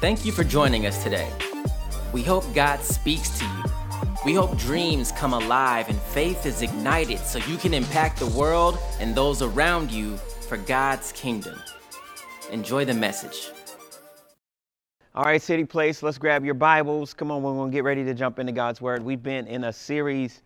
Thank 0.00 0.24
you 0.24 0.30
for 0.30 0.44
joining 0.44 0.86
us 0.86 1.02
today. 1.02 1.28
We 2.12 2.22
hope 2.22 2.44
God 2.54 2.80
speaks 2.82 3.36
to 3.40 3.44
you. 3.44 3.64
We 4.24 4.32
hope 4.32 4.56
dreams 4.56 5.10
come 5.10 5.32
alive 5.32 5.88
and 5.88 5.98
faith 5.98 6.46
is 6.46 6.62
ignited 6.62 7.18
so 7.18 7.40
you 7.40 7.56
can 7.56 7.74
impact 7.74 8.20
the 8.20 8.28
world 8.28 8.78
and 9.00 9.12
those 9.12 9.42
around 9.42 9.90
you 9.90 10.16
for 10.16 10.56
God's 10.56 11.10
kingdom. 11.10 11.60
Enjoy 12.52 12.84
the 12.84 12.94
message. 12.94 13.50
All 15.16 15.24
right, 15.24 15.42
City 15.42 15.64
Place, 15.64 16.00
let's 16.00 16.16
grab 16.16 16.44
your 16.44 16.54
Bibles. 16.54 17.12
Come 17.12 17.32
on, 17.32 17.42
we're 17.42 17.54
going 17.54 17.72
to 17.72 17.74
get 17.74 17.82
ready 17.82 18.04
to 18.04 18.14
jump 18.14 18.38
into 18.38 18.52
God's 18.52 18.80
Word. 18.80 19.02
We've 19.02 19.20
been 19.20 19.48
in 19.48 19.64
a 19.64 19.72
series 19.72 20.42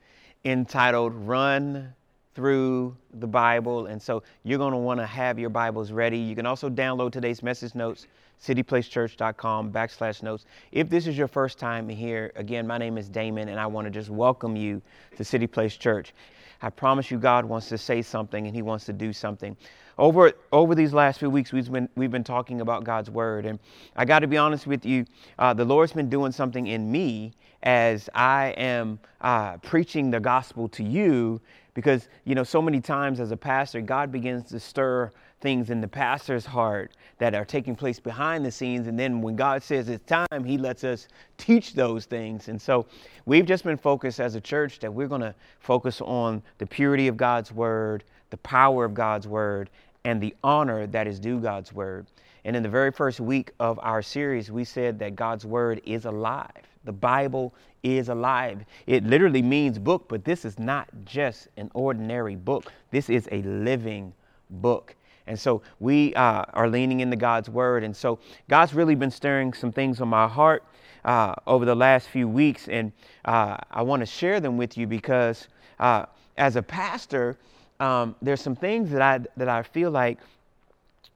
entitled 0.46 1.12
Run 1.12 1.92
Through 2.34 2.96
the 3.14 3.26
Bible. 3.26 3.86
And 3.86 4.00
so 4.00 4.22
you're 4.42 4.58
going 4.58 4.72
to 4.72 4.78
want 4.78 5.00
to 5.00 5.06
have 5.06 5.38
your 5.38 5.50
Bibles 5.50 5.92
ready. 5.92 6.18
You 6.18 6.34
can 6.34 6.46
also 6.46 6.70
download 6.70 7.12
today's 7.12 7.42
message 7.42 7.74
notes 7.74 8.06
cityplacechurch.com 8.42 9.72
backslash 9.72 10.22
notes. 10.22 10.46
If 10.72 10.88
this 10.88 11.06
is 11.06 11.16
your 11.16 11.28
first 11.28 11.58
time 11.58 11.88
here, 11.88 12.32
again, 12.34 12.66
my 12.66 12.76
name 12.76 12.98
is 12.98 13.08
Damon, 13.08 13.48
and 13.48 13.60
I 13.60 13.66
want 13.66 13.86
to 13.86 13.90
just 13.90 14.10
welcome 14.10 14.56
you 14.56 14.82
to 15.16 15.24
City 15.24 15.46
Place 15.46 15.76
Church. 15.76 16.12
I 16.60 16.70
promise 16.70 17.10
you, 17.10 17.18
God 17.18 17.44
wants 17.44 17.68
to 17.68 17.78
say 17.78 18.02
something 18.02 18.46
and 18.46 18.54
He 18.54 18.62
wants 18.62 18.84
to 18.86 18.92
do 18.92 19.12
something. 19.12 19.56
Over, 19.98 20.32
over 20.52 20.74
these 20.74 20.92
last 20.92 21.18
few 21.18 21.30
weeks, 21.30 21.52
we've 21.52 21.70
been, 21.70 21.88
we've 21.96 22.10
been 22.10 22.24
talking 22.24 22.60
about 22.60 22.84
God's 22.84 23.10
Word. 23.10 23.46
And 23.46 23.58
I 23.96 24.04
got 24.04 24.20
to 24.20 24.26
be 24.26 24.36
honest 24.36 24.66
with 24.66 24.86
you, 24.86 25.04
uh, 25.38 25.54
the 25.54 25.64
Lord's 25.64 25.92
been 25.92 26.08
doing 26.08 26.32
something 26.32 26.66
in 26.66 26.90
me 26.90 27.32
as 27.62 28.08
I 28.14 28.54
am 28.56 28.98
uh, 29.20 29.58
preaching 29.58 30.10
the 30.10 30.20
gospel 30.20 30.68
to 30.70 30.82
you 30.82 31.40
because, 31.74 32.08
you 32.24 32.34
know, 32.34 32.44
so 32.44 32.60
many 32.60 32.80
times 32.80 33.20
as 33.20 33.30
a 33.30 33.36
pastor, 33.36 33.80
God 33.80 34.12
begins 34.12 34.44
to 34.50 34.60
stir 34.60 35.10
things 35.40 35.70
in 35.70 35.80
the 35.80 35.88
pastor's 35.88 36.46
heart 36.46 36.92
that 37.18 37.34
are 37.34 37.44
taking 37.44 37.74
place 37.74 37.98
behind 37.98 38.44
the 38.44 38.50
scenes. 38.50 38.86
And 38.86 38.98
then 38.98 39.20
when 39.20 39.36
God 39.36 39.62
says 39.62 39.88
it's 39.88 40.04
time, 40.04 40.44
He 40.44 40.58
lets 40.58 40.84
us 40.84 41.08
teach 41.38 41.74
those 41.74 42.04
things. 42.04 42.48
And 42.48 42.60
so 42.60 42.86
we've 43.26 43.46
just 43.46 43.64
been 43.64 43.76
focused 43.76 44.20
as 44.20 44.34
a 44.34 44.40
church 44.40 44.78
that 44.80 44.92
we're 44.92 45.08
going 45.08 45.22
to 45.22 45.34
focus 45.60 46.00
on 46.00 46.42
the 46.58 46.66
purity 46.66 47.08
of 47.08 47.16
God's 47.16 47.52
word, 47.52 48.04
the 48.30 48.36
power 48.38 48.84
of 48.84 48.94
God's 48.94 49.26
word, 49.26 49.68
and 50.04 50.20
the 50.20 50.34
honor 50.44 50.86
that 50.86 51.06
is 51.06 51.18
due 51.18 51.40
God's 51.40 51.72
word. 51.72 52.06
And 52.44 52.56
in 52.56 52.62
the 52.62 52.68
very 52.68 52.90
first 52.90 53.20
week 53.20 53.52
of 53.60 53.78
our 53.82 54.02
series, 54.02 54.50
we 54.50 54.64
said 54.64 54.98
that 54.98 55.16
God's 55.16 55.46
word 55.46 55.80
is 55.84 56.04
alive. 56.04 56.71
The 56.84 56.92
Bible 56.92 57.54
is 57.82 58.08
alive. 58.08 58.64
It 58.86 59.04
literally 59.04 59.42
means 59.42 59.78
book, 59.78 60.06
but 60.08 60.24
this 60.24 60.44
is 60.44 60.58
not 60.58 60.88
just 61.04 61.48
an 61.56 61.70
ordinary 61.74 62.36
book. 62.36 62.72
This 62.90 63.10
is 63.10 63.28
a 63.32 63.42
living 63.42 64.12
book. 64.50 64.94
And 65.26 65.38
so 65.38 65.62
we 65.80 66.14
uh, 66.14 66.44
are 66.52 66.68
leaning 66.68 67.00
into 67.00 67.16
God's 67.16 67.48
word. 67.48 67.84
And 67.84 67.96
so 67.96 68.18
God's 68.48 68.74
really 68.74 68.94
been 68.94 69.10
stirring 69.10 69.52
some 69.52 69.72
things 69.72 70.00
on 70.00 70.08
my 70.08 70.26
heart 70.26 70.64
uh, 71.04 71.34
over 71.46 71.64
the 71.64 71.74
last 71.74 72.08
few 72.08 72.28
weeks. 72.28 72.68
And 72.68 72.92
uh, 73.24 73.56
I 73.70 73.82
want 73.82 74.00
to 74.00 74.06
share 74.06 74.40
them 74.40 74.56
with 74.56 74.76
you 74.76 74.86
because 74.86 75.48
uh, 75.78 76.06
as 76.36 76.56
a 76.56 76.62
pastor, 76.62 77.36
um, 77.80 78.14
there's 78.20 78.40
some 78.40 78.56
things 78.56 78.90
that 78.90 79.02
I, 79.02 79.20
that 79.36 79.48
I 79.48 79.62
feel 79.62 79.90
like 79.90 80.18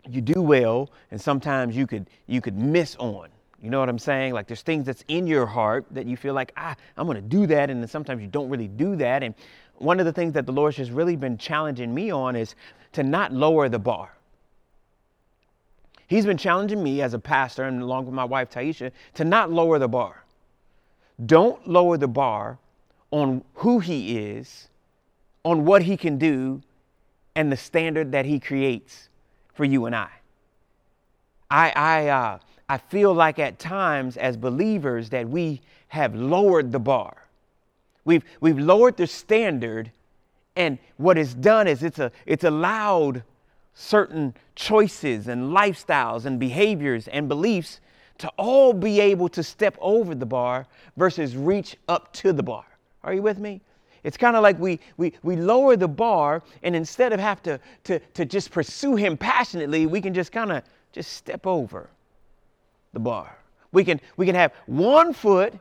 you 0.08 0.20
do 0.20 0.40
well 0.40 0.90
and 1.10 1.20
sometimes 1.20 1.76
you 1.76 1.86
could, 1.86 2.06
you 2.26 2.40
could 2.40 2.56
miss 2.56 2.96
on. 2.96 3.28
You 3.66 3.70
know 3.70 3.80
what 3.80 3.88
I'm 3.88 3.98
saying? 3.98 4.32
Like 4.32 4.46
there's 4.46 4.62
things 4.62 4.86
that's 4.86 5.02
in 5.08 5.26
your 5.26 5.44
heart 5.44 5.86
that 5.90 6.06
you 6.06 6.16
feel 6.16 6.34
like, 6.34 6.52
ah, 6.56 6.76
I'm 6.96 7.12
to 7.12 7.20
do 7.20 7.48
that. 7.48 7.68
And 7.68 7.82
then 7.82 7.88
sometimes 7.88 8.22
you 8.22 8.28
don't 8.28 8.48
really 8.48 8.68
do 8.68 8.94
that. 8.94 9.24
And 9.24 9.34
one 9.78 9.98
of 9.98 10.06
the 10.06 10.12
things 10.12 10.34
that 10.34 10.46
the 10.46 10.52
Lord's 10.52 10.76
just 10.76 10.92
really 10.92 11.16
been 11.16 11.36
challenging 11.36 11.92
me 11.92 12.12
on 12.12 12.36
is 12.36 12.54
to 12.92 13.02
not 13.02 13.32
lower 13.32 13.68
the 13.68 13.80
bar. 13.80 14.12
He's 16.06 16.24
been 16.24 16.36
challenging 16.36 16.80
me 16.80 17.02
as 17.02 17.12
a 17.12 17.18
pastor 17.18 17.64
and 17.64 17.82
along 17.82 18.04
with 18.04 18.14
my 18.14 18.22
wife 18.22 18.50
Taisha 18.50 18.92
to 19.14 19.24
not 19.24 19.50
lower 19.50 19.80
the 19.80 19.88
bar. 19.88 20.22
Don't 21.26 21.66
lower 21.66 21.96
the 21.98 22.06
bar 22.06 22.60
on 23.10 23.42
who 23.54 23.80
he 23.80 24.16
is, 24.16 24.68
on 25.44 25.64
what 25.64 25.82
he 25.82 25.96
can 25.96 26.18
do, 26.18 26.62
and 27.34 27.50
the 27.50 27.56
standard 27.56 28.12
that 28.12 28.26
he 28.26 28.38
creates 28.38 29.08
for 29.54 29.64
you 29.64 29.86
and 29.86 29.96
I. 29.96 30.10
I, 31.50 31.70
I, 31.70 32.06
uh, 32.06 32.38
I 32.68 32.78
feel 32.78 33.14
like 33.14 33.38
at 33.38 33.58
times 33.58 34.16
as 34.16 34.36
believers 34.36 35.10
that 35.10 35.28
we 35.28 35.60
have 35.88 36.14
lowered 36.14 36.72
the 36.72 36.80
bar. 36.80 37.16
We've, 38.04 38.24
we've 38.40 38.58
lowered 38.58 38.96
the 38.96 39.06
standard, 39.06 39.90
and 40.56 40.78
what 40.96 41.18
it's 41.18 41.34
done 41.34 41.68
is 41.68 41.82
it's, 41.82 41.98
a, 41.98 42.10
it's 42.24 42.44
allowed 42.44 43.22
certain 43.74 44.34
choices 44.54 45.28
and 45.28 45.52
lifestyles 45.52 46.24
and 46.24 46.40
behaviors 46.40 47.08
and 47.08 47.28
beliefs 47.28 47.80
to 48.18 48.28
all 48.36 48.72
be 48.72 49.00
able 49.00 49.28
to 49.28 49.42
step 49.42 49.76
over 49.80 50.14
the 50.14 50.26
bar 50.26 50.66
versus 50.96 51.36
reach 51.36 51.76
up 51.88 52.12
to 52.14 52.32
the 52.32 52.42
bar. 52.42 52.64
Are 53.04 53.12
you 53.12 53.22
with 53.22 53.38
me? 53.38 53.60
It's 54.02 54.16
kind 54.16 54.36
of 54.36 54.42
like 54.42 54.58
we, 54.58 54.80
we, 54.96 55.12
we 55.22 55.36
lower 55.36 55.76
the 55.76 55.88
bar, 55.88 56.42
and 56.62 56.74
instead 56.74 57.12
of 57.12 57.20
have 57.20 57.42
to, 57.42 57.60
to, 57.84 57.98
to 58.14 58.24
just 58.24 58.50
pursue 58.50 58.96
him 58.96 59.16
passionately, 59.16 59.86
we 59.86 60.00
can 60.00 60.14
just 60.14 60.32
kind 60.32 60.50
of 60.50 60.62
just 60.92 61.12
step 61.12 61.46
over 61.46 61.90
the 62.96 63.00
bar. 63.00 63.36
We 63.72 63.84
can, 63.84 64.00
we 64.16 64.24
can 64.24 64.34
have 64.34 64.54
one 64.64 65.12
foot 65.12 65.52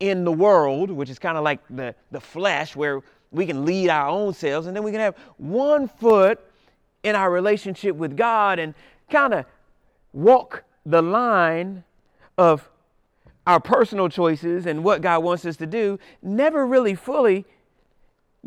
in 0.00 0.24
the 0.24 0.32
world, 0.32 0.90
which 0.90 1.08
is 1.08 1.20
kind 1.20 1.38
of 1.38 1.44
like 1.44 1.60
the, 1.70 1.94
the 2.10 2.20
flesh, 2.20 2.74
where 2.74 3.00
we 3.30 3.46
can 3.46 3.64
lead 3.64 3.90
our 3.90 4.08
own 4.08 4.34
selves, 4.34 4.66
and 4.66 4.74
then 4.74 4.82
we 4.82 4.90
can 4.90 4.98
have 4.98 5.14
one 5.36 5.86
foot 5.86 6.40
in 7.04 7.14
our 7.14 7.30
relationship 7.30 7.94
with 7.94 8.16
God 8.16 8.58
and 8.58 8.74
kind 9.08 9.34
of 9.34 9.46
walk 10.12 10.64
the 10.84 11.00
line 11.00 11.84
of 12.36 12.68
our 13.46 13.60
personal 13.60 14.08
choices 14.08 14.66
and 14.66 14.82
what 14.82 15.00
God 15.00 15.22
wants 15.22 15.44
us 15.46 15.56
to 15.58 15.66
do, 15.66 16.00
never 16.22 16.66
really 16.66 16.96
fully 16.96 17.44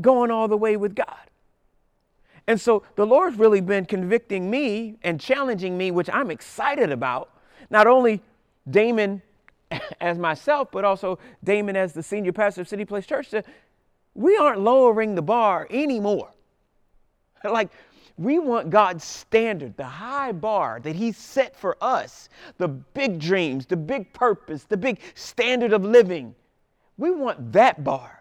going 0.01 0.31
all 0.31 0.49
the 0.49 0.57
way 0.57 0.75
with 0.75 0.95
God. 0.95 1.15
And 2.45 2.59
so 2.59 2.83
the 2.97 3.05
Lord's 3.05 3.37
really 3.37 3.61
been 3.61 3.85
convicting 3.85 4.49
me 4.51 4.97
and 5.01 5.17
challenging 5.17 5.77
me, 5.77 5.91
which 5.91 6.09
I'm 6.11 6.29
excited 6.29 6.91
about. 6.91 7.29
Not 7.69 7.87
only 7.87 8.21
Damon 8.69 9.21
as 10.01 10.17
myself, 10.17 10.69
but 10.71 10.83
also 10.83 11.19
Damon 11.43 11.75
as 11.75 11.93
the 11.93 12.03
senior 12.03 12.31
pastor 12.31 12.61
of 12.61 12.67
City 12.67 12.85
Place 12.85 13.05
Church, 13.05 13.33
we 14.15 14.37
aren't 14.37 14.61
lowering 14.61 15.15
the 15.15 15.21
bar 15.21 15.67
anymore. 15.69 16.31
like, 17.43 17.69
we 18.17 18.37
want 18.37 18.69
God's 18.69 19.05
standard, 19.05 19.77
the 19.77 19.85
high 19.85 20.33
bar 20.33 20.81
that 20.83 20.95
He 20.95 21.13
set 21.13 21.55
for 21.55 21.77
us, 21.79 22.27
the 22.57 22.67
big 22.67 23.19
dreams, 23.19 23.65
the 23.65 23.77
big 23.77 24.11
purpose, 24.11 24.65
the 24.65 24.75
big 24.75 24.99
standard 25.15 25.71
of 25.71 25.85
living. 25.85 26.35
We 26.97 27.11
want 27.11 27.53
that 27.53 27.83
bar. 27.83 28.18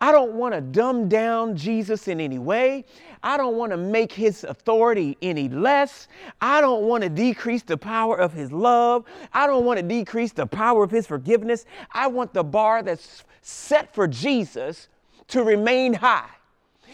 I 0.00 0.12
don't 0.12 0.34
want 0.34 0.54
to 0.54 0.60
dumb 0.60 1.08
down 1.08 1.56
Jesus 1.56 2.08
in 2.08 2.20
any 2.20 2.38
way. 2.38 2.84
I 3.22 3.36
don't 3.36 3.56
want 3.56 3.72
to 3.72 3.76
make 3.76 4.12
his 4.12 4.44
authority 4.44 5.16
any 5.22 5.48
less. 5.48 6.08
I 6.40 6.60
don't 6.60 6.84
want 6.84 7.02
to 7.04 7.08
decrease 7.08 7.62
the 7.62 7.76
power 7.76 8.16
of 8.16 8.32
his 8.32 8.52
love. 8.52 9.04
I 9.32 9.46
don't 9.46 9.64
want 9.64 9.78
to 9.78 9.82
decrease 9.82 10.32
the 10.32 10.46
power 10.46 10.84
of 10.84 10.90
his 10.90 11.06
forgiveness. 11.06 11.64
I 11.92 12.06
want 12.08 12.34
the 12.34 12.44
bar 12.44 12.82
that's 12.82 13.24
set 13.42 13.94
for 13.94 14.06
Jesus 14.06 14.88
to 15.28 15.42
remain 15.42 15.94
high. 15.94 16.28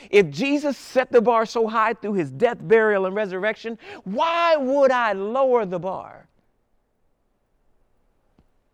If 0.09 0.31
Jesus 0.31 0.79
set 0.79 1.13
the 1.13 1.21
bar 1.21 1.45
so 1.45 1.67
high 1.67 1.95
through 1.95 2.15
his 2.15 2.31
death, 2.31 2.59
burial, 2.61 3.07
and 3.07 3.15
resurrection, 3.15 3.79
why 4.05 4.57
would 4.57 4.91
I 4.91 5.13
lower 5.13 5.67
the 5.67 5.79
bar? 5.79 6.27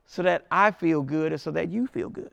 So 0.07 0.23
that 0.23 0.47
I 0.51 0.71
feel 0.71 1.03
good 1.03 1.33
or 1.33 1.39
so 1.39 1.51
that 1.51 1.69
you 1.69 1.87
feel 1.87 2.09
good. 2.09 2.31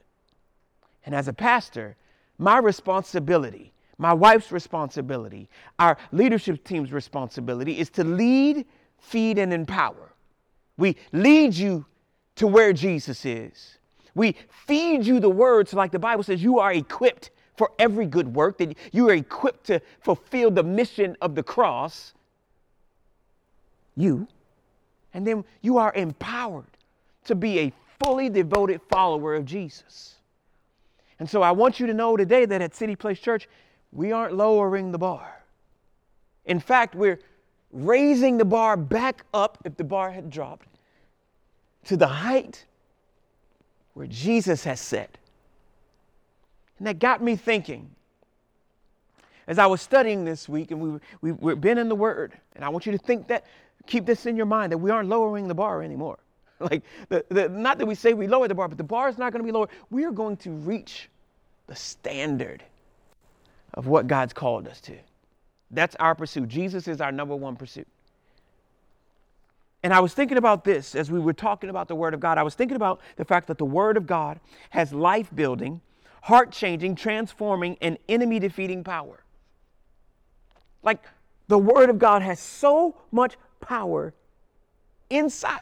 And 1.06 1.14
as 1.14 1.28
a 1.28 1.34
pastor, 1.34 1.96
my 2.38 2.58
responsibility, 2.58 3.74
my 3.98 4.14
wife's 4.14 4.52
responsibility, 4.52 5.50
our 5.80 5.98
leadership 6.12 6.64
team's 6.64 6.92
responsibility 6.92 7.80
is 7.80 7.90
to 7.92 8.04
lead, 8.04 8.66
feed, 9.00 9.38
and 9.38 9.54
empower. 9.54 10.14
We 10.78 10.98
lead 11.12 11.54
you 11.54 11.86
to 12.36 12.48
where 12.48 12.74
Jesus 12.74 13.26
is. 13.26 13.78
We 14.16 14.36
feed 14.66 15.06
you 15.06 15.20
the 15.20 15.30
words, 15.30 15.74
like 15.74 15.92
the 15.92 16.00
Bible 16.00 16.24
says, 16.24 16.42
you 16.42 16.60
are 16.60 16.74
equipped 16.74 17.32
for 17.56 17.72
every 17.78 18.06
good 18.06 18.34
work, 18.34 18.58
that 18.58 18.76
you 18.92 19.10
are 19.10 19.14
equipped 19.14 19.66
to 19.66 19.82
fulfill 20.02 20.50
the 20.50 20.64
mission 20.64 21.16
of 21.22 21.36
the 21.36 21.44
cross. 21.44 22.14
You. 23.96 24.28
And 25.14 25.28
then 25.28 25.46
you 25.62 25.78
are 25.78 25.94
empowered 25.94 26.78
to 27.26 27.36
be 27.36 27.60
a 27.60 27.74
fully 28.04 28.30
devoted 28.30 28.82
follower 28.90 29.36
of 29.36 29.46
Jesus. 29.46 30.16
And 31.24 31.30
so 31.30 31.42
I 31.42 31.52
want 31.52 31.80
you 31.80 31.88
to 31.88 31.94
know 31.94 32.18
today 32.18 32.44
that 32.44 32.62
at 32.62 32.76
City 32.76 32.98
Place 32.98 33.18
Church, 33.18 33.48
we 33.94 34.12
aren't 34.12 34.36
lowering 34.36 34.92
the 34.92 34.98
bar. 34.98 35.42
In 36.44 36.60
fact, 36.60 36.96
we're 36.96 37.18
raising 37.72 38.38
the 38.38 38.44
bar 38.44 38.76
back 38.76 39.24
up 39.34 39.58
if 39.64 39.78
the 39.78 39.86
bar 39.86 40.12
had 40.12 40.30
dropped 40.30 40.68
to 41.86 41.96
the 41.96 42.10
height 42.10 42.66
where 43.94 44.06
Jesus 44.06 44.66
has 44.66 44.82
set. 44.82 45.18
And 46.78 46.88
that 46.88 47.00
got 47.00 47.24
me 47.24 47.38
thinking. 47.38 47.90
As 49.48 49.60
I 49.60 49.66
was 49.66 49.82
studying 49.82 50.26
this 50.26 50.50
week, 50.50 50.72
and 50.72 50.82
we, 50.82 51.00
we, 51.22 51.32
we've 51.32 51.62
been 51.62 51.78
in 51.78 51.88
the 51.88 51.96
Word, 51.96 52.34
and 52.58 52.66
I 52.66 52.68
want 52.68 52.86
you 52.86 52.92
to 52.92 52.98
think 52.98 53.30
that, 53.30 53.46
keep 53.88 54.06
this 54.06 54.26
in 54.26 54.36
your 54.36 54.46
mind, 54.46 54.74
that 54.74 54.78
we 54.78 54.92
aren't 54.92 55.08
lowering 55.08 55.48
the 55.48 55.56
bar 55.56 55.84
anymore. 55.84 56.20
like, 56.60 56.84
the, 57.08 57.24
the, 57.30 57.48
not 57.48 57.78
that 57.78 57.86
we 57.86 57.96
say 57.96 58.14
we 58.14 58.28
lower 58.28 58.50
the 58.50 58.56
bar, 58.56 58.68
but 58.68 58.78
the 58.78 58.84
bar 58.84 59.08
is 59.08 59.18
not 59.18 59.32
going 59.32 59.42
to 59.42 59.46
be 59.46 59.54
lower. 59.54 59.70
We 59.90 60.04
are 60.04 60.12
going 60.12 60.36
to 60.36 60.52
reach 60.52 61.10
the 61.68 61.76
standard 61.76 62.64
of 63.74 63.88
what 63.88 64.08
God's 64.08 64.34
called 64.34 64.68
us 64.68 64.80
to. 64.82 64.98
That's 65.72 65.96
our 65.96 66.14
pursuit. 66.16 66.50
Jesus 66.50 66.88
is 66.88 67.02
our 67.02 67.12
number 67.12 67.36
one 67.36 67.56
pursuit. 67.56 67.88
And 69.82 69.94
I 69.94 70.00
was 70.00 70.14
thinking 70.14 70.38
about 70.38 70.64
this 70.64 70.96
as 70.96 71.12
we 71.12 71.20
were 71.20 71.34
talking 71.34 71.70
about 71.70 71.88
the 71.88 71.96
Word 71.96 72.14
of 72.14 72.20
God. 72.20 72.38
I 72.38 72.44
was 72.44 72.56
thinking 72.56 72.78
about 72.78 73.02
the 73.18 73.26
fact 73.26 73.48
that 73.48 73.58
the 73.58 73.66
Word 73.66 73.98
of 73.98 74.08
God 74.08 74.40
has 74.70 74.94
life 74.94 75.30
building, 75.36 75.82
heart 76.22 76.52
changing, 76.52 76.96
transforming, 76.96 77.78
and 77.82 77.98
enemy 78.08 78.40
defeating 78.40 78.84
power. 78.84 79.24
Like 80.84 81.04
the 81.50 81.58
Word 81.58 81.90
of 81.90 82.00
God 82.00 82.22
has 82.22 82.40
so 82.40 82.96
much 83.12 83.36
power 83.60 84.14
inside 85.10 85.60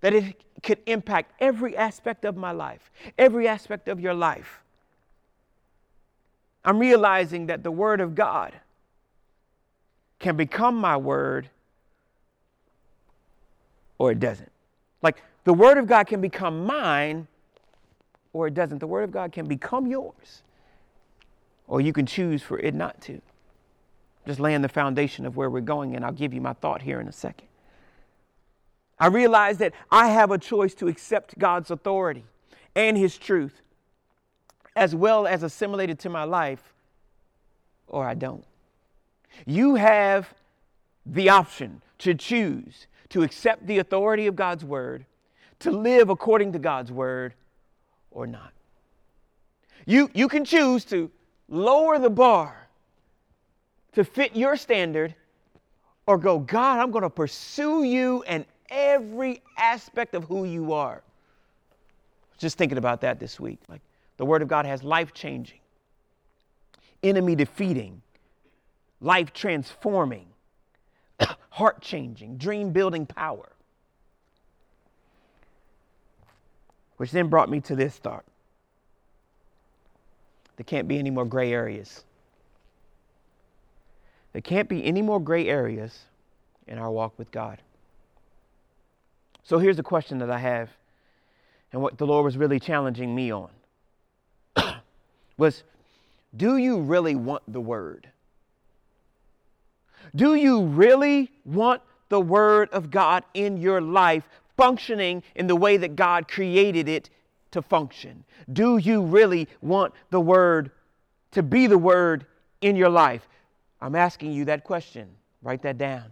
that 0.00 0.12
it 0.12 0.42
could 0.62 0.78
impact 0.86 1.32
every 1.40 1.76
aspect 1.76 2.24
of 2.24 2.36
my 2.36 2.52
life, 2.52 2.90
every 3.16 3.48
aspect 3.48 3.88
of 3.88 4.00
your 4.00 4.14
life. 4.14 4.60
I'm 6.64 6.78
realizing 6.78 7.46
that 7.46 7.62
the 7.62 7.70
Word 7.70 8.00
of 8.00 8.14
God 8.14 8.52
can 10.18 10.36
become 10.36 10.76
my 10.76 10.96
Word 10.96 11.50
or 13.98 14.12
it 14.12 14.20
doesn't. 14.20 14.52
Like 15.02 15.22
the 15.44 15.54
Word 15.54 15.78
of 15.78 15.86
God 15.86 16.06
can 16.06 16.20
become 16.20 16.64
mine 16.64 17.26
or 18.32 18.46
it 18.48 18.54
doesn't. 18.54 18.78
The 18.78 18.86
Word 18.86 19.04
of 19.04 19.10
God 19.10 19.32
can 19.32 19.46
become 19.46 19.86
yours 19.86 20.42
or 21.66 21.80
you 21.80 21.92
can 21.92 22.06
choose 22.06 22.42
for 22.42 22.58
it 22.58 22.74
not 22.74 23.00
to. 23.02 23.20
Just 24.26 24.40
laying 24.40 24.62
the 24.62 24.68
foundation 24.68 25.24
of 25.24 25.36
where 25.36 25.48
we're 25.48 25.60
going, 25.60 25.96
and 25.96 26.04
I'll 26.04 26.12
give 26.12 26.34
you 26.34 26.40
my 26.40 26.52
thought 26.52 26.82
here 26.82 27.00
in 27.00 27.08
a 27.08 27.12
second. 27.12 27.48
I 28.98 29.06
realize 29.06 29.58
that 29.58 29.72
I 29.90 30.08
have 30.08 30.30
a 30.30 30.38
choice 30.38 30.74
to 30.76 30.88
accept 30.88 31.38
God's 31.38 31.70
authority 31.70 32.24
and 32.74 32.96
His 32.96 33.16
truth 33.16 33.62
as 34.78 34.94
well 34.94 35.26
as 35.26 35.42
assimilated 35.42 35.98
to 35.98 36.08
my 36.08 36.22
life, 36.22 36.72
or 37.88 38.06
I 38.06 38.14
don't. 38.14 38.44
You 39.44 39.74
have 39.74 40.32
the 41.04 41.30
option 41.30 41.82
to 41.98 42.14
choose 42.14 42.86
to 43.08 43.24
accept 43.24 43.66
the 43.66 43.78
authority 43.78 44.28
of 44.28 44.36
God's 44.36 44.64
word, 44.64 45.04
to 45.60 45.72
live 45.72 46.10
according 46.10 46.52
to 46.52 46.60
God's 46.60 46.92
word, 46.92 47.34
or 48.12 48.26
not. 48.26 48.52
You, 49.84 50.10
you 50.14 50.28
can 50.28 50.44
choose 50.44 50.84
to 50.86 51.10
lower 51.48 51.98
the 51.98 52.10
bar 52.10 52.68
to 53.94 54.04
fit 54.04 54.36
your 54.36 54.56
standard 54.56 55.14
or 56.06 56.18
go, 56.18 56.38
God, 56.38 56.78
I'm 56.78 56.92
going 56.92 57.02
to 57.02 57.10
pursue 57.10 57.82
you 57.82 58.22
and 58.28 58.44
every 58.70 59.42
aspect 59.56 60.14
of 60.14 60.24
who 60.24 60.44
you 60.44 60.72
are. 60.72 61.02
Just 62.36 62.58
thinking 62.58 62.78
about 62.78 63.00
that 63.00 63.18
this 63.18 63.40
week. 63.40 63.58
Like 63.68 63.80
the 64.18 64.26
Word 64.26 64.42
of 64.42 64.48
God 64.48 64.66
has 64.66 64.82
life 64.82 65.14
changing, 65.14 65.60
enemy 67.02 67.34
defeating, 67.34 68.02
life 69.00 69.32
transforming, 69.32 70.26
heart 71.50 71.80
changing, 71.80 72.36
dream 72.36 72.72
building 72.72 73.06
power. 73.06 73.48
Which 76.98 77.12
then 77.12 77.28
brought 77.28 77.48
me 77.48 77.60
to 77.62 77.76
this 77.76 77.96
thought 77.96 78.24
there 80.56 80.64
can't 80.64 80.88
be 80.88 80.98
any 80.98 81.10
more 81.10 81.24
gray 81.24 81.52
areas. 81.52 82.02
There 84.32 84.42
can't 84.42 84.68
be 84.68 84.84
any 84.84 85.02
more 85.02 85.20
gray 85.20 85.48
areas 85.48 85.96
in 86.66 86.78
our 86.78 86.90
walk 86.90 87.16
with 87.16 87.30
God. 87.30 87.62
So 89.44 89.60
here's 89.60 89.76
the 89.76 89.84
question 89.84 90.18
that 90.18 90.30
I 90.32 90.38
have, 90.38 90.70
and 91.72 91.80
what 91.80 91.96
the 91.96 92.06
Lord 92.06 92.24
was 92.24 92.36
really 92.36 92.58
challenging 92.58 93.14
me 93.14 93.30
on 93.30 93.50
was 95.38 95.62
do 96.36 96.58
you 96.58 96.80
really 96.80 97.14
want 97.14 97.42
the 97.50 97.60
word? 97.60 98.10
Do 100.14 100.34
you 100.34 100.64
really 100.64 101.30
want 101.46 101.80
the 102.10 102.20
word 102.20 102.68
of 102.70 102.90
God 102.90 103.24
in 103.32 103.56
your 103.56 103.80
life 103.80 104.28
functioning 104.56 105.22
in 105.34 105.46
the 105.46 105.56
way 105.56 105.78
that 105.78 105.96
God 105.96 106.28
created 106.28 106.88
it 106.88 107.08
to 107.52 107.62
function? 107.62 108.24
Do 108.52 108.76
you 108.76 109.02
really 109.02 109.48
want 109.62 109.94
the 110.10 110.20
word 110.20 110.70
to 111.32 111.42
be 111.42 111.66
the 111.66 111.78
word 111.78 112.26
in 112.60 112.76
your 112.76 112.90
life? 112.90 113.26
I'm 113.80 113.94
asking 113.94 114.32
you 114.32 114.44
that 114.46 114.64
question. 114.64 115.08
Write 115.42 115.62
that 115.62 115.78
down. 115.78 116.10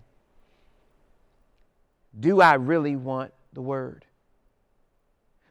Do 2.18 2.40
I 2.40 2.54
really 2.54 2.96
want 2.96 3.32
the 3.52 3.60
Word? 3.60 4.05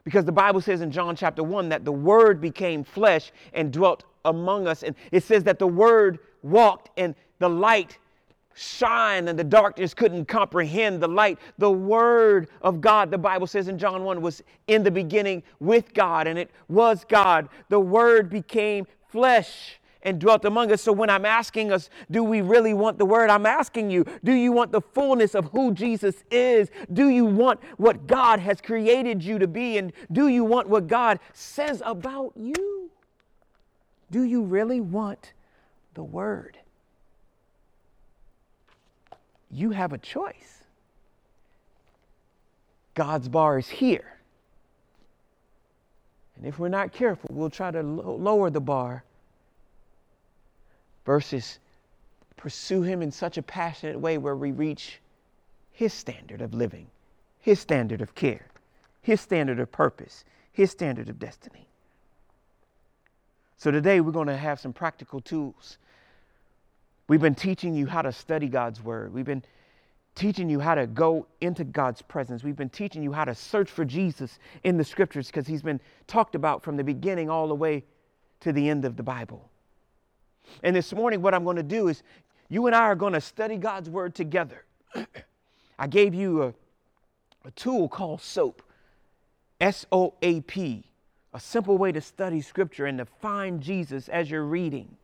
Because 0.06 0.24
the 0.24 0.30
Bible 0.30 0.60
says 0.60 0.82
in 0.82 0.92
John 0.92 1.16
chapter 1.16 1.42
1 1.42 1.68
that 1.70 1.84
the 1.84 1.90
Word 1.90 2.40
became 2.40 2.84
flesh 2.84 3.32
and 3.52 3.72
dwelt 3.72 4.04
among 4.24 4.68
us. 4.68 4.84
And 4.84 4.94
it 5.10 5.24
says 5.24 5.42
that 5.42 5.58
the 5.58 5.66
Word 5.66 6.20
walked 6.44 6.90
and 6.96 7.16
the 7.40 7.48
light 7.50 7.98
shined 8.54 9.28
and 9.28 9.36
the 9.36 9.42
darkness 9.42 9.94
couldn't 9.94 10.26
comprehend 10.26 11.02
the 11.02 11.08
light. 11.08 11.40
The 11.58 11.72
Word 11.72 12.48
of 12.62 12.80
God, 12.80 13.10
the 13.10 13.18
Bible 13.18 13.48
says 13.48 13.66
in 13.66 13.78
John 13.78 14.04
1, 14.04 14.22
was 14.22 14.44
in 14.68 14.84
the 14.84 14.92
beginning 14.92 15.42
with 15.58 15.92
God 15.92 16.28
and 16.28 16.38
it 16.38 16.52
was 16.68 17.04
God. 17.08 17.48
The 17.68 17.80
Word 17.80 18.30
became 18.30 18.86
flesh 19.08 19.80
and 20.02 20.20
dwelt 20.20 20.44
among 20.44 20.72
us. 20.72 20.82
So 20.82 20.92
when 20.92 21.10
I'm 21.10 21.24
asking 21.24 21.72
us, 21.72 21.90
do 22.10 22.22
we 22.22 22.40
really 22.40 22.74
want 22.74 22.98
the 22.98 23.04
word? 23.04 23.30
I'm 23.30 23.46
asking 23.46 23.90
you, 23.90 24.04
do 24.22 24.32
you 24.32 24.52
want 24.52 24.72
the 24.72 24.80
fullness 24.80 25.34
of 25.34 25.46
who 25.46 25.72
Jesus 25.72 26.22
is? 26.30 26.70
Do 26.92 27.08
you 27.08 27.24
want 27.24 27.60
what 27.76 28.06
God 28.06 28.38
has 28.40 28.60
created 28.60 29.22
you 29.22 29.38
to 29.38 29.48
be? 29.48 29.78
And 29.78 29.92
do 30.12 30.28
you 30.28 30.44
want 30.44 30.68
what 30.68 30.86
God 30.86 31.18
says 31.32 31.82
about 31.84 32.32
you? 32.36 32.90
Do 34.10 34.22
you 34.22 34.42
really 34.42 34.80
want 34.80 35.32
the 35.94 36.04
word? 36.04 36.58
You 39.50 39.70
have 39.70 39.92
a 39.92 39.98
choice. 39.98 40.64
God's 42.94 43.28
bar 43.28 43.58
is 43.58 43.68
here. 43.68 44.18
And 46.36 46.46
if 46.46 46.58
we're 46.58 46.68
not 46.68 46.92
careful, 46.92 47.30
we'll 47.32 47.50
try 47.50 47.70
to 47.70 47.82
lower 47.82 48.50
the 48.50 48.60
bar 48.60 49.04
versus 51.06 51.58
pursue 52.36 52.82
Him 52.82 53.00
in 53.00 53.10
such 53.10 53.38
a 53.38 53.42
passionate 53.42 53.98
way 53.98 54.18
where 54.18 54.36
we 54.36 54.52
reach 54.52 55.00
His 55.72 55.94
standard 55.94 56.42
of 56.42 56.52
living, 56.52 56.88
His 57.40 57.58
standard 57.58 58.02
of 58.02 58.14
care, 58.14 58.46
His 59.00 59.22
standard 59.22 59.58
of 59.58 59.72
purpose, 59.72 60.24
His 60.52 60.70
standard 60.70 61.08
of 61.08 61.18
destiny. 61.18 61.66
So 63.56 63.70
today 63.70 64.00
we're 64.02 64.12
going 64.12 64.26
to 64.26 64.36
have 64.36 64.60
some 64.60 64.74
practical 64.74 65.22
tools. 65.22 65.78
We've 67.08 67.20
been 67.20 67.34
teaching 67.34 67.74
you 67.74 67.86
how 67.86 68.02
to 68.02 68.12
study 68.12 68.48
God's 68.48 68.82
Word. 68.82 69.14
We've 69.14 69.24
been 69.24 69.44
teaching 70.16 70.48
you 70.48 70.58
how 70.58 70.74
to 70.74 70.86
go 70.86 71.26
into 71.40 71.62
God's 71.62 72.02
presence. 72.02 72.42
We've 72.42 72.56
been 72.56 72.70
teaching 72.70 73.02
you 73.02 73.12
how 73.12 73.24
to 73.24 73.34
search 73.34 73.70
for 73.70 73.84
Jesus 73.84 74.38
in 74.64 74.76
the 74.76 74.84
scriptures 74.84 75.28
because 75.28 75.46
he's 75.46 75.62
been 75.62 75.80
talked 76.06 76.34
about 76.34 76.62
from 76.62 76.76
the 76.76 76.82
beginning 76.82 77.30
all 77.30 77.46
the 77.46 77.54
way 77.54 77.84
to 78.40 78.52
the 78.52 78.68
end 78.68 78.84
of 78.84 78.96
the 78.96 79.02
Bible. 79.02 79.48
And 80.62 80.74
this 80.74 80.92
morning, 80.92 81.22
what 81.22 81.34
I'm 81.34 81.44
going 81.44 81.56
to 81.56 81.62
do 81.62 81.88
is 81.88 82.02
you 82.48 82.66
and 82.66 82.74
I 82.74 82.82
are 82.82 82.94
going 82.94 83.12
to 83.12 83.20
study 83.20 83.56
God's 83.56 83.90
Word 83.90 84.14
together. 84.14 84.64
I 85.78 85.86
gave 85.86 86.14
you 86.14 86.42
a, 86.42 86.54
a 87.44 87.50
tool 87.52 87.88
called 87.88 88.20
SOAP, 88.22 88.62
S 89.60 89.86
O 89.92 90.14
A 90.22 90.40
P, 90.42 90.84
a 91.34 91.40
simple 91.40 91.76
way 91.78 91.92
to 91.92 92.00
study 92.00 92.40
Scripture 92.40 92.86
and 92.86 92.98
to 92.98 93.04
find 93.04 93.60
Jesus 93.60 94.08
as 94.08 94.30
you're 94.30 94.44
reading 94.44 94.96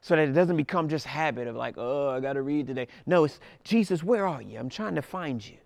so 0.00 0.14
that 0.14 0.28
it 0.28 0.32
doesn't 0.32 0.56
become 0.56 0.88
just 0.88 1.06
habit 1.06 1.48
of 1.48 1.56
like, 1.56 1.76
oh, 1.78 2.10
I 2.10 2.20
got 2.20 2.34
to 2.34 2.42
read 2.42 2.66
today. 2.66 2.88
No, 3.06 3.24
it's 3.24 3.40
Jesus, 3.64 4.02
where 4.02 4.26
are 4.26 4.42
you? 4.42 4.58
I'm 4.58 4.68
trying 4.68 4.96
to 4.96 5.02
find 5.02 5.44
you. 5.44 5.56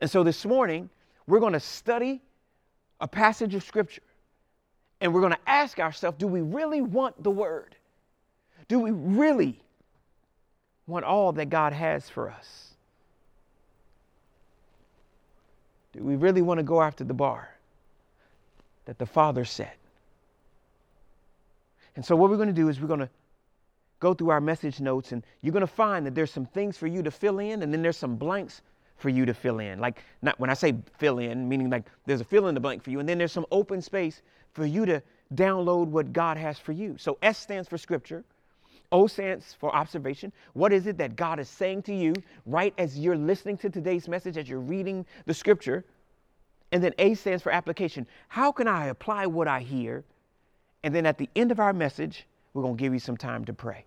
And 0.00 0.10
so 0.10 0.24
this 0.24 0.44
morning, 0.44 0.90
we're 1.28 1.38
going 1.38 1.52
to 1.52 1.60
study 1.60 2.20
a 3.00 3.06
passage 3.06 3.54
of 3.54 3.62
Scripture 3.62 4.02
and 5.00 5.14
we're 5.14 5.20
going 5.20 5.32
to 5.32 5.38
ask 5.48 5.78
ourselves, 5.78 6.18
do 6.18 6.26
we 6.26 6.40
really 6.40 6.80
want 6.80 7.22
the 7.22 7.30
Word? 7.30 7.76
Do 8.68 8.80
we 8.80 8.90
really 8.90 9.60
want 10.86 11.04
all 11.04 11.32
that 11.32 11.50
God 11.50 11.72
has 11.72 12.08
for 12.08 12.30
us? 12.30 12.70
Do 15.92 16.02
we 16.02 16.16
really 16.16 16.42
want 16.42 16.58
to 16.58 16.64
go 16.64 16.82
after 16.82 17.04
the 17.04 17.14
bar 17.14 17.48
that 18.84 18.98
the 18.98 19.06
Father 19.06 19.44
set? 19.44 19.76
And 21.94 22.04
so, 22.04 22.14
what 22.14 22.28
we're 22.28 22.36
going 22.36 22.48
to 22.48 22.54
do 22.54 22.68
is 22.68 22.80
we're 22.80 22.88
going 22.88 23.00
to 23.00 23.08
go 24.00 24.12
through 24.12 24.28
our 24.28 24.40
message 24.40 24.80
notes, 24.80 25.12
and 25.12 25.22
you're 25.40 25.52
going 25.52 25.62
to 25.62 25.66
find 25.66 26.04
that 26.04 26.14
there's 26.14 26.30
some 26.30 26.44
things 26.44 26.76
for 26.76 26.86
you 26.86 27.02
to 27.02 27.10
fill 27.10 27.38
in, 27.38 27.62
and 27.62 27.72
then 27.72 27.80
there's 27.80 27.96
some 27.96 28.16
blanks 28.16 28.60
for 28.98 29.08
you 29.08 29.24
to 29.24 29.32
fill 29.32 29.60
in. 29.60 29.78
Like, 29.78 30.02
not 30.20 30.38
when 30.38 30.50
I 30.50 30.54
say 30.54 30.74
fill 30.98 31.18
in, 31.18 31.48
meaning 31.48 31.70
like 31.70 31.84
there's 32.04 32.20
a 32.20 32.24
fill 32.24 32.48
in 32.48 32.54
the 32.54 32.60
blank 32.60 32.82
for 32.82 32.90
you, 32.90 33.00
and 33.00 33.08
then 33.08 33.16
there's 33.16 33.32
some 33.32 33.46
open 33.50 33.80
space 33.80 34.20
for 34.52 34.66
you 34.66 34.84
to 34.86 35.02
download 35.34 35.86
what 35.86 36.12
God 36.12 36.36
has 36.36 36.58
for 36.58 36.72
you. 36.72 36.96
So, 36.98 37.16
S 37.22 37.38
stands 37.38 37.68
for 37.68 37.78
Scripture. 37.78 38.22
O 38.92 39.06
stands 39.06 39.54
for 39.54 39.74
observation. 39.74 40.32
What 40.52 40.72
is 40.72 40.86
it 40.86 40.98
that 40.98 41.16
God 41.16 41.40
is 41.40 41.48
saying 41.48 41.82
to 41.82 41.94
you 41.94 42.14
right 42.44 42.72
as 42.78 42.98
you're 42.98 43.16
listening 43.16 43.58
to 43.58 43.70
today's 43.70 44.08
message, 44.08 44.36
as 44.36 44.48
you're 44.48 44.60
reading 44.60 45.04
the 45.26 45.34
scripture? 45.34 45.84
And 46.72 46.82
then 46.82 46.92
A 46.98 47.14
stands 47.14 47.42
for 47.42 47.52
application. 47.52 48.06
How 48.28 48.52
can 48.52 48.68
I 48.68 48.86
apply 48.86 49.26
what 49.26 49.48
I 49.48 49.60
hear? 49.60 50.04
And 50.82 50.94
then 50.94 51.06
at 51.06 51.18
the 51.18 51.28
end 51.34 51.50
of 51.50 51.60
our 51.60 51.72
message, 51.72 52.26
we're 52.54 52.62
going 52.62 52.76
to 52.76 52.80
give 52.80 52.92
you 52.92 52.98
some 53.00 53.16
time 53.16 53.44
to 53.46 53.52
pray. 53.52 53.84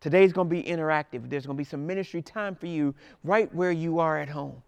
Today's 0.00 0.32
going 0.32 0.48
to 0.48 0.54
be 0.54 0.62
interactive. 0.62 1.30
There's 1.30 1.46
going 1.46 1.56
to 1.56 1.60
be 1.60 1.64
some 1.64 1.86
ministry 1.86 2.20
time 2.20 2.54
for 2.54 2.66
you 2.66 2.94
right 3.22 3.52
where 3.54 3.72
you 3.72 3.98
are 3.98 4.18
at 4.18 4.28
home. 4.28 4.62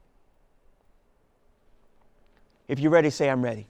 If 2.68 2.80
you're 2.80 2.90
ready, 2.90 3.10
say, 3.10 3.28
I'm 3.28 3.42
ready. 3.42 3.66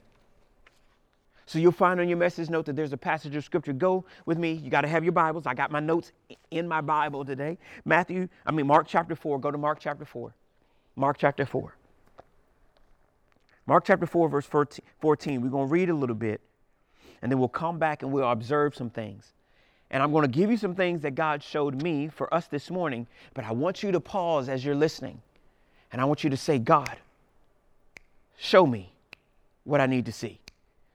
So 1.47 1.61
you'll 1.61 1.73
find 1.73 2.01
on 2.01 2.09
your 2.09 2.19
message 2.19 2.51
note 2.51 2.67
that 2.67 2.75
there's 2.75 2.93
a 2.93 2.97
passage 2.97 3.37
of 3.37 3.45
scripture. 3.45 3.73
Go 3.73 4.05
with 4.27 4.37
me. 4.37 4.53
You 4.53 4.69
got 4.69 4.81
to 4.81 4.89
have 4.89 5.05
your 5.05 5.13
Bibles. 5.13 5.47
I 5.47 5.55
got 5.55 5.71
my 5.71 5.79
notes 5.79 6.11
in 6.51 6.67
my 6.67 6.81
Bible 6.81 7.25
today. 7.25 7.57
Matthew, 7.85 8.29
I 8.45 8.51
mean, 8.51 8.67
Mark 8.67 8.89
chapter 8.89 9.15
4. 9.15 9.39
Go 9.39 9.53
to 9.53 9.59
Mark 9.59 9.79
chapter 9.81 10.05
4. 10.05 10.35
Mark 10.97 11.19
chapter 11.19 11.47
4. 11.47 11.77
Mark 13.67 13.85
chapter 13.85 14.07
4, 14.07 14.29
verse 14.29 14.47
14. 14.47 15.41
We're 15.41 15.49
going 15.49 15.69
to 15.69 15.73
read 15.73 15.91
a 15.91 15.95
little 15.95 16.15
bit, 16.15 16.41
and 17.21 17.31
then 17.31 17.39
we'll 17.39 17.49
come 17.49 17.79
back 17.79 18.03
and 18.03 18.13
we'll 18.13 18.31
observe 18.31 18.75
some 18.75 18.91
things. 18.91 19.33
And 19.91 20.03
I'm 20.03 20.13
going 20.13 20.23
to 20.23 20.29
give 20.29 20.51
you 20.51 20.57
some 20.57 20.75
things 20.75 21.03
that 21.03 21.15
God 21.15 21.43
showed 21.43 21.81
me 21.83 22.09
for 22.09 22.33
us 22.33 22.47
this 22.47 22.71
morning, 22.71 23.07
but 23.35 23.45
I 23.45 23.53
want 23.53 23.83
you 23.83 23.93
to 23.93 24.01
pause 24.01 24.49
as 24.49 24.65
you're 24.65 24.75
listening. 24.75 25.21
And 25.93 26.01
I 26.01 26.05
want 26.05 26.25
you 26.25 26.31
to 26.31 26.37
say, 26.37 26.59
God, 26.59 26.97
show 28.37 28.67
me 28.67 28.93
what 29.65 29.81
I 29.81 29.87
need 29.87 30.07
to 30.07 30.13
see. 30.13 30.41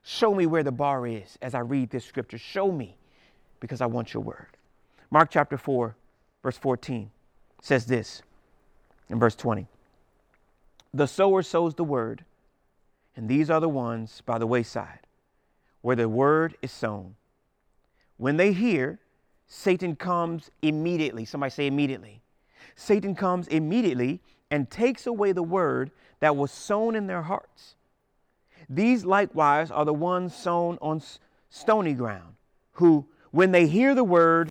Show 0.04 0.34
me 0.34 0.46
where 0.46 0.64
the 0.64 0.72
bar 0.72 1.06
is 1.06 1.38
as 1.42 1.54
I 1.54 1.60
read 1.60 1.90
this 1.90 2.06
scripture. 2.06 2.38
Show 2.38 2.72
me 2.72 2.98
because 3.60 3.82
I 3.82 3.86
want 3.86 4.14
your 4.14 4.24
word. 4.24 4.48
Mark 5.12 5.30
chapter 5.30 5.58
4, 5.58 5.96
verse 6.42 6.58
14 6.58 7.12
says 7.62 7.86
this 7.86 8.24
in 9.10 9.20
verse 9.20 9.36
20 9.36 9.68
The 10.94 11.06
sower 11.08 11.44
sows 11.44 11.76
the 11.76 11.84
word, 11.84 12.26
and 13.16 13.30
these 13.30 13.50
are 13.50 13.60
the 13.60 13.70
ones 13.70 14.22
by 14.26 14.38
the 14.38 14.48
wayside 14.48 15.00
where 15.82 15.96
the 15.96 16.08
word 16.08 16.56
is 16.62 16.72
sown. 16.72 17.16
When 18.18 18.38
they 18.38 18.54
hear, 18.54 19.00
Satan 19.48 19.96
comes 19.96 20.52
immediately. 20.62 21.26
Somebody 21.26 21.52
say 21.52 21.68
immediately. 21.68 22.22
Satan 22.76 23.16
comes 23.16 23.48
immediately 23.48 24.22
and 24.50 24.70
takes 24.70 25.08
away 25.08 25.32
the 25.32 25.44
word 25.44 25.92
that 26.20 26.36
was 26.36 26.52
sown 26.52 26.96
in 26.96 27.08
their 27.08 27.24
hearts. 27.24 27.76
These 28.74 29.04
likewise 29.04 29.70
are 29.70 29.84
the 29.84 29.94
ones 29.94 30.34
sown 30.34 30.78
on 30.82 31.02
stony 31.50 31.94
ground, 31.94 32.36
who, 32.72 33.06
when 33.32 33.52
they 33.52 33.68
hear 33.68 33.94
the 33.94 34.04
word, 34.04 34.50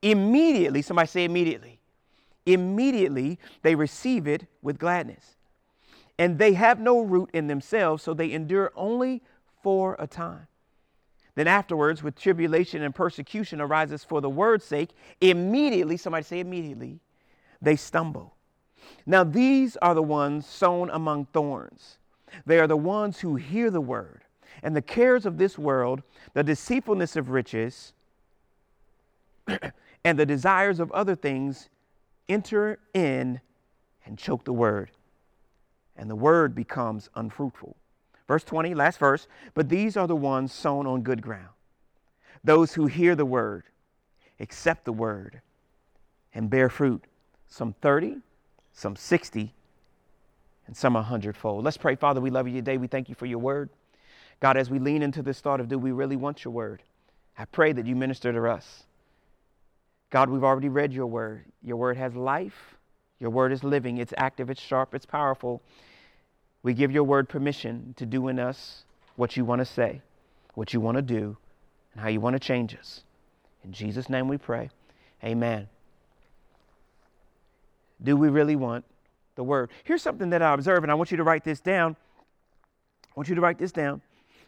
immediately, 0.00 0.80
somebody 0.80 1.08
say 1.08 1.24
immediately, 1.24 1.78
immediately 2.46 3.38
they 3.60 3.74
receive 3.74 4.26
it 4.26 4.46
with 4.62 4.78
gladness. 4.78 5.36
And 6.18 6.38
they 6.38 6.54
have 6.54 6.80
no 6.80 7.02
root 7.02 7.28
in 7.34 7.48
themselves, 7.48 8.02
so 8.02 8.14
they 8.14 8.32
endure 8.32 8.72
only 8.74 9.22
for 9.62 9.94
a 9.98 10.06
time. 10.06 10.46
Then 11.34 11.46
afterwards, 11.46 12.02
with 12.02 12.18
tribulation 12.18 12.82
and 12.82 12.94
persecution 12.94 13.60
arises 13.60 14.04
for 14.04 14.22
the 14.22 14.30
word's 14.30 14.64
sake, 14.64 14.90
immediately, 15.20 15.98
somebody 15.98 16.24
say 16.24 16.40
immediately, 16.40 16.98
they 17.60 17.76
stumble. 17.76 18.36
Now 19.04 19.22
these 19.22 19.76
are 19.76 19.94
the 19.94 20.02
ones 20.02 20.46
sown 20.46 20.88
among 20.88 21.26
thorns 21.26 21.98
they 22.46 22.58
are 22.58 22.66
the 22.66 22.76
ones 22.76 23.20
who 23.20 23.36
hear 23.36 23.70
the 23.70 23.80
word, 23.80 24.22
and 24.62 24.74
the 24.74 24.82
cares 24.82 25.26
of 25.26 25.38
this 25.38 25.58
world, 25.58 26.02
the 26.34 26.42
deceitfulness 26.42 27.16
of 27.16 27.30
riches, 27.30 27.92
and 30.04 30.18
the 30.18 30.26
desires 30.26 30.80
of 30.80 30.90
other 30.92 31.14
things 31.14 31.68
enter 32.28 32.78
in 32.94 33.40
and 34.06 34.18
choke 34.18 34.44
the 34.44 34.52
word, 34.52 34.90
and 35.96 36.08
the 36.08 36.16
word 36.16 36.54
becomes 36.54 37.08
unfruitful. 37.14 37.76
Verse 38.26 38.44
20, 38.44 38.74
last 38.74 38.98
verse. 38.98 39.26
But 39.54 39.68
these 39.68 39.96
are 39.96 40.06
the 40.06 40.14
ones 40.14 40.52
sown 40.52 40.86
on 40.86 41.02
good 41.02 41.22
ground, 41.22 41.48
those 42.44 42.74
who 42.74 42.86
hear 42.86 43.14
the 43.14 43.24
word, 43.24 43.64
accept 44.38 44.84
the 44.84 44.92
word, 44.92 45.40
and 46.34 46.50
bear 46.50 46.68
fruit, 46.68 47.04
some 47.48 47.74
30, 47.80 48.18
some 48.72 48.94
60, 48.94 49.52
and 50.68 50.76
some 50.76 50.94
a 50.94 51.02
hundredfold. 51.02 51.64
Let's 51.64 51.78
pray. 51.78 51.96
Father, 51.96 52.20
we 52.20 52.30
love 52.30 52.46
you 52.46 52.54
today. 52.54 52.76
We 52.76 52.86
thank 52.86 53.08
you 53.08 53.14
for 53.14 53.26
your 53.26 53.38
word. 53.38 53.70
God, 54.38 54.56
as 54.56 54.70
we 54.70 54.78
lean 54.78 55.02
into 55.02 55.22
this 55.22 55.40
thought 55.40 55.60
of 55.60 55.68
do 55.68 55.78
we 55.78 55.90
really 55.90 56.14
want 56.14 56.44
your 56.44 56.52
word, 56.52 56.82
I 57.36 57.46
pray 57.46 57.72
that 57.72 57.86
you 57.86 57.96
minister 57.96 58.32
to 58.32 58.48
us. 58.48 58.84
God, 60.10 60.30
we've 60.30 60.44
already 60.44 60.68
read 60.68 60.92
your 60.92 61.06
word. 61.06 61.46
Your 61.62 61.76
word 61.76 61.96
has 61.96 62.14
life. 62.14 62.76
Your 63.18 63.30
word 63.30 63.50
is 63.50 63.64
living. 63.64 63.98
It's 63.98 64.12
active. 64.16 64.50
It's 64.50 64.60
sharp. 64.60 64.94
It's 64.94 65.06
powerful. 65.06 65.62
We 66.62 66.74
give 66.74 66.92
your 66.92 67.04
word 67.04 67.28
permission 67.28 67.94
to 67.96 68.06
do 68.06 68.28
in 68.28 68.38
us 68.38 68.84
what 69.16 69.36
you 69.36 69.44
want 69.44 69.60
to 69.60 69.64
say, 69.64 70.02
what 70.54 70.72
you 70.72 70.80
want 70.80 70.96
to 70.96 71.02
do, 71.02 71.36
and 71.92 72.02
how 72.02 72.08
you 72.08 72.20
want 72.20 72.34
to 72.34 72.40
change 72.40 72.74
us. 72.74 73.02
In 73.64 73.72
Jesus' 73.72 74.08
name 74.08 74.28
we 74.28 74.36
pray. 74.36 74.70
Amen. 75.24 75.68
Do 78.02 78.16
we 78.16 78.28
really 78.28 78.54
want 78.54 78.84
the 79.38 79.44
word. 79.44 79.70
Here's 79.84 80.02
something 80.02 80.30
that 80.30 80.42
I 80.42 80.52
observe, 80.52 80.82
and 80.82 80.90
I 80.90 80.96
want 80.96 81.12
you 81.12 81.16
to 81.16 81.22
write 81.22 81.44
this 81.44 81.60
down. 81.60 81.94
I 83.04 83.12
want 83.14 83.28
you 83.28 83.36
to 83.36 83.40
write 83.40 83.56
this 83.56 83.70
down. 83.70 84.02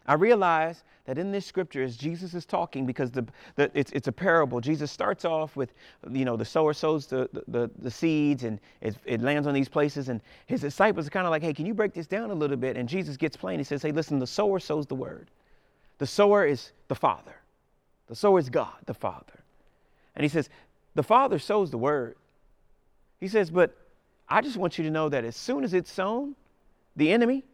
I 0.05 0.15
realize 0.15 0.83
that 1.07 1.17
in 1.17 1.31
this 1.31 1.47
scripture, 1.47 1.85
as 1.85 1.97
Jesus 1.97 2.35
is 2.35 2.45
talking, 2.45 2.87
because 2.87 3.13
the, 3.13 3.25
the, 3.55 3.71
it's, 3.73 3.93
it's 3.93 4.09
a 4.09 4.13
parable, 4.13 4.61
Jesus 4.61 4.91
starts 4.91 5.25
off 5.25 5.55
with, 5.55 5.73
you 6.11 6.25
know, 6.25 6.37
the 6.37 6.45
sower 6.45 6.73
sows 6.73 7.07
the, 7.07 7.31
the, 7.47 7.71
the 7.79 7.91
seeds 7.91 8.43
and 8.43 8.59
it, 8.81 8.97
it 9.05 9.23
lands 9.23 9.47
on 9.47 9.55
these 9.55 9.69
places. 9.69 10.09
And 10.09 10.21
his 10.47 10.61
disciples 10.61 11.07
are 11.07 11.11
kind 11.11 11.25
of 11.25 11.31
like, 11.31 11.43
hey, 11.43 11.55
can 11.55 11.67
you 11.67 11.75
break 11.75 11.95
this 11.95 12.09
down 12.09 12.31
a 12.31 12.35
little 12.35 12.57
bit? 12.57 12.77
And 12.77 12.89
Jesus 12.89 13.17
gets 13.17 13.37
plain. 13.37 13.61
He 13.61 13.65
says, 13.65 13.83
hey, 13.83 13.93
listen, 13.93 14.19
the 14.19 14.27
sower 14.27 14.59
sows 14.59 14.87
the 14.87 14.97
word. 14.97 15.31
The 15.99 16.07
sower 16.07 16.45
is 16.45 16.73
the 16.89 16.97
Father. 16.97 17.37
The 18.09 18.17
sower 18.17 18.41
is 18.41 18.51
God, 18.51 18.75
the 18.87 18.95
Father. 18.95 19.45
And 20.17 20.25
he 20.25 20.29
says, 20.29 20.51
the 20.97 21.05
Father 21.05 21.39
sows 21.39 21.71
the 21.71 21.79
word. 21.79 22.17
He 23.21 23.29
says, 23.29 23.51
but 23.51 23.77
I 24.31 24.41
just 24.41 24.57
want 24.57 24.79
you 24.79 24.85
to 24.85 24.91
know 24.91 25.09
that 25.09 25.25
as 25.25 25.35
soon 25.35 25.65
as 25.65 25.75
it's 25.75 25.91
sown, 25.91 26.37
the 26.95 27.11
enemy 27.13 27.45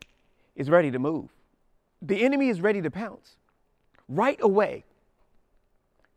is 0.54 0.68
ready 0.68 0.90
to 0.90 0.98
move. 0.98 1.30
The 2.02 2.22
enemy 2.22 2.48
is 2.48 2.60
ready 2.60 2.82
to 2.82 2.90
pounce 2.90 3.36
right 4.08 4.38
away 4.40 4.84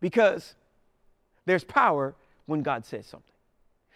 because 0.01 0.55
there's 1.45 1.63
power 1.63 2.13
when 2.45 2.61
God 2.61 2.85
says 2.85 3.05
something. 3.05 3.25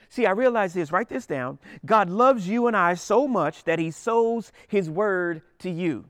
See, 0.10 0.26
I 0.26 0.32
realize 0.32 0.74
this, 0.74 0.92
write 0.92 1.10
this 1.10 1.26
down. 1.26 1.60
God 1.86 2.10
loves 2.10 2.48
you 2.48 2.68
and 2.68 2.78
I 2.78 2.94
so 2.94 3.28
much 3.28 3.64
that 3.64 3.80
he 3.80 3.92
sows 3.92 4.52
his 4.68 4.90
word 4.90 5.42
to 5.60 5.70
you. 5.70 6.06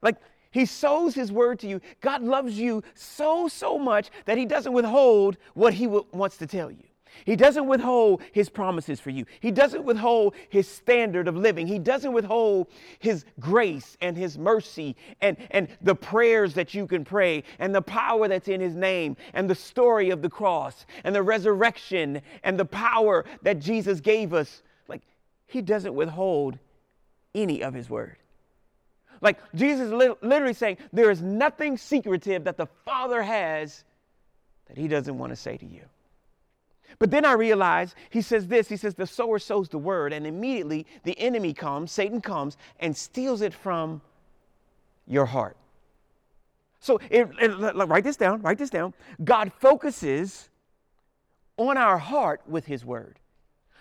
Like, 0.00 0.16
he 0.50 0.64
sows 0.64 1.14
his 1.14 1.30
word 1.30 1.58
to 1.60 1.68
you. 1.68 1.80
God 2.00 2.22
loves 2.22 2.58
you 2.58 2.82
so, 2.94 3.48
so 3.48 3.78
much 3.78 4.10
that 4.24 4.38
he 4.38 4.46
doesn't 4.46 4.72
withhold 4.72 5.36
what 5.54 5.74
he 5.74 5.86
wants 5.86 6.38
to 6.38 6.46
tell 6.46 6.70
you. 6.70 6.87
He 7.24 7.36
doesn't 7.36 7.66
withhold 7.66 8.22
his 8.32 8.48
promises 8.48 9.00
for 9.00 9.10
you. 9.10 9.26
He 9.40 9.50
doesn't 9.50 9.84
withhold 9.84 10.34
his 10.48 10.68
standard 10.68 11.28
of 11.28 11.36
living. 11.36 11.66
He 11.66 11.78
doesn't 11.78 12.12
withhold 12.12 12.68
his 12.98 13.24
grace 13.40 13.96
and 14.00 14.16
his 14.16 14.38
mercy 14.38 14.96
and, 15.20 15.36
and 15.50 15.68
the 15.82 15.94
prayers 15.94 16.54
that 16.54 16.74
you 16.74 16.86
can 16.86 17.04
pray 17.04 17.44
and 17.58 17.74
the 17.74 17.82
power 17.82 18.28
that's 18.28 18.48
in 18.48 18.60
his 18.60 18.74
name 18.74 19.16
and 19.34 19.48
the 19.48 19.54
story 19.54 20.10
of 20.10 20.22
the 20.22 20.30
cross 20.30 20.86
and 21.04 21.14
the 21.14 21.22
resurrection 21.22 22.20
and 22.42 22.58
the 22.58 22.64
power 22.64 23.24
that 23.42 23.58
Jesus 23.58 24.00
gave 24.00 24.32
us. 24.32 24.62
Like, 24.88 25.02
he 25.46 25.62
doesn't 25.62 25.94
withhold 25.94 26.58
any 27.34 27.62
of 27.62 27.74
his 27.74 27.90
word. 27.90 28.16
Like, 29.20 29.38
Jesus 29.54 29.90
literally 29.90 30.54
saying, 30.54 30.78
there 30.92 31.10
is 31.10 31.20
nothing 31.22 31.76
secretive 31.76 32.44
that 32.44 32.56
the 32.56 32.68
Father 32.84 33.22
has 33.22 33.84
that 34.68 34.76
he 34.76 34.86
doesn't 34.86 35.18
want 35.18 35.30
to 35.30 35.36
say 35.36 35.56
to 35.56 35.66
you. 35.66 35.82
But 36.98 37.10
then 37.10 37.24
I 37.24 37.32
realize 37.32 37.94
he 38.10 38.22
says 38.22 38.46
this 38.48 38.68
he 38.68 38.76
says, 38.76 38.94
The 38.94 39.06
sower 39.06 39.38
sows 39.38 39.68
the 39.68 39.78
word, 39.78 40.12
and 40.12 40.26
immediately 40.26 40.86
the 41.04 41.18
enemy 41.18 41.54
comes, 41.54 41.92
Satan 41.92 42.20
comes, 42.20 42.56
and 42.80 42.96
steals 42.96 43.40
it 43.40 43.54
from 43.54 44.00
your 45.06 45.26
heart. 45.26 45.56
So 46.80 47.00
it, 47.10 47.28
it, 47.40 47.74
write 47.88 48.04
this 48.04 48.16
down, 48.16 48.42
write 48.42 48.58
this 48.58 48.70
down. 48.70 48.94
God 49.24 49.52
focuses 49.58 50.48
on 51.56 51.76
our 51.76 51.98
heart 51.98 52.40
with 52.46 52.66
his 52.66 52.84
word. 52.84 53.18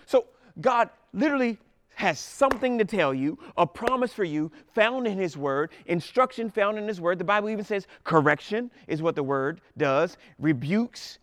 So 0.06 0.26
God 0.60 0.90
literally 1.14 1.58
has 1.96 2.20
something 2.20 2.78
to 2.78 2.86
tell 2.86 3.14
you, 3.14 3.40
a 3.58 3.66
promise 3.66 4.14
for 4.14 4.24
you 4.24 4.52
found 4.76 5.08
in 5.08 5.18
his 5.18 5.36
word, 5.36 5.72
instruction 5.88 6.50
found 6.50 6.78
in 6.78 6.88
his 6.88 7.02
word. 7.02 7.18
The 7.18 7.24
Bible 7.24 7.50
even 7.50 7.66
says 7.66 7.88
correction 8.04 8.70
is 8.88 9.02
what 9.02 9.16
the 9.16 9.24
word 9.24 9.62
does, 9.78 10.18
rebukes 10.38 11.18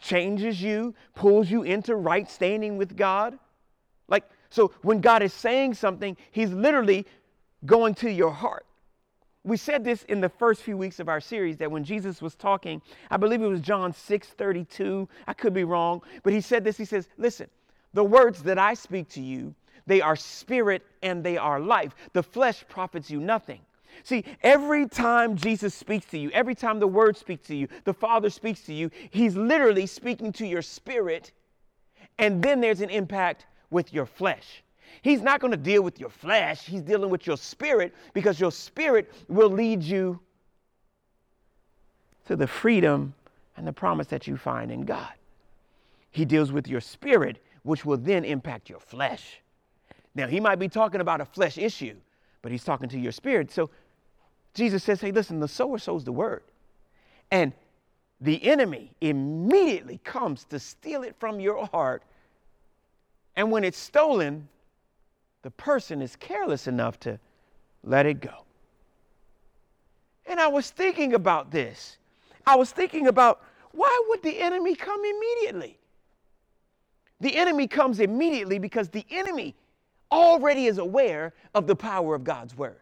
changes 0.00 0.60
you, 0.60 0.94
pulls 1.14 1.50
you 1.50 1.62
into 1.62 1.96
right 1.96 2.30
standing 2.30 2.76
with 2.76 2.96
God. 2.96 3.38
Like, 4.08 4.24
so 4.50 4.72
when 4.82 5.00
God 5.00 5.22
is 5.22 5.32
saying 5.32 5.74
something, 5.74 6.16
He's 6.30 6.50
literally 6.50 7.06
going 7.66 7.94
to 7.96 8.10
your 8.10 8.30
heart. 8.30 8.66
We 9.44 9.56
said 9.58 9.84
this 9.84 10.04
in 10.04 10.20
the 10.20 10.28
first 10.28 10.62
few 10.62 10.76
weeks 10.76 11.00
of 11.00 11.08
our 11.08 11.20
series 11.20 11.58
that 11.58 11.70
when 11.70 11.84
Jesus 11.84 12.22
was 12.22 12.34
talking, 12.34 12.80
I 13.10 13.18
believe 13.18 13.42
it 13.42 13.46
was 13.46 13.60
John 13.60 13.92
6 13.92 14.28
32. 14.28 15.08
I 15.26 15.32
could 15.34 15.52
be 15.52 15.64
wrong, 15.64 16.02
but 16.22 16.32
he 16.32 16.40
said 16.40 16.64
this. 16.64 16.78
He 16.78 16.86
says, 16.86 17.08
Listen, 17.18 17.48
the 17.92 18.04
words 18.04 18.42
that 18.42 18.58
I 18.58 18.74
speak 18.74 19.08
to 19.10 19.20
you, 19.20 19.54
They 19.86 20.00
are 20.00 20.16
spirit 20.16 20.82
and 21.02 21.22
they 21.22 21.36
are 21.36 21.60
life. 21.60 21.94
The 22.14 22.22
flesh 22.22 22.64
profits 22.68 23.10
you 23.10 23.20
nothing. 23.20 23.60
See, 24.02 24.24
every 24.42 24.88
time 24.88 25.36
Jesus 25.36 25.74
speaks 25.74 26.06
to 26.06 26.18
you, 26.18 26.30
every 26.30 26.54
time 26.54 26.80
the 26.80 26.86
Word 26.86 27.16
speaks 27.16 27.46
to 27.48 27.54
you, 27.54 27.68
the 27.84 27.94
Father 27.94 28.30
speaks 28.30 28.62
to 28.62 28.74
you, 28.74 28.90
He's 29.10 29.36
literally 29.36 29.86
speaking 29.86 30.32
to 30.32 30.46
your 30.46 30.62
spirit, 30.62 31.32
and 32.18 32.42
then 32.42 32.60
there's 32.60 32.80
an 32.80 32.90
impact 32.90 33.46
with 33.70 33.92
your 33.92 34.06
flesh. 34.06 34.62
He's 35.02 35.22
not 35.22 35.40
going 35.40 35.50
to 35.50 35.56
deal 35.56 35.82
with 35.82 35.98
your 36.00 36.10
flesh, 36.10 36.66
He's 36.66 36.82
dealing 36.82 37.10
with 37.10 37.26
your 37.26 37.36
spirit 37.36 37.94
because 38.12 38.40
your 38.40 38.52
spirit 38.52 39.12
will 39.28 39.50
lead 39.50 39.82
you 39.82 40.20
to 42.26 42.36
the 42.36 42.46
freedom 42.46 43.14
and 43.56 43.66
the 43.66 43.72
promise 43.72 44.06
that 44.08 44.26
you 44.26 44.36
find 44.36 44.70
in 44.70 44.82
God. 44.82 45.12
He 46.10 46.24
deals 46.24 46.52
with 46.52 46.68
your 46.68 46.80
spirit, 46.80 47.42
which 47.62 47.84
will 47.84 47.96
then 47.96 48.24
impact 48.24 48.68
your 48.68 48.80
flesh. 48.80 49.40
Now, 50.14 50.26
He 50.26 50.40
might 50.40 50.60
be 50.60 50.68
talking 50.68 51.00
about 51.00 51.20
a 51.20 51.24
flesh 51.24 51.58
issue, 51.58 51.96
but 52.40 52.52
He's 52.52 52.64
talking 52.64 52.88
to 52.88 52.98
your 52.98 53.12
spirit. 53.12 53.50
So, 53.50 53.70
Jesus 54.54 54.84
says, 54.84 55.00
hey, 55.00 55.10
listen, 55.10 55.40
the 55.40 55.48
sower 55.48 55.78
sows 55.78 56.04
the 56.04 56.12
word. 56.12 56.42
And 57.30 57.52
the 58.20 58.42
enemy 58.44 58.92
immediately 59.00 60.00
comes 60.04 60.44
to 60.44 60.58
steal 60.58 61.02
it 61.02 61.16
from 61.18 61.40
your 61.40 61.66
heart. 61.66 62.02
And 63.36 63.50
when 63.50 63.64
it's 63.64 63.78
stolen, 63.78 64.48
the 65.42 65.50
person 65.50 66.00
is 66.00 66.16
careless 66.16 66.68
enough 66.68 66.98
to 67.00 67.18
let 67.82 68.06
it 68.06 68.20
go. 68.20 68.44
And 70.26 70.40
I 70.40 70.46
was 70.46 70.70
thinking 70.70 71.14
about 71.14 71.50
this. 71.50 71.98
I 72.46 72.56
was 72.56 72.70
thinking 72.70 73.08
about 73.08 73.42
why 73.72 74.04
would 74.08 74.22
the 74.22 74.40
enemy 74.40 74.76
come 74.76 75.00
immediately? 75.04 75.78
The 77.20 77.36
enemy 77.36 77.66
comes 77.66 78.00
immediately 78.00 78.58
because 78.58 78.88
the 78.88 79.04
enemy 79.10 79.54
already 80.12 80.66
is 80.66 80.78
aware 80.78 81.34
of 81.54 81.66
the 81.66 81.74
power 81.74 82.14
of 82.14 82.22
God's 82.22 82.56
word. 82.56 82.80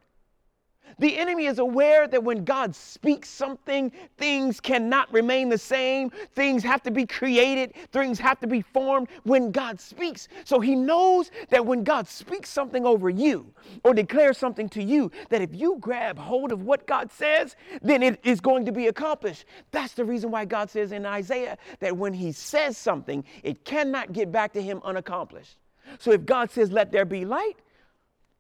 The 0.99 1.19
enemy 1.19 1.47
is 1.47 1.59
aware 1.59 2.07
that 2.07 2.23
when 2.23 2.45
God 2.45 2.75
speaks 2.75 3.29
something, 3.29 3.93
things 4.19 4.61
cannot 4.61 5.13
remain 5.13 5.49
the 5.49 5.59
same. 5.59 6.11
Things 6.35 6.63
have 6.63 6.83
to 6.83 6.91
be 6.91 7.07
created, 7.07 7.75
things 7.93 8.19
have 8.19 8.41
to 8.41 8.47
be 8.47 8.63
formed 8.63 9.09
when 9.25 9.51
God 9.53 9.81
speaks. 9.81 10.29
So 10.45 10.61
he 10.61 10.75
knows 10.75 11.31
that 11.51 11.65
when 11.65 11.85
God 11.85 12.09
speaks 12.09 12.51
something 12.51 12.85
over 12.85 13.11
you 13.11 13.53
or 13.85 13.95
declares 13.95 14.39
something 14.39 14.69
to 14.71 14.83
you, 14.83 15.11
that 15.31 15.43
if 15.43 15.55
you 15.55 15.77
grab 15.81 16.19
hold 16.19 16.53
of 16.53 16.63
what 16.63 16.87
God 16.87 17.11
says, 17.11 17.57
then 17.83 18.03
it 18.03 18.21
is 18.25 18.41
going 18.41 18.65
to 18.67 18.73
be 18.73 18.87
accomplished. 18.89 19.45
That's 19.71 19.95
the 19.95 20.05
reason 20.05 20.31
why 20.31 20.45
God 20.45 20.71
says 20.71 20.93
in 20.93 21.07
Isaiah 21.07 21.59
that 21.81 21.97
when 21.97 22.13
he 22.13 22.33
says 22.33 22.77
something, 22.77 23.25
it 23.43 23.65
cannot 23.65 24.13
get 24.13 24.31
back 24.31 24.53
to 24.53 24.63
him 24.63 24.81
unaccomplished. 24.85 25.57
So 25.99 26.13
if 26.13 26.25
God 26.25 26.51
says, 26.51 26.71
let 26.71 26.93
there 26.93 27.05
be 27.05 27.25
light, 27.25 27.57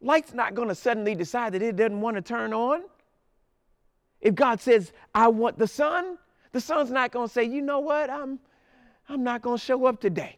Light's 0.02 0.34
not 0.34 0.54
going 0.54 0.68
to 0.68 0.74
suddenly 0.74 1.14
decide 1.14 1.54
that 1.54 1.62
it 1.62 1.76
doesn't 1.76 2.00
want 2.00 2.16
to 2.16 2.22
turn 2.22 2.52
on. 2.52 2.82
If 4.20 4.34
God 4.34 4.60
says, 4.60 4.92
I 5.14 5.28
want 5.28 5.58
the 5.58 5.68
sun, 5.68 6.18
the 6.50 6.60
sun's 6.60 6.90
not 6.90 7.12
going 7.12 7.28
to 7.28 7.32
say, 7.32 7.44
you 7.44 7.62
know 7.62 7.80
what, 7.80 8.10
I'm, 8.10 8.38
I'm 9.08 9.22
not 9.22 9.42
going 9.42 9.58
to 9.58 9.64
show 9.64 9.86
up 9.86 10.00
today. 10.00 10.36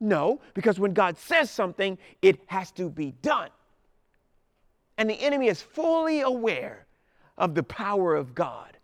No, 0.00 0.40
because 0.54 0.78
when 0.78 0.92
God 0.92 1.18
says 1.18 1.50
something, 1.50 1.98
it 2.22 2.40
has 2.46 2.70
to 2.72 2.88
be 2.88 3.12
done. 3.22 3.50
And 4.96 5.10
the 5.10 5.14
enemy 5.14 5.48
is 5.48 5.60
fully 5.60 6.20
aware 6.20 6.86
of 7.36 7.54
the 7.54 7.62
power 7.62 8.14
of 8.14 8.34
God. 8.34 8.76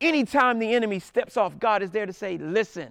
Anytime 0.00 0.58
the 0.58 0.74
enemy 0.74 0.98
steps 0.98 1.36
off, 1.36 1.58
God 1.58 1.82
is 1.82 1.90
there 1.90 2.06
to 2.06 2.12
say, 2.12 2.36
listen. 2.36 2.88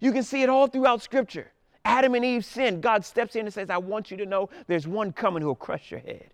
You 0.00 0.12
can 0.12 0.22
see 0.22 0.42
it 0.42 0.48
all 0.48 0.66
throughout 0.66 1.02
Scripture. 1.02 1.52
Adam 1.86 2.16
and 2.16 2.24
Eve 2.24 2.44
sinned. 2.44 2.82
God 2.82 3.04
steps 3.04 3.36
in 3.36 3.46
and 3.46 3.54
says, 3.54 3.70
I 3.70 3.78
want 3.78 4.10
you 4.10 4.16
to 4.16 4.26
know 4.26 4.50
there's 4.66 4.88
one 4.88 5.12
coming 5.12 5.40
who 5.40 5.46
will 5.46 5.54
crush 5.54 5.92
your 5.92 6.00
head. 6.00 6.30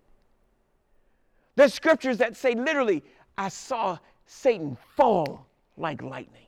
There's 1.55 1.75
scriptures 1.75 2.17
that 2.17 2.35
say 2.35 2.55
literally, 2.55 3.03
I 3.37 3.49
saw 3.49 3.99
Satan 4.25 4.75
fall 4.95 5.45
like 5.77 6.01
lightning. 6.01 6.47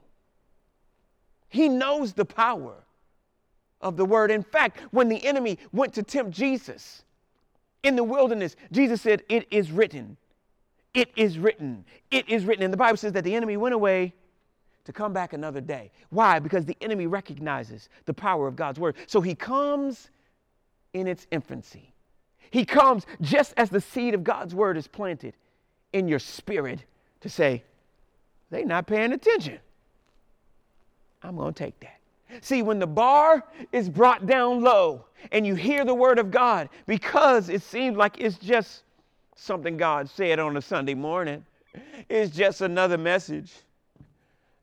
He 1.50 1.70
knows 1.70 2.13
the 2.13 2.26
power 2.26 2.74
of 3.80 3.96
the 3.96 4.06
word. 4.06 4.32
In 4.32 4.41
fact, 4.41 4.80
when 4.89 5.08
the 5.08 5.24
enemy 5.24 5.60
went 5.72 5.94
to 5.94 6.04
tempt 6.04 6.32
Jesus 6.32 7.04
in 7.84 7.96
the 7.96 8.04
wilderness, 8.04 8.56
Jesus 8.72 9.04
said, 9.04 9.22
It 9.30 9.48
is 9.52 9.72
written. 9.72 10.18
It 10.96 11.12
is 11.15 11.38
written. 11.38 11.86
It 12.10 12.28
is 12.28 12.44
written. 12.44 12.63
And 12.63 12.74
the 12.74 12.78
Bible 12.78 12.98
says 12.98 13.13
that 13.13 13.24
the 13.24 13.36
enemy 13.36 13.56
went 13.56 13.76
away 13.76 14.15
to 14.86 14.93
come 14.93 15.13
back 15.13 15.34
another 15.34 15.62
day. 15.62 15.91
Why? 16.10 16.39
Because 16.39 16.65
the 16.65 16.78
enemy 16.82 17.08
recognizes 17.08 17.89
the 18.06 18.13
power 18.13 18.48
of 18.48 18.56
God's 18.56 18.80
word. 18.80 18.95
So 19.08 19.19
he 19.21 19.36
comes 19.36 20.10
in 20.93 21.08
its 21.08 21.28
infancy. 21.32 21.91
He 22.52 22.63
comes 22.65 23.06
just 23.21 23.54
as 23.58 23.69
the 23.69 23.82
seed 23.82 24.13
of 24.13 24.24
God's 24.24 24.56
word 24.56 24.78
is 24.78 24.88
planted 24.88 25.34
in 25.91 26.08
your 26.08 26.19
spirit 26.19 26.86
to 27.21 27.30
say, 27.30 27.63
they're 28.52 28.65
not 28.65 28.88
paying 28.88 29.12
attention. 29.12 29.60
I'm 31.24 31.36
going 31.36 31.54
to 31.54 31.63
take 31.63 31.80
that. 31.80 32.00
See, 32.41 32.62
when 32.62 32.80
the 32.80 32.88
bar 32.88 33.43
is 33.71 33.89
brought 33.89 34.26
down 34.26 34.62
low 34.62 35.06
and 35.32 35.45
you 35.45 35.56
hear 35.56 35.86
the 35.86 35.93
word 35.93 36.19
of 36.19 36.32
God, 36.32 36.69
because 36.86 37.50
it 37.50 37.62
seems 37.62 37.98
like 37.98 38.19
it's 38.19 38.38
just 38.38 38.84
something 39.36 39.78
God 39.78 40.10
said 40.10 40.39
on 40.39 40.58
a 40.58 40.62
Sunday 40.62 40.93
morning, 40.93 41.45
it's 42.10 42.36
just 42.36 42.62
another 42.62 42.98
message. 42.98 43.52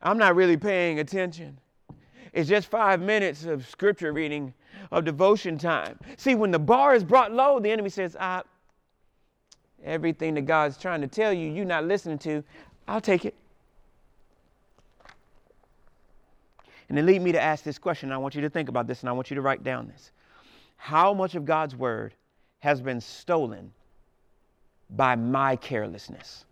I'm 0.03 0.19
not 0.19 0.35
really 0.35 0.57
paying 0.57 0.99
attention. 0.99 1.59
It's 2.33 2.49
just 2.49 2.69
five 2.69 3.01
minutes 3.01 3.45
of 3.45 3.67
scripture 3.69 4.13
reading, 4.13 4.55
of 4.91 5.05
devotion 5.05 5.59
time. 5.59 5.99
See, 6.17 6.35
when 6.35 6.51
the 6.51 6.59
bar 6.59 6.95
is 6.95 7.05
brought 7.05 7.33
low, 7.33 7.61
the 7.61 7.71
enemy 7.71 7.91
says, 7.91 8.17
ah, 8.19 8.43
everything 9.85 10.35
that 10.35 10.43
God's 10.43 10.79
trying 10.79 11.03
to 11.03 11.07
tell 11.07 11.33
you, 11.33 11.51
you're 11.51 11.65
not 11.65 11.85
listening 11.85 12.19
to, 12.21 12.43
I'll 12.89 13.01
take 13.01 13.25
it. 13.25 13.35
And 16.89 16.99
it 16.99 17.03
lead 17.03 17.23
me 17.23 17.33
to 17.33 17.41
ask 17.41 17.65
this 17.65 17.79
question. 17.79 18.13
I 18.13 18.19
want 18.19 18.35
you 18.35 18.43
to 18.43 18.51
think 18.51 18.69
about 18.69 18.87
this 18.87 19.01
and 19.01 19.09
I 19.09 19.13
want 19.13 19.31
you 19.31 19.35
to 19.37 19.41
write 19.41 19.63
down 19.63 19.89
this. 19.89 20.11
How 20.77 21.15
much 21.15 21.35
of 21.35 21.45
God's 21.45 21.77
word 21.77 22.15
has 22.59 22.81
been 22.81 23.01
stolen 23.01 23.73
by 24.91 25.17
my 25.17 25.57
carelessness? 25.57 26.45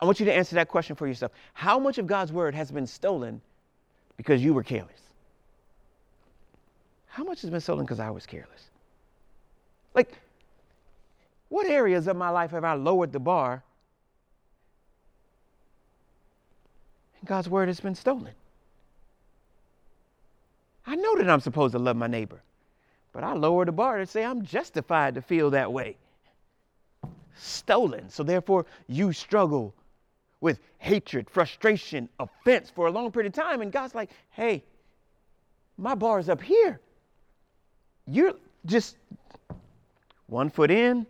I 0.00 0.04
want 0.04 0.20
you 0.20 0.26
to 0.26 0.34
answer 0.34 0.54
that 0.56 0.68
question 0.68 0.94
for 0.96 1.06
yourself. 1.06 1.32
How 1.54 1.78
much 1.78 1.98
of 1.98 2.06
God's 2.06 2.32
word 2.32 2.54
has 2.54 2.70
been 2.70 2.86
stolen 2.86 3.40
because 4.16 4.42
you 4.42 4.52
were 4.52 4.62
careless? 4.62 5.00
How 7.06 7.24
much 7.24 7.40
has 7.40 7.50
been 7.50 7.60
stolen 7.60 7.84
because 7.84 8.00
I 8.00 8.10
was 8.10 8.26
careless? 8.26 8.70
Like, 9.94 10.12
what 11.48 11.66
areas 11.66 12.06
of 12.08 12.16
my 12.16 12.28
life 12.28 12.50
have 12.50 12.64
I 12.64 12.74
lowered 12.74 13.12
the 13.12 13.20
bar 13.20 13.62
and 17.18 17.28
God's 17.28 17.48
word 17.48 17.68
has 17.68 17.80
been 17.80 17.94
stolen? 17.94 18.34
I 20.86 20.94
know 20.94 21.16
that 21.16 21.30
I'm 21.30 21.40
supposed 21.40 21.72
to 21.72 21.78
love 21.78 21.96
my 21.96 22.06
neighbor, 22.06 22.40
but 23.12 23.24
I 23.24 23.32
lower 23.32 23.64
the 23.64 23.72
bar 23.72 23.98
to 23.98 24.06
say 24.06 24.24
I'm 24.24 24.44
justified 24.44 25.14
to 25.14 25.22
feel 25.22 25.50
that 25.50 25.72
way. 25.72 25.96
Stolen. 27.34 28.10
So 28.10 28.22
therefore, 28.22 28.66
you 28.86 29.12
struggle 29.12 29.74
with 30.40 30.58
hatred, 30.78 31.28
frustration, 31.30 32.08
offense 32.20 32.70
for 32.70 32.86
a 32.86 32.90
long 32.90 33.10
period 33.10 33.28
of 33.28 33.42
time. 33.42 33.62
And 33.62 33.72
God's 33.72 33.94
like, 33.94 34.10
hey, 34.30 34.62
my 35.78 35.94
bar 35.94 36.18
is 36.18 36.28
up 36.28 36.42
here. 36.42 36.80
You're 38.06 38.34
just 38.64 38.96
one 40.26 40.50
foot 40.50 40.70
in, 40.70 41.06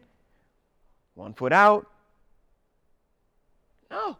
one 1.14 1.32
foot 1.34 1.52
out. 1.52 1.86
No. 3.90 4.16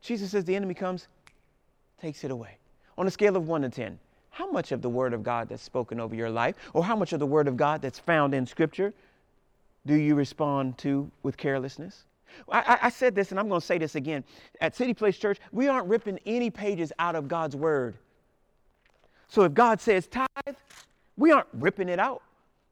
Jesus 0.00 0.30
says 0.30 0.44
the 0.44 0.56
enemy 0.56 0.74
comes, 0.74 1.08
takes 2.00 2.24
it 2.24 2.30
away. 2.30 2.56
On 2.96 3.06
a 3.06 3.10
scale 3.10 3.36
of 3.36 3.48
one 3.48 3.62
to 3.62 3.68
10, 3.68 3.98
how 4.30 4.50
much 4.50 4.72
of 4.72 4.82
the 4.82 4.88
Word 4.88 5.12
of 5.12 5.22
God 5.22 5.48
that's 5.48 5.62
spoken 5.62 6.00
over 6.00 6.14
your 6.14 6.30
life, 6.30 6.56
or 6.72 6.84
how 6.84 6.96
much 6.96 7.12
of 7.12 7.20
the 7.20 7.26
Word 7.26 7.48
of 7.48 7.56
God 7.56 7.82
that's 7.82 7.98
found 7.98 8.34
in 8.34 8.46
Scripture, 8.46 8.92
do 9.86 9.94
you 9.94 10.14
respond 10.14 10.78
to 10.78 11.10
with 11.22 11.36
carelessness? 11.36 12.04
I, 12.50 12.78
I, 12.82 12.90
said 12.90 13.14
this, 13.14 13.30
and 13.30 13.40
I'm 13.40 13.48
going 13.48 13.60
to 13.60 13.66
say 13.66 13.78
this 13.78 13.94
again. 13.94 14.24
At 14.60 14.76
City 14.76 14.94
Place 14.94 15.16
Church, 15.16 15.38
we 15.52 15.68
aren't 15.68 15.86
ripping 15.88 16.18
any 16.26 16.50
pages 16.50 16.92
out 16.98 17.14
of 17.14 17.28
God's 17.28 17.56
word. 17.56 17.96
So 19.28 19.42
if 19.42 19.54
God 19.54 19.80
says 19.80 20.06
tithe, 20.06 20.56
we 21.16 21.32
aren't 21.32 21.48
ripping 21.52 21.88
it 21.88 21.98
out. 21.98 22.22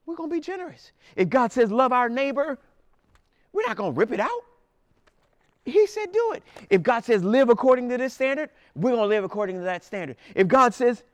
We're 0.06 0.16
going 0.16 0.30
to 0.30 0.34
be 0.34 0.40
generous. 0.40 0.92
If 1.16 1.28
God 1.28 1.52
says 1.52 1.70
love 1.70 1.92
our 1.92 2.08
neighbor, 2.08 2.58
we're 3.52 3.66
not 3.66 3.76
going 3.76 3.94
to 3.94 3.98
rip 3.98 4.12
it 4.12 4.20
out. 4.20 4.42
He 5.64 5.86
said 5.86 6.12
do 6.12 6.32
it. 6.34 6.42
If 6.70 6.82
God 6.82 7.04
says 7.04 7.22
live 7.22 7.50
according 7.50 7.90
to 7.90 7.98
this 7.98 8.14
standard, 8.14 8.50
we're 8.74 8.90
going 8.90 9.02
to 9.02 9.06
live 9.06 9.24
according 9.24 9.56
to 9.56 9.62
that 9.62 9.84
standard. 9.84 10.16
If 10.34 10.48
God 10.48 10.72
says 10.72 11.04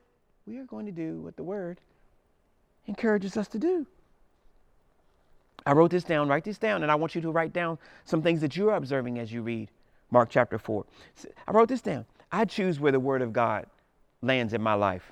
we 0.45 0.57
are 0.57 0.63
going 0.65 0.85
to 0.85 0.91
do 0.91 1.21
what 1.21 1.35
the 1.35 1.43
word 1.43 1.79
encourages 2.87 3.35
us 3.35 3.47
to 3.49 3.59
do. 3.59 3.85
I 5.65 5.73
wrote 5.73 5.91
this 5.91 6.03
down, 6.03 6.27
write 6.27 6.43
this 6.43 6.57
down, 6.57 6.83
and 6.83 6.91
I 6.91 6.95
want 6.95 7.15
you 7.15 7.21
to 7.21 7.31
write 7.31 7.53
down 7.53 7.77
some 8.05 8.21
things 8.21 8.41
that 8.41 8.55
you're 8.55 8.73
observing 8.73 9.17
as 9.17 9.31
you 9.31 9.41
read 9.41 9.69
Mark 10.11 10.29
chapter 10.29 10.59
4. 10.59 10.85
I 11.47 11.51
wrote 11.51 11.69
this 11.69 11.81
down. 11.81 12.05
I 12.31 12.45
choose 12.45 12.79
where 12.79 12.91
the 12.91 12.99
word 12.99 13.21
of 13.21 13.33
God 13.33 13.65
lands 14.21 14.53
in 14.53 14.61
my 14.61 14.73
life. 14.73 15.11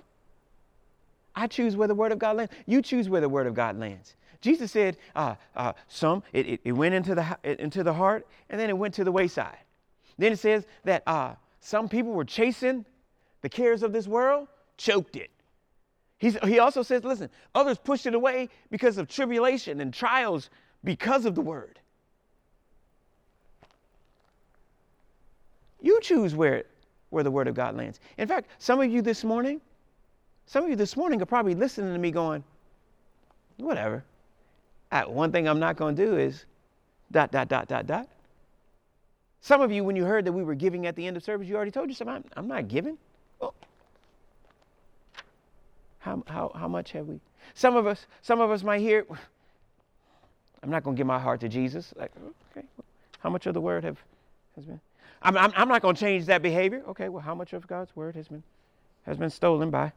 I 1.36 1.48
choose 1.48 1.76
where 1.76 1.88
the 1.88 1.96
word 1.96 2.12
of 2.12 2.20
God 2.20 2.38
lands. 2.38 2.54
You 2.66 2.82
choose 2.82 3.10
where 3.10 3.22
the 3.22 3.30
word 3.30 3.48
of 3.48 3.56
God 3.56 3.80
lands. 3.80 4.16
Jesus 4.42 4.72
said, 4.72 4.98
uh, 5.16 5.36
uh, 5.56 5.74
some, 5.88 6.22
it, 6.34 6.48
it, 6.48 6.62
it, 6.64 6.72
went 6.74 6.94
into 6.94 7.16
the, 7.16 7.38
into 7.44 7.82
the 7.82 7.94
heart 7.94 8.28
and 8.50 8.60
then 8.60 8.70
it 8.70 8.78
went 8.78 8.94
to 8.96 9.04
the 9.04 9.12
wayside. 9.12 9.58
Then 10.18 10.34
it 10.34 10.40
says 10.40 10.66
that 10.84 11.02
uh, 11.08 11.36
some 11.60 11.88
people 11.88 12.12
were 12.12 12.26
chasing 12.26 12.86
the 13.42 13.50
cares 13.50 13.84
of 13.84 13.94
this 13.94 14.08
world, 14.08 14.48
choked 14.78 15.16
it. 15.16 15.32
He's, 16.24 16.38
he 16.46 16.60
also 16.60 16.84
says, 16.84 17.04
listen, 17.04 17.30
others 17.54 17.78
push 17.78 18.06
it 18.06 18.14
away 18.14 18.48
because 18.72 18.98
of 18.98 19.10
tribulation 19.10 19.82
and 19.82 19.94
trials 19.94 20.50
because 20.82 21.26
of 21.26 21.36
the 21.36 21.42
word. 21.42 21.80
You 25.82 26.00
choose 26.00 26.34
where, 26.34 26.64
where 27.10 27.26
the 27.26 27.30
word 27.30 27.50
of 27.50 27.56
God 27.56 27.76
lands. 27.76 28.00
In 28.18 28.26
fact, 28.26 28.48
some 28.58 28.80
of 28.80 28.90
you 28.90 29.02
this 29.02 29.26
morning, 29.26 29.60
some 30.46 30.64
of 30.64 30.70
you 30.70 30.78
this 30.78 30.96
morning 30.96 31.22
are 31.22 31.26
probably 31.26 31.56
listening 31.56 31.92
to 31.92 32.00
me 32.00 32.10
going, 32.10 32.42
whatever. 33.58 34.06
I, 34.94 35.06
one 35.06 35.34
thing 35.34 35.46
I'm 35.46 35.60
not 35.60 35.76
going 35.76 35.94
to 35.98 36.06
do 36.06 36.18
is 36.18 36.46
dot, 37.12 37.34
dot, 37.34 37.50
dot, 37.50 37.68
dot, 37.68 37.86
dot. 37.86 38.08
Some 39.42 39.60
of 39.60 39.74
you, 39.74 39.84
when 39.84 39.98
you 39.98 40.06
heard 40.06 40.24
that 40.24 40.32
we 40.32 40.46
were 40.46 40.56
giving 40.56 40.86
at 40.88 40.96
the 40.96 41.06
end 41.06 41.18
of 41.18 41.24
service, 41.26 41.50
you 41.50 41.58
already 41.58 41.72
told 41.72 41.90
yourself, 41.90 42.10
I'm, 42.10 42.24
I'm 42.38 42.48
not 42.48 42.70
giving. 42.70 42.98
How, 46.04 46.22
how, 46.28 46.52
how 46.54 46.68
much 46.68 46.92
have 46.92 47.08
we? 47.08 47.22
Some 47.54 47.78
of 47.78 47.88
us, 47.88 48.08
some 48.22 48.42
of 48.42 48.52
us 48.52 48.62
might 48.62 48.82
hear, 48.82 49.06
I'm 50.62 50.70
not 50.70 50.84
going 50.84 50.98
to 50.98 51.00
give 51.00 51.08
my 51.08 51.18
heart 51.18 51.40
to 51.40 51.48
Jesus. 51.48 51.94
Like, 51.96 52.12
okay, 52.52 52.68
how 53.20 53.30
much 53.30 53.46
of 53.46 53.54
the 53.54 53.62
word 53.62 53.86
have, 53.86 53.98
has 54.58 54.66
been? 54.66 54.82
I'm, 55.22 55.38
I'm, 55.38 55.54
I'm 55.56 55.70
not 55.70 55.82
going 55.82 55.96
to 55.96 56.00
change 56.02 56.26
that 56.26 56.42
behavior. 56.42 56.84
Okay, 56.90 57.08
well, 57.08 57.22
how 57.22 57.34
much 57.34 57.54
of 57.54 57.66
God's 57.68 57.96
word 57.96 58.16
has 58.16 58.28
been, 58.28 58.44
has 59.06 59.16
been 59.16 59.30
stolen 59.30 59.70
by 59.70 59.94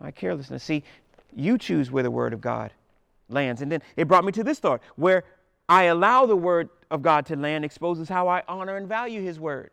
my 0.00 0.10
carelessness? 0.10 0.64
See, 0.64 0.82
you 1.34 1.58
choose 1.58 1.90
where 1.90 2.02
the 2.02 2.10
word 2.10 2.32
of 2.32 2.40
God 2.40 2.72
lands. 3.28 3.60
And 3.60 3.70
then 3.70 3.82
it 3.94 4.08
brought 4.08 4.24
me 4.24 4.32
to 4.32 4.42
this 4.42 4.58
thought 4.58 4.80
where 4.94 5.24
I 5.68 5.84
allow 5.84 6.24
the 6.24 6.36
word 6.36 6.70
of 6.90 7.02
God 7.02 7.26
to 7.26 7.36
land 7.36 7.62
exposes 7.62 8.08
how 8.08 8.26
I 8.26 8.42
honor 8.48 8.78
and 8.78 8.88
value 8.88 9.20
his 9.20 9.38
word. 9.38 9.70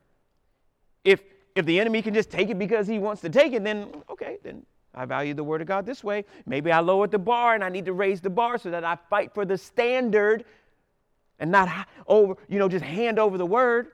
If 1.05 1.21
if 1.55 1.65
the 1.65 1.79
enemy 1.79 2.01
can 2.01 2.15
just 2.15 2.31
take 2.31 2.49
it 2.49 2.57
because 2.57 2.87
he 2.87 2.97
wants 2.97 3.21
to 3.21 3.29
take 3.29 3.53
it, 3.53 3.63
then 3.63 3.87
okay, 4.09 4.39
then 4.43 4.65
I 4.95 5.05
value 5.05 5.33
the 5.33 5.43
word 5.43 5.61
of 5.61 5.67
God 5.67 5.85
this 5.85 6.03
way. 6.03 6.25
Maybe 6.45 6.71
I 6.71 6.79
lowered 6.79 7.11
the 7.11 7.19
bar 7.19 7.55
and 7.55 7.63
I 7.63 7.69
need 7.69 7.85
to 7.85 7.93
raise 7.93 8.21
the 8.21 8.29
bar 8.29 8.57
so 8.57 8.69
that 8.71 8.83
I 8.83 8.97
fight 9.09 9.33
for 9.33 9.45
the 9.45 9.57
standard 9.57 10.45
and 11.39 11.51
not 11.51 11.87
over, 12.07 12.35
you 12.47 12.59
know, 12.59 12.69
just 12.69 12.85
hand 12.85 13.19
over 13.19 13.37
the 13.37 13.45
word. 13.45 13.87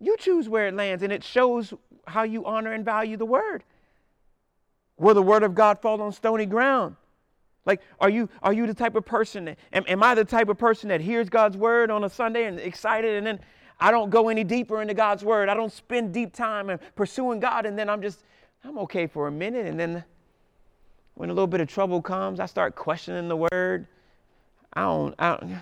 You 0.00 0.16
choose 0.16 0.48
where 0.48 0.66
it 0.66 0.74
lands, 0.74 1.02
and 1.02 1.12
it 1.12 1.22
shows 1.22 1.74
how 2.06 2.22
you 2.22 2.46
honor 2.46 2.72
and 2.72 2.84
value 2.84 3.18
the 3.18 3.26
word. 3.26 3.62
Will 4.96 5.14
the 5.14 5.22
word 5.22 5.42
of 5.42 5.54
God 5.54 5.80
fall 5.80 6.00
on 6.00 6.12
stony 6.12 6.46
ground? 6.46 6.96
Like, 7.66 7.82
are 8.00 8.08
you 8.08 8.30
are 8.42 8.54
you 8.54 8.66
the 8.66 8.74
type 8.74 8.96
of 8.96 9.04
person? 9.04 9.44
That, 9.44 9.58
am, 9.72 9.84
am 9.86 10.02
I 10.02 10.14
the 10.14 10.24
type 10.24 10.48
of 10.48 10.56
person 10.56 10.88
that 10.88 11.02
hears 11.02 11.28
God's 11.28 11.56
word 11.56 11.90
on 11.90 12.04
a 12.04 12.08
Sunday 12.08 12.46
and 12.46 12.58
excited, 12.58 13.16
and 13.16 13.26
then 13.26 13.40
I 13.78 13.90
don't 13.90 14.10
go 14.10 14.28
any 14.28 14.44
deeper 14.44 14.80
into 14.80 14.94
God's 14.94 15.24
word. 15.24 15.48
I 15.48 15.54
don't 15.54 15.72
spend 15.72 16.12
deep 16.12 16.32
time 16.32 16.70
in 16.70 16.80
pursuing 16.96 17.38
God, 17.38 17.66
and 17.66 17.78
then 17.78 17.90
I'm 17.90 18.00
just 18.00 18.24
I'm 18.64 18.78
okay 18.78 19.06
for 19.06 19.26
a 19.26 19.30
minute, 19.30 19.66
and 19.66 19.78
then 19.78 20.04
when 21.14 21.30
a 21.30 21.32
little 21.32 21.46
bit 21.46 21.60
of 21.60 21.68
trouble 21.68 22.02
comes, 22.02 22.40
I 22.40 22.46
start 22.46 22.74
questioning 22.74 23.28
the 23.28 23.36
word. 23.36 23.86
I 24.72 24.82
don't 24.82 25.14
I 25.18 25.36
don't, 25.36 25.52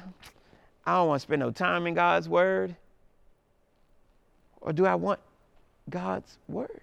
I 0.84 0.94
don't 0.96 1.08
want 1.08 1.20
to 1.20 1.22
spend 1.22 1.40
no 1.40 1.50
time 1.50 1.86
in 1.86 1.94
God's 1.94 2.28
word. 2.28 2.76
Or 4.60 4.72
do 4.72 4.86
I 4.86 4.94
want 4.94 5.20
God's 5.88 6.36
word? 6.48 6.80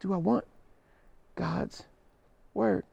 Do 0.00 0.12
I 0.12 0.16
want 0.16 0.44
God's 1.40 1.84
word. 2.54 2.84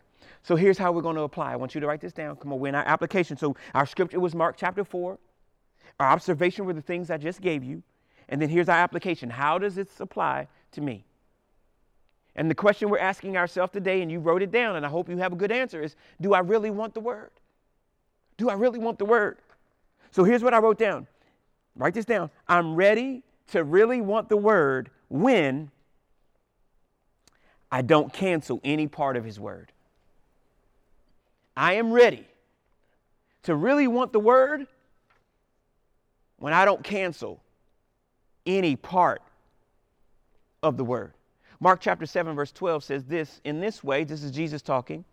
So 0.44 0.56
here's 0.56 0.78
how 0.78 0.92
we're 0.92 1.02
going 1.02 1.18
to 1.18 1.24
apply. 1.24 1.52
I 1.52 1.56
want 1.58 1.76
you 1.76 1.82
to 1.82 1.88
write 1.88 2.00
this 2.00 2.14
down. 2.14 2.38
Come 2.38 2.54
on, 2.54 2.60
we're 2.60 2.70
in 2.70 2.76
our 2.76 2.88
application. 2.88 3.38
So 3.38 3.56
our 3.74 3.86
scripture 3.86 4.20
was 4.20 4.34
Mark 4.34 4.56
chapter 4.58 4.84
4. 4.84 5.18
Our 6.00 6.08
observation 6.08 6.66
were 6.66 6.74
the 6.74 6.82
things 6.82 7.12
I 7.12 7.18
just 7.18 7.42
gave 7.42 7.64
you. 7.64 7.84
And 8.30 8.42
then 8.42 8.50
here's 8.50 8.70
our 8.70 8.78
application. 8.78 9.30
How 9.30 9.58
does 9.58 9.76
this 9.76 10.00
apply 10.00 10.48
to 10.74 10.82
me? 10.82 11.06
And 12.36 12.52
the 12.52 12.56
question 12.56 12.90
we're 12.90 13.00
asking 13.00 13.36
ourselves 13.36 13.74
today, 13.74 14.02
and 14.02 14.12
you 14.12 14.20
wrote 14.20 14.42
it 14.42 14.52
down, 14.52 14.76
and 14.76 14.86
I 14.86 14.90
hope 14.90 15.10
you 15.10 15.18
have 15.18 15.34
a 15.34 15.36
good 15.36 15.52
answer, 15.52 15.82
is 15.82 15.96
do 16.22 16.34
I 16.34 16.40
really 16.40 16.70
want 16.70 16.94
the 16.94 17.00
word? 17.00 17.32
Do 18.38 18.50
I 18.50 18.54
really 18.54 18.80
want 18.80 19.00
the 19.00 19.06
word? 19.06 19.38
So 20.12 20.24
here's 20.24 20.44
what 20.44 20.54
I 20.54 20.60
wrote 20.60 20.78
down. 20.78 21.08
Write 21.76 21.94
this 21.94 22.06
down. 22.06 22.30
I'm 22.48 22.76
ready 22.76 23.24
to 23.48 23.64
really 23.64 24.02
want 24.02 24.30
the 24.30 24.38
word 24.38 24.92
when 25.08 25.72
I 27.72 27.82
don't 27.82 28.12
cancel 28.12 28.62
any 28.64 28.88
part 28.88 29.18
of 29.18 29.26
His 29.26 29.40
Word. 29.40 29.72
I 31.56 31.74
am 31.74 31.92
ready 31.92 32.26
to 33.44 33.56
really 33.56 33.88
want 33.88 34.14
the 34.14 34.20
Word 34.20 34.68
when 36.38 36.54
I 36.54 36.66
don't 36.66 36.84
cancel 36.84 37.42
any 38.48 38.76
part 38.76 39.22
of 40.64 40.78
the 40.78 40.84
Word. 40.84 41.14
Mark 41.60 41.82
chapter 41.82 42.06
7, 42.06 42.36
verse 42.36 42.52
12 42.52 42.84
says 42.84 43.06
this 43.06 43.42
in 43.44 43.60
this 43.60 43.84
way, 43.84 44.04
this 44.04 44.24
is 44.24 44.32
Jesus 44.32 44.62
talking. 44.62 45.04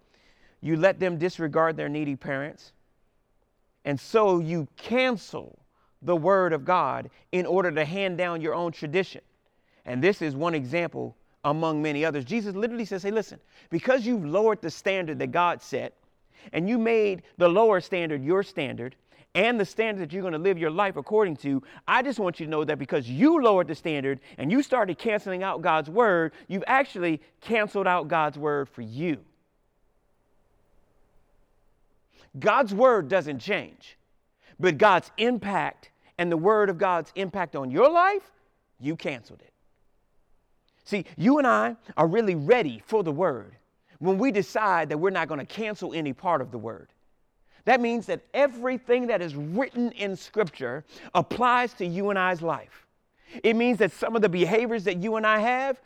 You 0.60 0.76
let 0.76 0.98
them 0.98 1.18
disregard 1.18 1.76
their 1.76 1.88
needy 1.90 2.16
parents, 2.16 2.72
and 3.84 4.00
so 4.00 4.38
you 4.38 4.66
cancel 4.76 5.58
the 6.00 6.16
Word 6.16 6.52
of 6.52 6.64
God 6.64 7.10
in 7.32 7.44
order 7.44 7.70
to 7.70 7.84
hand 7.84 8.16
down 8.16 8.40
your 8.40 8.54
own 8.54 8.72
tradition. 8.72 9.20
And 9.84 10.02
this 10.02 10.22
is 10.22 10.34
one 10.34 10.54
example 10.54 11.16
among 11.44 11.82
many 11.82 12.04
others. 12.04 12.24
Jesus 12.24 12.54
literally 12.54 12.84
says, 12.86 13.02
Hey, 13.02 13.10
listen, 13.10 13.38
because 13.70 14.06
you've 14.06 14.24
lowered 14.24 14.62
the 14.62 14.70
standard 14.70 15.18
that 15.18 15.32
God 15.32 15.62
set, 15.62 15.94
and 16.52 16.68
you 16.68 16.78
made 16.78 17.22
the 17.36 17.48
lower 17.48 17.80
standard 17.80 18.22
your 18.22 18.42
standard, 18.42 18.96
and 19.34 19.58
the 19.58 19.64
standard 19.64 20.02
that 20.02 20.12
you're 20.12 20.22
going 20.22 20.32
to 20.32 20.38
live 20.38 20.58
your 20.58 20.70
life 20.70 20.96
according 20.96 21.36
to, 21.38 21.62
I 21.88 22.02
just 22.02 22.18
want 22.18 22.38
you 22.38 22.46
to 22.46 22.50
know 22.50 22.64
that 22.64 22.78
because 22.78 23.08
you 23.08 23.42
lowered 23.42 23.66
the 23.66 23.74
standard 23.74 24.20
and 24.38 24.50
you 24.50 24.62
started 24.62 24.98
canceling 24.98 25.42
out 25.42 25.60
God's 25.60 25.90
word, 25.90 26.32
you've 26.46 26.64
actually 26.66 27.20
canceled 27.40 27.86
out 27.86 28.08
God's 28.08 28.38
word 28.38 28.68
for 28.68 28.82
you. 28.82 29.18
God's 32.38 32.74
word 32.74 33.08
doesn't 33.08 33.40
change, 33.40 33.96
but 34.58 34.78
God's 34.78 35.10
impact 35.18 35.90
and 36.18 36.30
the 36.30 36.36
word 36.36 36.70
of 36.70 36.78
God's 36.78 37.12
impact 37.16 37.56
on 37.56 37.70
your 37.70 37.90
life, 37.90 38.30
you 38.80 38.96
canceled 38.96 39.40
it. 39.40 39.52
See, 40.84 41.06
you 41.16 41.38
and 41.38 41.46
I 41.46 41.76
are 41.96 42.06
really 42.06 42.34
ready 42.34 42.82
for 42.86 43.02
the 43.02 43.12
word 43.12 43.56
when 43.98 44.18
we 44.18 44.30
decide 44.30 44.90
that 44.90 44.98
we're 44.98 45.10
not 45.10 45.28
going 45.28 45.40
to 45.40 45.46
cancel 45.46 45.94
any 45.94 46.12
part 46.12 46.40
of 46.40 46.50
the 46.50 46.58
word. 46.58 46.88
That 47.64 47.80
means 47.80 48.06
that 48.06 48.20
everything 48.34 49.06
that 49.06 49.22
is 49.22 49.34
written 49.34 49.92
in 49.92 50.16
Scripture 50.16 50.84
applies 51.14 51.72
to 51.74 51.86
you 51.86 52.10
and 52.10 52.18
I's 52.18 52.42
life. 52.42 52.86
It 53.42 53.56
means 53.56 53.78
that 53.78 53.92
some 53.92 54.14
of 54.14 54.22
the 54.22 54.28
behaviors 54.28 54.84
that 54.84 54.98
you 54.98 55.16
and 55.16 55.26
I 55.26 55.38
have 55.38 55.80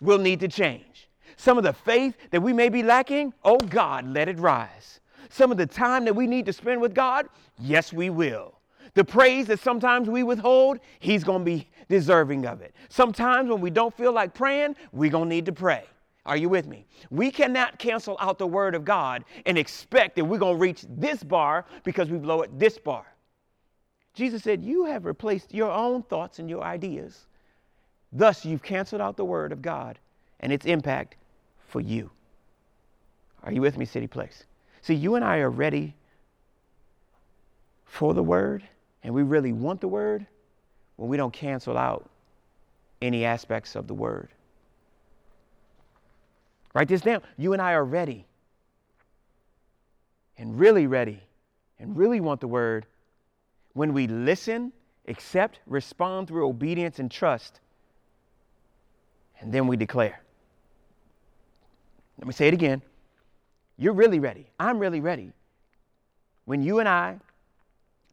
will 0.00 0.18
need 0.18 0.40
to 0.40 0.48
change. 0.48 1.08
Some 1.36 1.56
of 1.56 1.64
the 1.64 1.72
faith 1.72 2.16
that 2.30 2.42
we 2.42 2.52
may 2.52 2.68
be 2.68 2.82
lacking, 2.82 3.32
oh 3.44 3.58
God, 3.58 4.06
let 4.08 4.28
it 4.28 4.38
rise. 4.38 5.00
Some 5.30 5.52
of 5.52 5.56
the 5.56 5.66
time 5.66 6.04
that 6.04 6.14
we 6.14 6.26
need 6.26 6.46
to 6.46 6.52
spend 6.52 6.80
with 6.80 6.94
God, 6.94 7.28
yes, 7.58 7.92
we 7.92 8.10
will. 8.10 8.54
The 8.94 9.04
praise 9.04 9.46
that 9.46 9.60
sometimes 9.60 10.08
we 10.08 10.24
withhold, 10.24 10.80
He's 10.98 11.22
going 11.22 11.40
to 11.40 11.44
be 11.44 11.68
deserving 11.88 12.46
of 12.46 12.60
it. 12.60 12.74
Sometimes 12.88 13.48
when 13.48 13.60
we 13.60 13.70
don't 13.70 13.96
feel 13.96 14.12
like 14.12 14.34
praying, 14.34 14.74
we're 14.92 15.10
going 15.10 15.28
to 15.28 15.34
need 15.34 15.46
to 15.46 15.52
pray. 15.52 15.84
Are 16.30 16.36
you 16.36 16.48
with 16.48 16.66
me? 16.66 16.86
We 17.10 17.30
cannot 17.30 17.78
cancel 17.78 18.16
out 18.20 18.38
the 18.38 18.46
Word 18.46 18.74
of 18.74 18.84
God 18.84 19.24
and 19.44 19.58
expect 19.58 20.16
that 20.16 20.24
we're 20.24 20.38
going 20.38 20.56
to 20.56 20.60
reach 20.60 20.84
this 20.88 21.22
bar 21.22 21.66
because 21.84 22.08
we've 22.08 22.24
lowered 22.24 22.58
this 22.58 22.78
bar. 22.78 23.04
Jesus 24.14 24.42
said, 24.42 24.62
You 24.62 24.84
have 24.84 25.04
replaced 25.04 25.52
your 25.52 25.70
own 25.70 26.04
thoughts 26.04 26.38
and 26.38 26.48
your 26.48 26.62
ideas. 26.62 27.26
Thus, 28.12 28.44
you've 28.44 28.62
canceled 28.62 29.02
out 29.02 29.16
the 29.16 29.24
Word 29.24 29.52
of 29.52 29.60
God 29.60 29.98
and 30.40 30.52
its 30.52 30.66
impact 30.66 31.16
for 31.66 31.80
you. 31.80 32.10
Are 33.42 33.52
you 33.52 33.60
with 33.60 33.76
me, 33.76 33.84
City 33.84 34.06
Place? 34.06 34.44
See, 34.82 34.94
you 34.94 35.16
and 35.16 35.24
I 35.24 35.38
are 35.38 35.50
ready 35.50 35.94
for 37.84 38.14
the 38.14 38.22
Word 38.22 38.62
and 39.02 39.14
we 39.14 39.22
really 39.22 39.52
want 39.52 39.80
the 39.80 39.88
word 39.88 40.26
when 40.96 41.08
we 41.08 41.16
don't 41.16 41.32
cancel 41.32 41.78
out 41.78 42.08
any 43.00 43.24
aspects 43.24 43.74
of 43.74 43.86
the 43.86 43.94
word. 43.94 44.28
Write 46.74 46.88
this 46.88 47.00
down. 47.00 47.22
You 47.36 47.52
and 47.52 47.60
I 47.60 47.72
are 47.72 47.84
ready 47.84 48.26
and 50.38 50.58
really 50.58 50.86
ready 50.86 51.20
and 51.78 51.96
really 51.96 52.20
want 52.20 52.40
the 52.40 52.48
word 52.48 52.86
when 53.72 53.92
we 53.92 54.06
listen, 54.06 54.72
accept, 55.08 55.60
respond 55.66 56.28
through 56.28 56.46
obedience 56.46 56.98
and 56.98 57.10
trust, 57.10 57.60
and 59.40 59.52
then 59.52 59.66
we 59.66 59.76
declare. 59.76 60.20
Let 62.18 62.26
me 62.26 62.32
say 62.32 62.48
it 62.48 62.54
again. 62.54 62.82
You're 63.78 63.94
really 63.94 64.18
ready. 64.18 64.46
I'm 64.58 64.78
really 64.78 65.00
ready. 65.00 65.32
When 66.44 66.62
you 66.62 66.78
and 66.78 66.88
I 66.88 67.18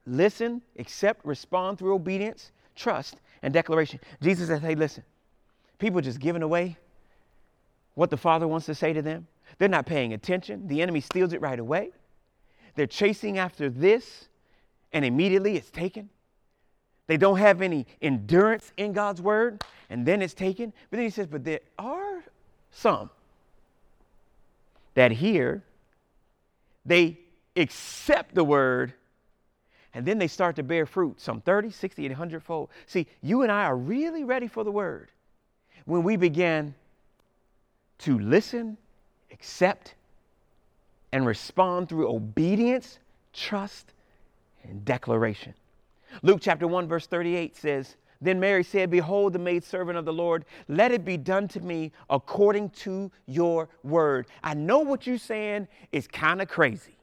listen, 0.05 0.61
accept, 0.79 1.25
respond 1.25 1.77
through 1.77 1.93
obedience, 1.93 2.51
trust, 2.75 3.17
and 3.43 3.53
declaration. 3.53 3.99
Jesus 4.21 4.47
says, 4.47 4.61
hey, 4.61 4.75
listen, 4.75 5.03
people 5.77 5.99
just 6.01 6.19
giving 6.19 6.41
away 6.41 6.77
what 7.97 8.11
the 8.11 8.17
Father 8.17 8.47
wants 8.47 8.67
to 8.67 8.75
say 8.75 8.93
to 8.93 9.01
them. 9.01 9.25
They're 9.57 9.67
not 9.67 9.87
paying 9.87 10.13
attention. 10.13 10.67
The 10.67 10.83
enemy 10.83 11.01
steals 11.01 11.33
it 11.33 11.41
right 11.41 11.57
away. 11.57 11.89
They're 12.75 12.85
chasing 12.85 13.39
after 13.39 13.71
this, 13.71 14.27
and 14.93 15.03
immediately 15.03 15.57
it's 15.57 15.71
taken. 15.71 16.07
They 17.07 17.17
don't 17.17 17.39
have 17.39 17.63
any 17.63 17.87
endurance 17.99 18.71
in 18.77 18.93
God's 18.93 19.19
word, 19.19 19.63
and 19.89 20.05
then 20.05 20.21
it's 20.21 20.35
taken. 20.35 20.73
But 20.91 20.97
then 20.97 21.05
he 21.05 21.09
says, 21.09 21.25
But 21.25 21.43
there 21.43 21.61
are 21.79 22.23
some 22.69 23.09
that 24.93 25.11
hear, 25.11 25.63
they 26.85 27.17
accept 27.55 28.35
the 28.35 28.43
word, 28.43 28.93
and 29.95 30.05
then 30.05 30.19
they 30.19 30.27
start 30.27 30.55
to 30.57 30.63
bear 30.63 30.85
fruit, 30.85 31.19
some 31.19 31.41
30, 31.41 31.71
60, 31.71 32.05
and 32.05 32.11
100 32.11 32.43
fold. 32.43 32.69
See, 32.85 33.07
you 33.23 33.41
and 33.41 33.51
I 33.51 33.63
are 33.63 33.75
really 33.75 34.23
ready 34.23 34.45
for 34.45 34.63
the 34.63 34.71
word 34.71 35.09
when 35.85 36.03
we 36.03 36.15
begin 36.15 36.75
to 37.99 38.19
listen, 38.19 38.77
accept, 39.31 39.95
and 41.11 41.25
respond 41.25 41.89
through 41.89 42.09
obedience, 42.09 42.99
trust, 43.33 43.93
and 44.63 44.83
declaration. 44.83 45.53
Luke 46.21 46.39
chapter 46.41 46.67
1, 46.67 46.87
verse 46.87 47.07
38 47.07 47.55
says, 47.55 47.95
Then 48.21 48.39
Mary 48.39 48.63
said, 48.63 48.89
Behold, 48.89 49.33
the 49.33 49.39
maidservant 49.39 49.97
of 49.97 50.05
the 50.05 50.13
Lord, 50.13 50.45
let 50.67 50.91
it 50.91 51.05
be 51.05 51.17
done 51.17 51.47
to 51.49 51.59
me 51.59 51.91
according 52.09 52.69
to 52.71 53.11
your 53.25 53.69
word. 53.83 54.27
I 54.43 54.53
know 54.53 54.79
what 54.79 55.07
you're 55.07 55.17
saying 55.17 55.67
is 55.91 56.07
kind 56.07 56.41
of 56.41 56.47
crazy 56.47 56.97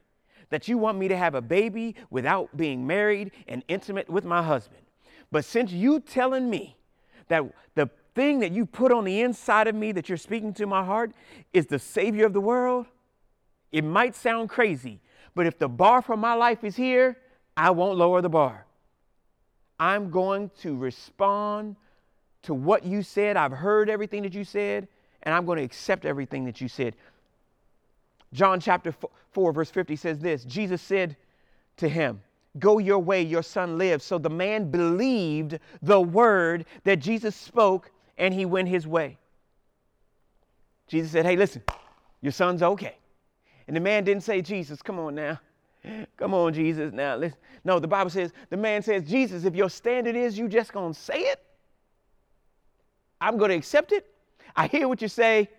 that 0.49 0.67
you 0.67 0.77
want 0.77 0.97
me 0.97 1.07
to 1.07 1.17
have 1.17 1.35
a 1.35 1.41
baby 1.41 1.95
without 2.09 2.55
being 2.55 2.85
married 2.85 3.31
and 3.47 3.63
intimate 3.67 4.09
with 4.09 4.25
my 4.25 4.43
husband. 4.43 4.81
But 5.31 5.45
since 5.45 5.71
you 5.71 5.99
telling 5.99 6.49
me 6.49 6.77
that 7.27 7.43
the 7.73 7.89
thing 8.15 8.39
that 8.39 8.51
you 8.51 8.65
put 8.65 8.91
on 8.91 9.03
the 9.03 9.21
inside 9.21 9.67
of 9.67 9.75
me 9.75 9.91
that 9.91 10.09
you're 10.09 10.17
speaking 10.17 10.53
to 10.53 10.65
my 10.65 10.83
heart 10.83 11.11
is 11.53 11.67
the 11.67 11.77
Savior 11.77 12.25
of 12.25 12.33
the 12.33 12.41
world, 12.41 12.87
it 13.71 13.83
might 13.83 14.15
sound 14.15 14.49
crazy, 14.49 15.01
but 15.35 15.45
if 15.45 15.59
the 15.59 15.67
bar 15.67 16.01
for 16.01 16.15
my 16.15 16.33
life 16.33 16.63
is 16.63 16.75
here, 16.75 17.17
I 17.57 17.71
won't 17.71 17.97
lower 17.97 18.21
the 18.21 18.29
bar. 18.29 18.65
I'm 19.79 20.09
going 20.09 20.49
to 20.61 20.75
respond 20.75 21.75
to 22.43 22.53
what 22.53 22.85
you 22.85 23.03
said. 23.03 23.35
I've 23.35 23.51
heard 23.51 23.89
everything 23.89 24.23
that 24.23 24.33
you 24.33 24.45
said, 24.45 24.87
and 25.23 25.35
I'm 25.35 25.45
going 25.45 25.57
to 25.57 25.63
accept 25.63 26.05
everything 26.05 26.45
that 26.45 26.61
you 26.61 26.69
said. 26.69 26.95
John 28.31 28.59
chapter 28.59 28.93
4, 29.31 29.51
verse 29.51 29.71
50 29.71 29.95
says 29.97 30.19
this 30.19 30.45
Jesus 30.45 30.81
said 30.81 31.17
to 31.77 31.89
him, 31.89 32.21
Go 32.59 32.77
your 32.77 32.99
way, 32.99 33.21
your 33.21 33.43
son 33.43 33.77
lives. 33.77 34.05
So 34.05 34.17
the 34.17 34.29
man 34.29 34.71
believed 34.71 35.59
the 35.81 35.99
word 35.99 36.65
that 36.85 36.99
Jesus 36.99 37.35
spoke 37.35 37.91
and 38.17 38.33
he 38.33 38.45
went 38.45 38.67
his 38.67 38.87
way. 38.87 39.17
Jesus 40.87 41.11
said, 41.11 41.25
Hey, 41.25 41.35
listen, 41.35 41.63
your 42.21 42.31
son's 42.31 42.61
okay. 42.61 42.97
And 43.67 43.75
the 43.75 43.81
man 43.81 44.03
didn't 44.03 44.23
say, 44.23 44.41
Jesus, 44.41 44.81
come 44.81 44.99
on 44.99 45.15
now. 45.15 45.39
Come 46.17 46.33
on, 46.33 46.53
Jesus. 46.53 46.93
Now, 46.93 47.15
listen. 47.15 47.37
No, 47.63 47.79
the 47.79 47.87
Bible 47.87 48.09
says, 48.09 48.31
the 48.49 48.57
man 48.57 48.81
says, 48.81 49.03
Jesus, 49.03 49.45
if 49.45 49.55
your 49.55 49.69
standard 49.69 50.15
is 50.15 50.37
you 50.37 50.47
just 50.47 50.71
to 50.93 50.93
say 50.93 51.19
it, 51.19 51.43
I'm 53.19 53.37
to 53.51 53.57
accept 53.57 53.91
it. 53.91 54.05
I 54.55 54.67
hear 54.67 54.87
what 54.87 55.01
you 55.01 55.07
say. 55.07 55.49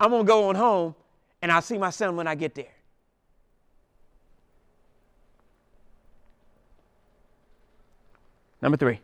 I'm 0.00 0.10
to 0.24 0.28
go 0.28 0.48
on 0.48 0.54
home 0.54 0.94
and 1.42 1.52
I'll 1.52 1.62
see 1.62 1.78
my 1.78 1.90
son 1.90 2.16
when 2.16 2.26
I 2.26 2.34
get 2.34 2.54
there. 2.54 2.66
Number 8.60 8.76
three. 8.76 9.00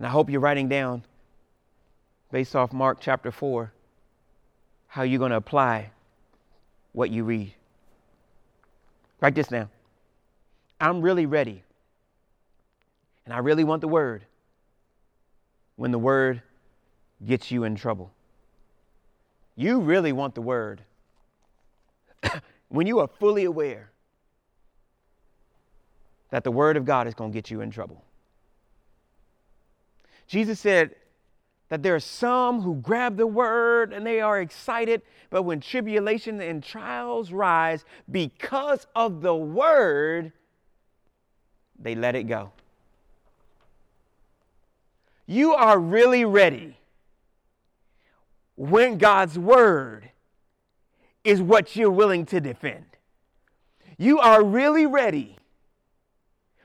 And 0.00 0.06
I 0.06 0.10
hope 0.10 0.30
you're 0.30 0.40
writing 0.40 0.66
down, 0.66 1.04
based 2.32 2.56
off 2.56 2.72
Mark 2.72 3.00
chapter 3.02 3.30
4, 3.30 3.70
how 4.86 5.02
you're 5.02 5.18
going 5.18 5.30
to 5.30 5.36
apply 5.36 5.90
what 6.92 7.10
you 7.10 7.22
read. 7.22 7.52
Write 9.20 9.34
this 9.34 9.48
down. 9.48 9.68
I'm 10.80 11.02
really 11.02 11.26
ready. 11.26 11.62
And 13.26 13.34
I 13.34 13.40
really 13.40 13.62
want 13.62 13.82
the 13.82 13.88
word 13.88 14.24
when 15.76 15.90
the 15.90 15.98
word 15.98 16.40
gets 17.26 17.50
you 17.50 17.64
in 17.64 17.74
trouble. 17.74 18.10
You 19.54 19.80
really 19.80 20.12
want 20.12 20.34
the 20.34 20.40
word 20.40 20.80
when 22.70 22.86
you 22.86 23.00
are 23.00 23.06
fully 23.18 23.44
aware 23.44 23.90
that 26.30 26.42
the 26.42 26.50
word 26.50 26.78
of 26.78 26.86
God 26.86 27.06
is 27.06 27.12
going 27.12 27.32
to 27.32 27.34
get 27.34 27.50
you 27.50 27.60
in 27.60 27.70
trouble. 27.70 28.02
Jesus 30.30 30.60
said 30.60 30.94
that 31.70 31.82
there 31.82 31.96
are 31.96 31.98
some 31.98 32.62
who 32.62 32.76
grab 32.76 33.16
the 33.16 33.26
word 33.26 33.92
and 33.92 34.06
they 34.06 34.20
are 34.20 34.40
excited, 34.40 35.02
but 35.28 35.42
when 35.42 35.58
tribulation 35.58 36.40
and 36.40 36.62
trials 36.62 37.32
rise 37.32 37.84
because 38.08 38.86
of 38.94 39.22
the 39.22 39.34
word, 39.34 40.30
they 41.80 41.96
let 41.96 42.14
it 42.14 42.28
go. 42.28 42.52
You 45.26 45.52
are 45.54 45.80
really 45.80 46.24
ready 46.24 46.76
when 48.54 48.98
God's 48.98 49.36
word 49.36 50.10
is 51.24 51.42
what 51.42 51.74
you're 51.74 51.90
willing 51.90 52.24
to 52.26 52.40
defend. 52.40 52.84
You 53.98 54.20
are 54.20 54.44
really 54.44 54.86
ready 54.86 55.38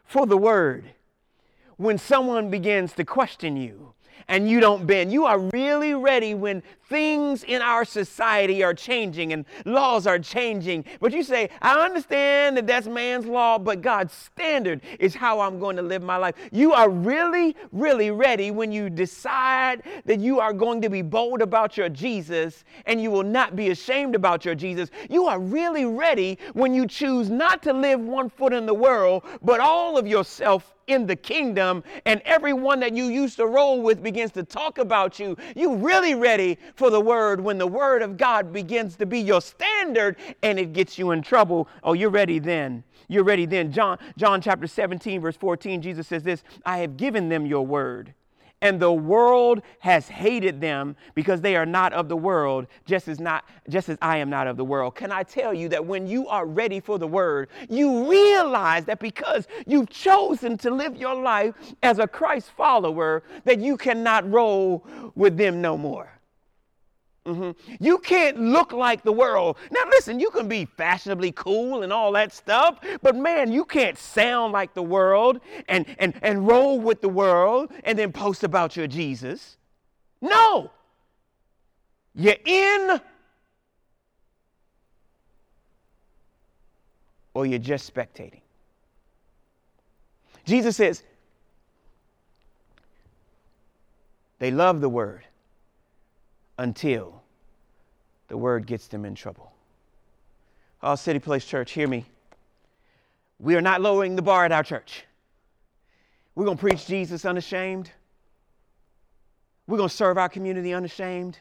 for 0.04 0.28
the 0.28 0.38
word 0.38 0.92
when 1.78 1.98
someone 1.98 2.50
begins 2.50 2.94
to 2.94 3.06
question 3.06 3.58
you 3.58 3.94
and 4.28 4.50
you 4.50 4.60
don't 4.60 4.88
bend. 4.88 5.12
You 5.12 5.26
are 5.26 5.40
really 5.40 5.94
ready 5.94 6.34
when 6.34 6.64
things 6.88 7.44
in 7.44 7.62
our 7.62 7.86
society 7.86 8.64
are 8.64 8.74
changing 8.74 9.34
and 9.34 9.46
laws 9.66 10.08
are 10.08 10.20
changing. 10.20 10.86
But 11.00 11.14
you 11.14 11.24
say, 11.24 11.50
I 11.62 11.80
understand 11.80 12.58
that 12.58 12.68
that's 12.68 12.88
man's 12.88 13.26
law, 13.26 13.58
but 13.58 13.82
God's 13.82 14.14
standard 14.14 14.82
is 15.00 15.16
how 15.16 15.40
I'm 15.40 15.60
going 15.60 15.76
to 15.76 15.82
live 15.82 16.04
my 16.04 16.18
life. 16.18 16.36
You 16.52 16.74
are 16.74 16.90
really, 16.90 17.56
really 17.72 18.12
ready 18.12 18.52
when 18.52 18.72
you 18.72 18.90
decide 18.90 19.84
that 20.06 20.20
you 20.20 20.40
are 20.40 20.54
going 20.54 20.82
to 20.82 20.90
be 20.90 21.02
bold 21.02 21.42
about 21.42 21.78
your 21.78 21.90
Jesus 21.90 22.64
and 22.86 23.02
you 23.02 23.12
will 23.12 23.24
not 23.24 23.56
be 23.56 23.70
ashamed 23.70 24.16
about 24.16 24.46
your 24.46 24.56
Jesus. 24.56 24.90
You 25.10 25.26
are 25.26 25.40
really 25.40 25.86
ready 25.86 26.38
when 26.54 26.74
you 26.74 26.88
choose 26.88 27.30
not 27.30 27.62
to 27.64 27.74
live 27.74 28.00
one 28.00 28.30
foot 28.30 28.54
in 28.54 28.66
the 28.66 28.74
world, 28.74 29.24
but 29.42 29.60
all 29.60 29.98
of 29.98 30.08
yourself 30.08 30.75
in 30.88 31.08
the 31.08 31.16
kingdom, 31.16 31.84
and 32.06 32.22
everyone 32.26 32.80
that 32.82 32.96
you 32.96 33.06
used 33.06 33.38
to 33.38 33.46
roll 33.46 33.82
with 33.82 34.04
begins 34.04 34.32
to 34.34 34.44
talk 34.44 34.78
about 34.78 35.20
you. 35.20 35.36
You 35.56 35.76
really 35.76 36.16
ready 36.16 36.58
for 36.76 36.90
the 36.90 37.02
word 37.02 37.42
when 37.42 37.58
the 37.58 37.68
word 37.68 38.02
of 38.02 38.18
God 38.18 38.54
begins 38.54 38.96
to 38.98 39.06
be 39.06 39.20
your 39.20 39.42
standard 39.42 40.18
and 40.44 40.60
it 40.60 40.74
gets 40.74 40.98
you 40.98 41.12
in 41.12 41.22
trouble. 41.22 41.68
Oh, 41.84 41.94
you're 41.94 42.10
ready 42.10 42.40
then. 42.40 42.84
You're 43.08 43.24
ready 43.24 43.46
then. 43.46 43.72
John, 43.72 44.00
John 44.18 44.42
chapter 44.42 44.68
17, 44.68 45.22
verse 45.22 45.38
14, 45.38 45.82
Jesus 45.82 46.08
says 46.08 46.24
this 46.24 46.44
I 46.66 46.80
have 46.80 46.98
given 46.98 47.30
them 47.30 47.46
your 47.46 47.66
word 47.66 48.14
and 48.62 48.80
the 48.80 48.92
world 48.92 49.62
has 49.80 50.08
hated 50.08 50.62
them 50.62 50.96
because 51.14 51.42
they 51.42 51.56
are 51.56 51.66
not 51.66 51.94
of 51.94 52.10
the 52.10 52.18
world 52.18 52.68
just 52.86 53.08
as 53.08 53.20
not 53.20 53.46
just 53.70 53.90
as 53.90 53.98
I 54.02 54.18
am 54.18 54.30
not 54.30 54.48
of 54.48 54.58
the 54.58 54.66
world. 54.66 54.96
Can 54.96 55.12
I 55.12 55.24
tell 55.24 55.54
you 55.54 55.70
that 55.70 55.86
when 55.86 56.08
you 56.08 56.28
are 56.28 56.46
ready 56.46 56.80
for 56.80 56.98
the 56.98 57.08
word, 57.08 57.50
you 57.70 58.10
realize 58.10 58.86
that 58.86 59.00
because 59.00 59.48
you've 59.68 59.90
chosen 59.90 60.58
to 60.60 60.72
live 60.72 60.96
your 60.96 61.22
life 61.22 61.54
as 61.84 62.00
a 62.00 62.08
Christ 62.08 62.52
follower 62.52 63.24
that 63.44 63.60
you 63.60 63.78
cannot 63.78 64.30
roll 64.32 64.86
with 65.16 65.38
them 65.38 65.62
no 65.62 65.78
more. 65.78 66.15
Mm-hmm. 67.26 67.74
You 67.84 67.98
can't 67.98 68.40
look 68.40 68.72
like 68.72 69.02
the 69.02 69.12
world. 69.12 69.58
Now, 69.72 69.80
listen, 69.90 70.20
you 70.20 70.30
can 70.30 70.48
be 70.48 70.66
fashionably 70.66 71.32
cool 71.32 71.82
and 71.82 71.92
all 71.92 72.12
that 72.12 72.32
stuff, 72.32 72.80
but 73.02 73.16
man, 73.16 73.52
you 73.52 73.66
can't 73.66 73.98
sound 73.98 74.54
like 74.54 74.76
the 74.76 74.84
world 74.84 75.40
and, 75.68 75.88
and, 75.98 76.14
and 76.22 76.48
roll 76.48 76.80
with 76.80 77.02
the 77.02 77.10
world 77.10 77.72
and 77.84 77.98
then 77.98 78.12
post 78.12 78.44
about 78.44 78.78
your 78.78 78.86
Jesus. 78.86 79.58
No. 80.22 80.70
You're 82.14 82.36
in 82.46 83.02
or 87.34 87.48
you're 87.48 87.58
just 87.58 87.92
spectating. 87.92 88.42
Jesus 90.46 90.78
says, 90.78 91.02
they 94.38 94.52
love 94.52 94.80
the 94.80 94.90
word 94.90 95.26
until 96.58 97.22
the 98.28 98.38
word 98.38 98.66
gets 98.66 98.88
them 98.88 99.06
in 99.06 99.16
trouble. 99.16 99.52
All 100.82 100.98
City 100.98 101.20
Place 101.20 101.46
Church, 101.46 101.72
hear 101.72 101.88
me. 101.88 102.06
We 103.40 103.56
are 103.56 103.62
not 103.62 103.82
lowering 103.82 104.16
the 104.16 104.22
bar 104.22 104.46
at 104.46 104.52
our 104.52 104.64
church. 104.64 105.04
We're 106.36 106.46
going 106.46 106.58
to 106.58 106.62
preach 106.62 106.86
Jesus 106.86 107.26
unashamed. 107.26 107.92
We're 109.68 109.78
going 109.78 109.90
to 109.90 109.96
serve 109.96 110.18
our 110.18 110.30
community 110.30 110.74
unashamed. 110.74 111.40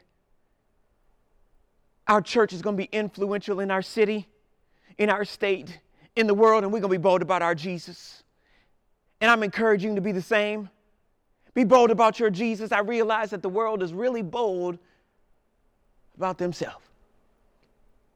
Our 2.06 2.20
church 2.20 2.52
is 2.52 2.62
going 2.62 2.76
to 2.76 2.82
be 2.82 2.88
influential 2.92 3.60
in 3.60 3.70
our 3.70 3.82
city, 3.82 4.28
in 4.98 5.10
our 5.10 5.24
state, 5.24 5.80
in 6.16 6.26
the 6.26 6.34
world, 6.34 6.64
and 6.64 6.72
we're 6.72 6.80
going 6.80 6.92
to 6.92 6.98
be 6.98 7.02
bold 7.02 7.22
about 7.22 7.42
our 7.42 7.54
Jesus. 7.54 8.22
And 9.20 9.30
I'm 9.30 9.42
encouraging 9.42 9.90
you 9.90 9.94
to 9.96 10.00
be 10.00 10.12
the 10.12 10.22
same. 10.22 10.68
Be 11.54 11.64
bold 11.64 11.90
about 11.90 12.18
your 12.18 12.30
Jesus. 12.30 12.72
I 12.72 12.80
realize 12.80 13.30
that 13.30 13.42
the 13.42 13.48
world 13.48 13.82
is 13.82 13.92
really 13.92 14.22
bold 14.22 14.78
about 16.16 16.38
themselves. 16.38 16.84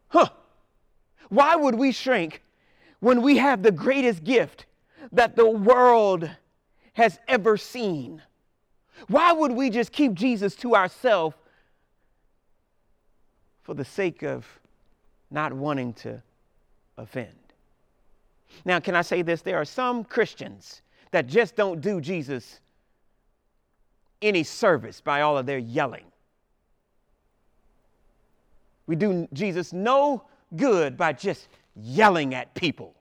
Huh. 0.08 0.28
Why 1.28 1.56
would 1.56 1.74
we 1.74 1.92
shrink 1.92 2.42
when 3.00 3.22
we 3.22 3.36
have 3.38 3.62
the 3.62 3.72
greatest 3.72 4.24
gift 4.24 4.66
that 5.12 5.36
the 5.36 5.48
world 5.48 6.30
has 6.94 7.18
ever 7.28 7.56
seen? 7.56 8.22
Why 9.06 9.32
would 9.32 9.52
we 9.52 9.70
just 9.70 9.92
keep 9.92 10.14
Jesus 10.14 10.56
to 10.56 10.74
ourselves 10.74 11.36
for 13.62 13.74
the 13.74 13.84
sake 13.84 14.22
of 14.22 14.46
not 15.30 15.52
wanting 15.52 15.92
to 15.94 16.22
offend? 16.96 17.28
Now, 18.64 18.80
can 18.80 18.96
I 18.96 19.02
say 19.02 19.22
this? 19.22 19.42
There 19.42 19.58
are 19.58 19.64
some 19.64 20.04
Christians 20.04 20.82
that 21.10 21.26
just 21.26 21.54
don't 21.54 21.80
do 21.80 22.00
Jesus 22.00 22.60
any 24.20 24.42
service 24.42 25.00
by 25.00 25.20
all 25.20 25.38
of 25.38 25.46
their 25.46 25.58
yelling. 25.58 26.07
We 28.88 28.96
do 28.96 29.28
Jesus 29.32 29.72
no 29.72 30.24
good 30.56 30.96
by 30.96 31.12
just 31.12 31.46
yelling 31.76 32.34
at 32.34 32.54
people. 32.54 32.96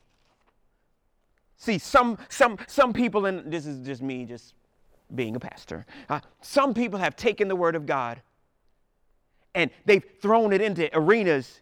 See, 1.56 1.80
some, 1.80 2.20
some, 2.30 2.60
some 2.68 2.94
people, 2.94 3.26
and 3.26 3.52
this 3.52 3.66
is 3.66 3.84
just 3.84 4.04
me 4.04 4.26
just 4.26 4.54
being 5.16 5.36
a 5.36 5.40
pastor, 5.40 5.86
uh, 6.10 6.20
some 6.42 6.76
people 6.76 7.00
have 7.00 7.16
taken 7.16 7.48
the 7.48 7.56
word 7.56 7.76
of 7.76 7.88
God 7.88 8.22
and 9.56 9.72
they've 9.86 10.04
thrown 10.22 10.54
it 10.54 10.62
into 10.62 10.90
arenas 10.94 11.62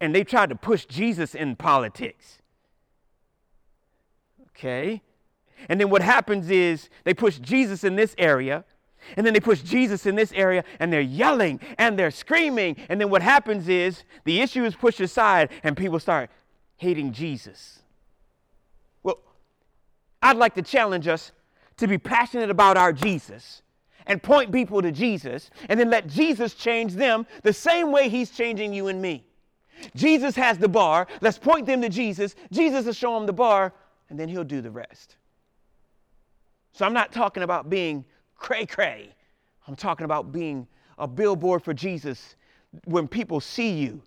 and 0.00 0.14
they've 0.14 0.26
tried 0.26 0.48
to 0.48 0.56
push 0.56 0.86
Jesus 0.86 1.34
in 1.34 1.54
politics. 1.54 2.38
Okay? 4.48 5.02
And 5.68 5.78
then 5.78 5.90
what 5.90 6.02
happens 6.02 6.50
is 6.50 6.88
they 7.04 7.14
push 7.14 7.38
Jesus 7.38 7.84
in 7.84 7.96
this 7.96 8.14
area, 8.16 8.64
and 9.16 9.26
then 9.26 9.34
they 9.34 9.40
push 9.40 9.62
Jesus 9.62 10.06
in 10.06 10.14
this 10.14 10.32
area, 10.32 10.64
and 10.80 10.92
they're 10.92 11.00
yelling 11.00 11.60
and 11.78 11.98
they're 11.98 12.10
screaming. 12.10 12.76
And 12.88 13.00
then 13.00 13.10
what 13.10 13.22
happens 13.22 13.68
is 13.68 14.04
the 14.24 14.40
issue 14.40 14.64
is 14.64 14.74
pushed 14.74 15.00
aside, 15.00 15.50
and 15.62 15.76
people 15.76 15.98
start 15.98 16.30
hating 16.76 17.12
Jesus. 17.12 17.80
Well, 19.02 19.18
I'd 20.22 20.36
like 20.36 20.54
to 20.54 20.62
challenge 20.62 21.08
us 21.08 21.32
to 21.76 21.86
be 21.86 21.98
passionate 21.98 22.50
about 22.50 22.76
our 22.76 22.92
Jesus 22.92 23.62
and 24.06 24.22
point 24.22 24.52
people 24.52 24.82
to 24.82 24.92
Jesus, 24.92 25.50
and 25.68 25.78
then 25.78 25.90
let 25.90 26.06
Jesus 26.06 26.54
change 26.54 26.94
them 26.94 27.26
the 27.42 27.52
same 27.52 27.90
way 27.90 28.08
He's 28.08 28.30
changing 28.30 28.72
you 28.72 28.88
and 28.88 29.02
me. 29.02 29.24
Jesus 29.94 30.36
has 30.36 30.58
the 30.58 30.68
bar. 30.68 31.06
Let's 31.20 31.38
point 31.38 31.66
them 31.66 31.82
to 31.82 31.88
Jesus. 31.88 32.34
Jesus 32.52 32.86
will 32.86 32.92
show 32.92 33.14
them 33.14 33.26
the 33.26 33.32
bar, 33.32 33.72
and 34.08 34.18
then 34.18 34.28
He'll 34.28 34.44
do 34.44 34.60
the 34.60 34.70
rest. 34.70 35.16
So 36.72 36.84
I'm 36.84 36.92
not 36.92 37.12
talking 37.12 37.42
about 37.42 37.68
being 37.68 38.04
cray 38.36 38.66
cray. 38.66 39.10
I'm 39.66 39.76
talking 39.76 40.04
about 40.04 40.32
being 40.32 40.66
a 40.98 41.08
billboard 41.08 41.62
for 41.62 41.74
Jesus. 41.74 42.36
When 42.84 43.08
people 43.08 43.40
see 43.40 43.72
you, 43.72 44.02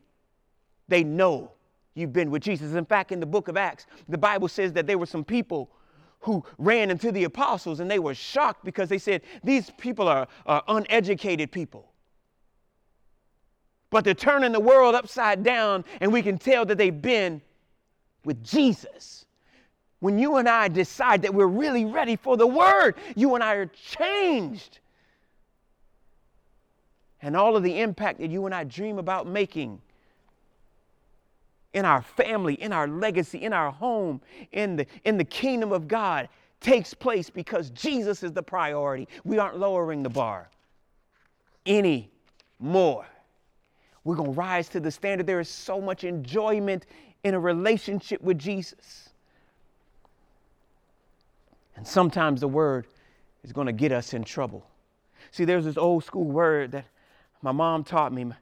they 0.88 1.04
know 1.04 1.52
you've 1.96 2.14
been 2.14 2.32
with 2.32 2.42
Jesus. 2.42 2.74
In 2.74 2.86
fact, 2.86 3.12
in 3.12 3.20
the 3.20 3.26
book 3.26 3.48
of 3.48 3.58
Acts, 3.58 3.86
the 4.08 4.18
Bible 4.18 4.48
says 4.48 4.74
that 4.74 4.88
there 4.88 4.98
were 4.98 5.06
some 5.06 5.24
people 5.24 5.70
who 6.22 6.44
ran 6.58 6.92
into 6.92 7.12
the 7.12 7.24
apostles 7.24 7.80
and 7.80 7.90
they 7.90 8.00
were 8.00 8.14
shocked 8.14 8.66
because 8.66 8.90
they 8.90 8.98
said, 8.98 9.22
These 9.44 9.72
people 9.78 10.08
are, 10.08 10.28
are 10.46 10.64
uneducated 10.68 11.52
people. 11.52 11.92
But 13.90 14.04
they're 14.04 14.14
turning 14.14 14.52
the 14.52 14.60
world 14.60 14.94
upside 14.94 15.44
down, 15.44 15.84
and 16.00 16.14
we 16.14 16.22
can 16.22 16.38
tell 16.38 16.66
that 16.66 16.78
they've 16.78 17.02
been 17.02 17.42
with 18.24 18.44
Jesus 18.44 19.26
when 20.00 20.18
you 20.18 20.38
and 20.38 20.48
I 20.48 20.68
decide 20.68 21.22
that 21.24 21.34
we're 21.34 21.48
really 21.48 21.86
ready 21.86 22.16
for 22.16 22.38
the 22.38 22.48
word, 22.48 22.96
you 23.16 23.36
and 23.36 23.44
I 23.44 23.54
are 23.56 23.66
changed. 23.68 24.80
And 27.22 27.36
all 27.36 27.58
of 27.58 27.64
the 27.64 27.82
impact 27.82 28.20
that 28.20 28.30
you 28.30 28.46
and 28.46 28.56
I 28.56 28.64
dream 28.64 28.98
about 28.98 29.28
making 29.28 29.82
in 31.74 31.86
our 31.86 32.02
family, 32.02 32.56
in 32.56 32.72
our 32.72 32.88
legacy, 32.88 33.44
in 33.44 33.54
our 33.54 33.72
home, 33.72 34.22
in 34.54 34.78
the, 34.78 34.88
in 35.04 35.18
the 35.18 35.24
kingdom 35.24 35.72
of 35.72 35.88
God 35.88 36.30
takes 36.62 36.94
place 36.94 37.30
because 37.30 37.70
Jesus 37.72 38.24
is 38.24 38.32
the 38.32 38.44
priority. 38.44 39.08
We 39.24 39.38
aren't 39.38 39.58
lowering 39.58 40.02
the 40.02 40.10
bar 40.10 40.50
any 41.66 42.10
more. 42.60 43.06
We're 44.04 44.16
going 44.16 44.34
to 44.34 44.38
rise 44.38 44.70
to 44.70 44.80
the 44.80 44.92
standard. 44.92 45.28
There 45.28 45.40
is 45.40 45.50
so 45.50 45.80
much 45.80 46.04
enjoyment 46.06 46.86
in 47.24 47.34
a 47.34 47.40
relationship 47.40 48.22
with 48.22 48.40
Jesus. 48.40 49.09
And 51.80 51.88
sometimes 51.88 52.42
the 52.42 52.48
word 52.50 52.88
is 53.46 53.54
going 53.54 53.68
to 53.68 53.72
get 53.72 53.94
us 53.94 54.14
in 54.14 54.26
trouble. 54.26 54.68
See, 55.32 55.46
there's 55.46 55.64
this 55.64 55.78
old 55.78 56.04
school 56.04 56.26
word 56.26 56.74
that 56.74 56.84
my 57.42 57.54
mom 57.54 57.86
taught 57.86 58.12
me 58.12 58.34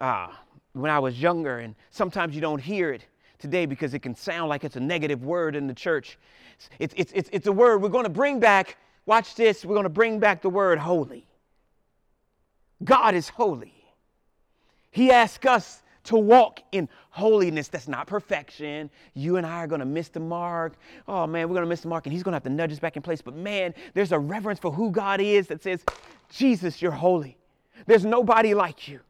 uh, 0.00 0.26
when 0.72 0.90
I 0.90 0.98
was 0.98 1.22
younger, 1.22 1.60
and 1.60 1.76
sometimes 1.90 2.34
you 2.34 2.40
don't 2.40 2.60
hear 2.60 2.92
it 2.92 3.06
today 3.38 3.66
because 3.66 3.94
it 3.94 4.00
can 4.00 4.16
sound 4.16 4.48
like 4.48 4.64
it's 4.64 4.74
a 4.74 4.80
negative 4.80 5.22
word 5.22 5.54
in 5.54 5.68
the 5.68 5.74
church. 5.74 6.18
It's, 6.80 6.92
it's, 6.96 7.12
it's, 7.12 7.30
it's 7.32 7.46
a 7.46 7.52
word 7.52 7.82
we're 7.82 7.88
going 7.88 8.02
to 8.02 8.10
bring 8.10 8.40
back. 8.40 8.78
Watch 9.06 9.36
this. 9.36 9.64
We're 9.64 9.76
going 9.76 9.84
to 9.84 9.88
bring 9.88 10.18
back 10.18 10.42
the 10.42 10.50
word 10.50 10.80
holy. 10.80 11.28
God 12.82 13.14
is 13.14 13.28
holy. 13.28 13.74
He 14.90 15.12
asks 15.12 15.46
us 15.46 15.82
to 16.04 16.16
walk 16.16 16.60
in 16.72 16.88
holiness. 17.10 17.68
That's 17.68 17.88
not 17.88 18.06
perfection. 18.06 18.90
You 19.14 19.36
and 19.36 19.46
I 19.46 19.58
are 19.58 19.66
going 19.66 19.80
to 19.80 19.86
miss 19.86 20.08
the 20.08 20.20
mark. 20.20 20.74
Oh 21.06 21.26
man, 21.26 21.48
we're 21.48 21.54
going 21.54 21.64
to 21.64 21.68
miss 21.68 21.82
the 21.82 21.88
mark, 21.88 22.06
and 22.06 22.12
He's 22.12 22.22
going 22.22 22.32
to 22.32 22.36
have 22.36 22.44
to 22.44 22.50
nudge 22.50 22.72
us 22.72 22.78
back 22.78 22.96
in 22.96 23.02
place. 23.02 23.20
But 23.20 23.34
man, 23.34 23.74
there's 23.94 24.12
a 24.12 24.18
reverence 24.18 24.58
for 24.58 24.70
who 24.70 24.90
God 24.90 25.20
is 25.20 25.46
that 25.48 25.62
says, 25.62 25.84
Jesus, 26.30 26.80
you're 26.80 26.90
holy. 26.90 27.36
There's 27.86 28.04
nobody 28.04 28.54
like 28.54 28.88
you. 28.88 29.00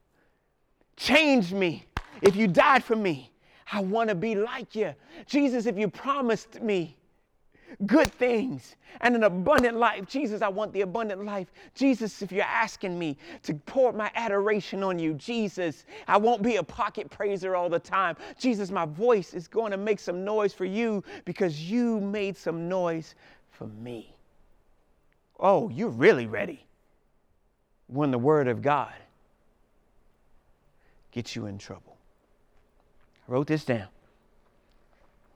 Change 0.97 1.53
me. 1.53 1.87
If 2.23 2.37
you 2.37 2.47
died 2.47 2.85
for 2.85 2.97
me, 2.97 3.33
I 3.73 3.81
want 3.81 4.09
to 4.09 4.15
be 4.15 4.35
like 4.35 4.75
you. 4.75 4.95
Jesus, 5.27 5.67
if 5.67 5.79
you 5.79 5.89
promised 5.89 6.61
me 6.61 6.97
good 7.87 8.13
things 8.13 8.77
and 9.01 9.15
an 9.15 9.25
abundant 9.25 9.77
life. 9.77 10.07
Jesus, 10.07 10.43
I 10.43 10.49
want 10.49 10.73
the 10.73 10.83
abundant 10.83 11.25
life. 11.25 11.53
Jesus, 11.75 12.23
if 12.23 12.33
you're 12.33 12.45
asking 12.45 12.99
me 12.99 13.17
to 13.43 13.55
pour 13.55 13.93
my 13.93 14.11
adoration 14.15 14.83
on 14.83 14.99
you, 14.99 15.15
Jesus, 15.15 15.85
I 16.09 16.17
won't 16.17 16.43
be 16.43 16.57
a 16.57 16.63
pocket 16.63 17.11
praiser 17.11 17.55
all 17.57 17.69
the 17.69 17.79
time. 17.79 18.17
Jesus, 18.39 18.71
my 18.71 18.85
voice 18.85 19.35
is 19.35 19.49
going 19.49 19.71
to 19.73 19.77
make 19.79 20.01
some 20.01 20.25
noise 20.25 20.53
for 20.53 20.65
you 20.65 21.05
because 21.25 21.71
you 21.71 22.01
made 22.01 22.37
some 22.37 22.69
noise 22.69 23.15
for 23.51 23.67
me. 23.67 24.15
Oh, 25.39 25.69
you're 25.71 25.89
really 25.89 26.27
ready 26.27 26.67
when 27.87 28.11
the 28.11 28.19
Word 28.19 28.47
of 28.47 28.63
God 28.63 28.93
gets 31.13 31.35
you 31.35 31.47
in 31.47 31.59
trouble. 31.59 31.97
I 33.29 33.33
wrote 33.33 33.47
this 33.47 33.65
down, 33.65 33.89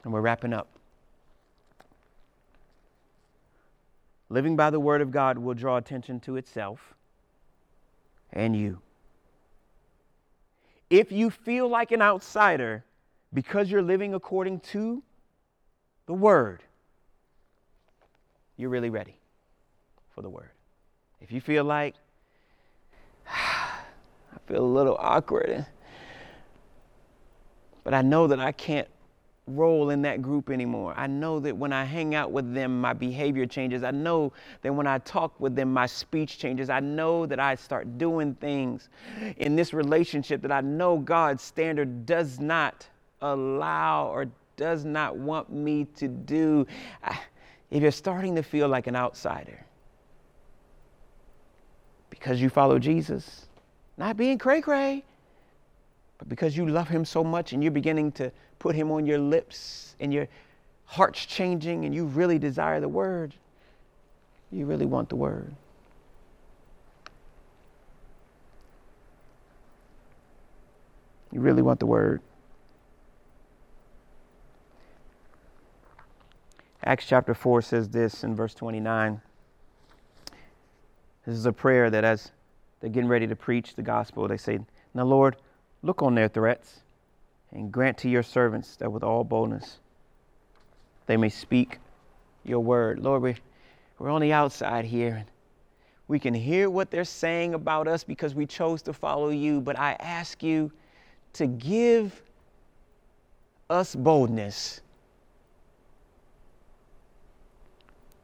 and 0.02 0.12
we're 0.12 0.20
wrapping 0.20 0.52
up. 0.52 0.68
Living 4.28 4.56
by 4.56 4.70
the 4.70 4.80
Word 4.80 5.00
of 5.00 5.10
God 5.10 5.38
will 5.38 5.54
draw 5.54 5.76
attention 5.76 6.20
to 6.20 6.36
itself 6.36 6.94
and 8.32 8.56
you. 8.56 8.80
If 10.90 11.12
you 11.12 11.30
feel 11.30 11.68
like 11.68 11.92
an 11.92 12.02
outsider 12.02 12.84
because 13.32 13.70
you're 13.70 13.82
living 13.82 14.14
according 14.14 14.60
to 14.60 15.02
the 16.06 16.14
Word, 16.14 16.62
you're 18.56 18.70
really 18.70 18.90
ready 18.90 19.16
for 20.14 20.22
the 20.22 20.28
Word. 20.28 20.50
If 21.20 21.32
you 21.32 21.40
feel 21.40 21.64
like, 21.64 21.94
I 23.28 24.38
feel 24.46 24.64
a 24.64 24.66
little 24.66 24.96
awkward, 24.98 25.66
but 27.82 27.94
I 27.94 28.02
know 28.02 28.26
that 28.26 28.40
I 28.40 28.52
can't 28.52 28.88
roll 29.46 29.90
in 29.90 30.02
that 30.02 30.22
group 30.22 30.48
anymore. 30.48 30.94
I 30.96 31.06
know 31.06 31.38
that 31.40 31.56
when 31.56 31.72
I 31.72 31.84
hang 31.84 32.14
out 32.14 32.30
with 32.32 32.54
them, 32.54 32.80
my 32.80 32.94
behavior 32.94 33.44
changes. 33.44 33.84
I 33.84 33.90
know 33.90 34.32
that 34.62 34.72
when 34.72 34.86
I 34.86 34.98
talk 34.98 35.38
with 35.38 35.54
them, 35.54 35.72
my 35.72 35.86
speech 35.86 36.38
changes. 36.38 36.70
I 36.70 36.80
know 36.80 37.26
that 37.26 37.38
I 37.38 37.54
start 37.54 37.98
doing 37.98 38.34
things 38.36 38.88
in 39.36 39.54
this 39.54 39.74
relationship 39.74 40.40
that 40.42 40.52
I 40.52 40.62
know 40.62 40.98
God's 40.98 41.42
standard 41.42 42.06
does 42.06 42.40
not 42.40 42.88
allow 43.20 44.08
or 44.08 44.26
does 44.56 44.84
not 44.84 45.16
want 45.16 45.52
me 45.52 45.84
to 45.96 46.08
do. 46.08 46.66
If 47.70 47.82
you're 47.82 47.90
starting 47.90 48.36
to 48.36 48.42
feel 48.42 48.68
like 48.68 48.86
an 48.86 48.96
outsider 48.96 49.66
because 52.08 52.40
you 52.40 52.48
follow 52.48 52.78
Jesus, 52.78 53.46
not 53.98 54.16
being 54.16 54.38
cray 54.38 54.60
cray, 54.60 55.04
but 56.18 56.28
because 56.28 56.56
you 56.56 56.66
love 56.66 56.88
him 56.88 57.04
so 57.04 57.24
much 57.24 57.52
and 57.52 57.62
you're 57.62 57.72
beginning 57.72 58.12
to 58.12 58.30
put 58.58 58.74
him 58.74 58.90
on 58.90 59.06
your 59.06 59.18
lips 59.18 59.96
and 60.00 60.12
your 60.12 60.28
heart's 60.84 61.26
changing 61.26 61.84
and 61.84 61.94
you 61.94 62.04
really 62.06 62.38
desire 62.38 62.80
the 62.80 62.88
word, 62.88 63.34
you 64.50 64.66
really 64.66 64.86
want 64.86 65.08
the 65.08 65.16
word. 65.16 65.54
You 71.32 71.40
really 71.40 71.62
want 71.62 71.80
the 71.80 71.86
word. 71.86 72.22
Acts 76.84 77.06
chapter 77.06 77.34
4 77.34 77.62
says 77.62 77.88
this 77.88 78.22
in 78.22 78.36
verse 78.36 78.54
29. 78.54 79.20
This 81.26 81.34
is 81.34 81.46
a 81.46 81.52
prayer 81.52 81.90
that 81.90 82.04
as 82.04 82.30
they're 82.80 82.90
getting 82.90 83.08
ready 83.08 83.26
to 83.26 83.34
preach 83.34 83.74
the 83.74 83.82
gospel, 83.82 84.28
they 84.28 84.36
say, 84.36 84.60
Now, 84.92 85.04
Lord, 85.04 85.36
look 85.84 86.02
on 86.02 86.14
their 86.14 86.28
threats 86.28 86.80
and 87.52 87.70
grant 87.70 87.98
to 87.98 88.08
your 88.08 88.22
servants 88.22 88.76
that 88.76 88.90
with 88.90 89.02
all 89.02 89.22
boldness 89.22 89.78
they 91.06 91.16
may 91.16 91.28
speak 91.28 91.78
your 92.44 92.60
word. 92.60 92.98
Lord, 92.98 93.22
we, 93.22 93.36
we're 93.98 94.10
on 94.10 94.22
the 94.22 94.32
outside 94.32 94.86
here 94.86 95.16
and 95.16 95.26
we 96.08 96.18
can 96.18 96.34
hear 96.34 96.68
what 96.68 96.90
they're 96.90 97.04
saying 97.04 97.54
about 97.54 97.88
us 97.88 98.04
because 98.04 98.34
we 98.34 98.46
chose 98.46 98.82
to 98.82 98.92
follow 98.92 99.28
you, 99.28 99.60
but 99.60 99.78
I 99.78 99.92
ask 100.00 100.42
you 100.42 100.72
to 101.34 101.46
give 101.46 102.22
us 103.70 103.94
boldness 103.94 104.80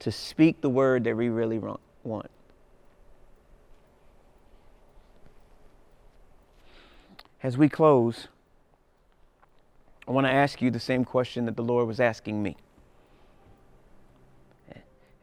to 0.01 0.11
speak 0.11 0.61
the 0.61 0.71
word 0.71 1.05
that 1.05 1.17
we 1.17 1.29
really 1.29 1.61
want. 2.05 2.31
As 7.43 7.57
we 7.57 7.69
close, 7.69 8.29
I 10.07 10.13
want 10.13 10.27
to 10.27 10.33
ask 10.33 10.61
you 10.61 10.71
the 10.71 10.81
same 10.81 11.05
question 11.05 11.47
that 11.47 11.57
the 11.57 11.63
Lord 11.63 11.87
was 11.87 12.01
asking 12.01 12.43
me. 12.43 12.57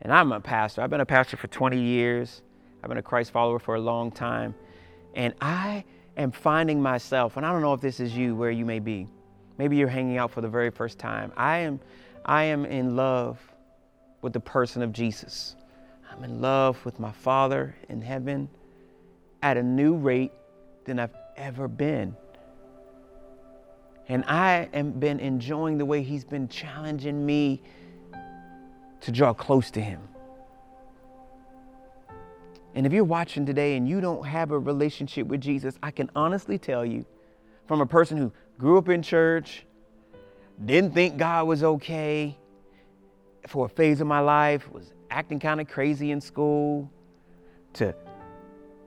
And 0.02 0.14
I'm 0.14 0.32
a 0.32 0.40
pastor. 0.40 0.82
I've 0.82 0.90
been 0.90 1.02
a 1.02 1.06
pastor 1.06 1.38
for 1.38 1.48
20 1.48 1.80
years. 1.80 2.42
I've 2.82 2.90
been 2.90 2.98
a 2.98 3.04
Christ 3.04 3.32
follower 3.32 3.60
for 3.60 3.76
a 3.76 3.80
long 3.80 4.12
time. 4.12 4.56
And 5.16 5.34
I 5.42 5.84
am 6.16 6.32
finding 6.32 6.82
myself, 6.82 7.38
and 7.38 7.46
I 7.46 7.52
don't 7.52 7.62
know 7.62 7.74
if 7.74 7.82
this 7.82 8.00
is 8.00 8.16
you 8.16 8.36
where 8.36 8.52
you 8.52 8.66
may 8.66 8.80
be. 8.80 9.08
Maybe 9.58 9.78
you're 9.78 9.88
hanging 9.88 10.18
out 10.18 10.32
for 10.32 10.42
the 10.42 10.48
very 10.48 10.70
first 10.70 11.00
time. 11.00 11.32
I 11.36 11.58
am 11.60 11.80
I 12.26 12.44
am 12.44 12.66
in 12.66 12.96
love 12.96 13.40
with 14.22 14.34
the 14.34 14.40
person 14.40 14.82
of 14.82 14.92
Jesus. 14.92 15.56
I'm 16.12 16.24
in 16.24 16.42
love 16.42 16.84
with 16.86 17.00
my 17.00 17.12
Father 17.12 17.76
in 17.90 18.02
heaven 18.02 18.50
at 19.42 19.58
a 19.58 19.64
new 19.64 19.96
rate 19.96 20.32
than 20.86 21.00
I've 21.00 21.14
ever 21.38 21.68
been. 21.68 22.16
And 24.10 24.24
I 24.26 24.70
have 24.74 25.00
been 25.00 25.20
enjoying 25.20 25.78
the 25.78 25.86
way 25.86 26.02
He's 26.02 26.26
been 26.26 26.48
challenging 26.48 27.26
me 27.26 27.62
to 29.02 29.12
draw 29.12 29.34
close 29.34 29.70
to 29.72 29.82
Him. 29.82 30.02
And 32.74 32.86
if 32.86 32.94
you're 32.94 33.04
watching 33.04 33.46
today 33.46 33.76
and 33.76 33.88
you 33.90 34.02
don't 34.02 34.26
have 34.26 34.52
a 34.52 34.60
relationship 34.60 35.28
with 35.28 35.42
Jesus, 35.42 35.78
I 35.82 35.92
can 35.92 36.10
honestly 36.16 36.58
tell 36.58 36.86
you 36.86 37.06
from 37.68 37.82
a 37.82 37.86
person 37.86 38.18
who 38.18 38.32
grew 38.58 38.78
up 38.78 38.88
in 38.90 39.02
church, 39.02 39.66
didn't 40.64 40.94
think 40.94 41.18
God 41.18 41.48
was 41.48 41.64
okay 41.64 42.38
for 43.48 43.66
a 43.66 43.70
phase 43.70 44.00
of 44.00 44.08
my 44.08 44.20
life, 44.20 44.72
was 44.72 44.94
acting 45.10 45.40
kind 45.40 45.60
of 45.60 45.68
crazy 45.68 46.12
in 46.12 46.22
school, 46.22 46.92
to 47.74 47.96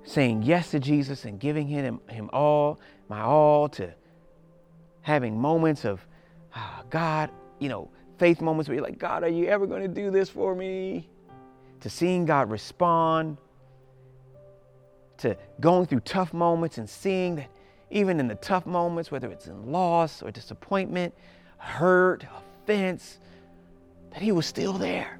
saying 0.05 0.42
yes 0.42 0.70
to 0.70 0.80
Jesus 0.80 1.24
and 1.24 1.38
giving 1.38 1.66
him, 1.66 2.01
him 2.09 2.30
all, 2.32 2.80
my 3.09 3.20
all, 3.20 3.68
to 3.70 3.92
having 5.03 5.38
moments 5.38 5.84
of, 5.84 6.05
oh, 6.57 6.82
God, 6.90 7.30
you 7.59 7.68
know, 7.68 7.90
faith 8.18 8.40
moments 8.40 8.68
where 8.68 8.76
you're 8.76 8.84
like, 8.84 8.98
God, 8.98 9.22
are 9.22 9.28
you 9.28 9.46
ever 9.46 9.66
going 9.66 9.82
to 9.82 9.88
do 9.88 10.11
this 10.11 10.28
for 10.28 10.55
me? 10.55 11.09
To 11.80 11.90
seeing 11.90 12.26
God 12.26 12.51
respond, 12.51 13.38
to 15.18 15.36
going 15.61 15.86
through 15.86 16.01
tough 16.01 16.32
moments 16.32 16.78
and 16.78 16.88
seeing 16.88 17.36
that 17.36 17.48
even 17.90 18.20
in 18.20 18.28
the 18.28 18.34
tough 18.36 18.66
moments, 18.66 19.11
whether 19.11 19.30
it's 19.30 19.46
in 19.46 19.70
loss 19.70 20.22
or 20.22 20.30
disappointment, 20.30 21.14
hurt, 21.59 22.24
offense, 22.64 23.18
that 24.12 24.22
He 24.22 24.32
was 24.32 24.46
still 24.46 24.72
there. 24.72 25.18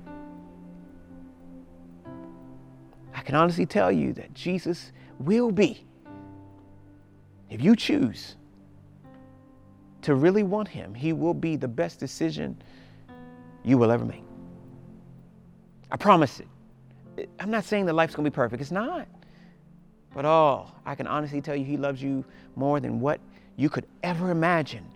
I 3.21 3.23
can 3.23 3.35
honestly 3.35 3.67
tell 3.67 3.93
you 3.93 4.15
that 4.15 4.33
Jesus 4.33 4.93
will 5.19 5.53
be, 5.53 5.85
if 7.51 7.63
you 7.63 7.77
choose 7.77 8.37
to 10.01 10.15
really 10.15 10.43
want 10.43 10.69
Him, 10.69 10.95
He 10.95 11.13
will 11.13 11.35
be 11.35 11.55
the 11.57 11.69
best 11.69 12.01
decision 12.01 12.57
you 13.63 13.77
will 13.77 13.91
ever 13.91 14.07
make. 14.07 14.25
I 15.93 15.99
promise 15.99 16.41
it. 16.41 17.29
I'm 17.39 17.51
not 17.51 17.65
saying 17.65 17.85
that 17.87 17.93
life's 17.93 18.15
gonna 18.15 18.31
be 18.31 18.35
perfect, 18.35 18.63
it's 18.63 18.71
not. 18.71 19.07
But 20.15 20.25
oh, 20.25 20.73
I 20.87 20.95
can 20.95 21.07
honestly 21.07 21.43
tell 21.43 21.55
you, 21.55 21.67
He 21.67 21.77
loves 21.77 22.03
you 22.03 22.25
more 22.57 22.81
than 22.81 23.01
what 23.01 23.21
you 23.57 23.69
could 23.69 23.85
ever 24.03 24.31
imagine. 24.31 24.87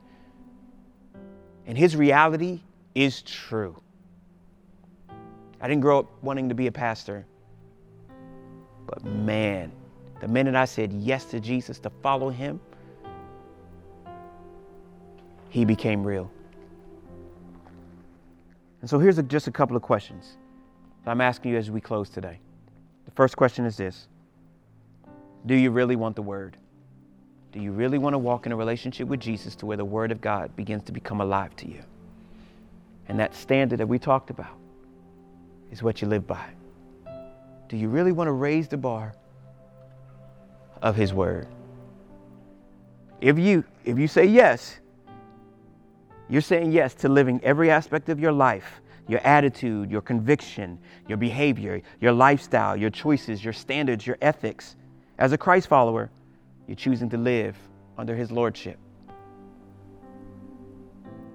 And 1.67 1.77
His 1.77 1.95
reality 1.95 2.63
is 2.95 3.21
true. 3.21 3.79
I 5.61 5.69
didn't 5.69 5.83
grow 5.83 5.99
up 5.99 6.23
wanting 6.23 6.49
to 6.49 6.55
be 6.55 6.69
a 6.69 6.73
pastor, 6.73 7.27
but 8.87 9.05
man, 9.05 9.73
the 10.21 10.29
minute 10.29 10.55
I 10.55 10.65
said 10.65 10.93
yes 10.93 11.25
to 11.27 11.41
Jesus 11.41 11.79
to 11.81 11.91
follow 11.91 12.31
Him, 12.31 12.61
He 15.49 15.65
became 15.65 16.05
real. 16.05 16.31
And 18.81 18.91
so 18.91 18.99
here's 18.99 19.19
a, 19.19 19.23
just 19.23 19.47
a 19.47 19.51
couple 19.51 19.77
of 19.77 19.83
questions 19.83 20.37
that 21.05 21.11
I'm 21.11 21.21
asking 21.21 21.53
you 21.53 21.57
as 21.57 21.71
we 21.71 21.81
close 21.81 22.11
today. 22.11 22.39
The 23.07 23.11
first 23.13 23.37
question 23.37 23.65
is 23.65 23.77
this 23.77 24.09
Do 25.47 25.55
you 25.55 25.71
really 25.71 25.97
want 25.97 26.17
the 26.17 26.23
Word? 26.23 26.57
Do 27.53 27.61
you 27.61 27.71
really 27.71 27.99
want 27.99 28.15
to 28.15 28.19
walk 28.19 28.47
in 28.47 28.53
a 28.53 28.57
relationship 28.57 29.07
with 29.07 29.21
Jesus 29.21 29.55
to 29.57 29.67
where 29.67 29.77
the 29.77 29.85
Word 29.85 30.11
of 30.11 30.21
God 30.21 30.55
begins 30.57 30.83
to 30.85 30.93
become 30.93 31.21
alive 31.21 31.55
to 31.57 31.69
you? 31.69 31.83
And 33.09 33.19
that 33.21 33.35
standard 33.35 33.79
that 33.79 33.87
we 33.87 33.99
talked 33.99 34.31
about 34.31 34.57
is 35.71 35.83
what 35.83 36.03
you 36.03 36.09
live 36.09 36.27
by. 36.27 36.45
Do 37.69 37.77
you 37.77 37.89
really 37.89 38.13
want 38.13 38.29
to 38.29 38.33
raise 38.33 38.69
the 38.69 38.77
bar 38.77 39.15
of 40.83 40.97
His 40.97 41.13
Word? 41.13 41.49
If 43.21 43.39
you, 43.39 43.65
if 43.85 43.99
you 43.99 44.07
say 44.07 44.27
yes, 44.27 44.79
you're 46.29 46.43
saying 46.43 46.73
yes 46.73 46.95
to 46.95 47.09
living 47.09 47.41
every 47.43 47.71
aspect 47.71 48.09
of 48.09 48.21
your 48.21 48.33
life 48.33 48.81
your 49.07 49.21
attitude, 49.21 49.91
your 49.91 50.01
conviction, 50.01 50.79
your 51.09 51.19
behavior, 51.19 51.83
your 52.01 52.13
lifestyle, 52.13 52.77
your 52.77 52.91
choices, 52.91 53.45
your 53.45 53.53
standards, 53.53 54.07
your 54.07 54.17
ethics. 54.23 54.77
As 55.19 55.33
a 55.33 55.39
Christ 55.39 55.69
follower, 55.69 56.11
you're 56.67 56.77
choosing 56.77 57.11
to 57.11 57.19
live 57.19 57.57
under 57.99 58.17
His 58.17 58.31
Lordship. 58.31 58.79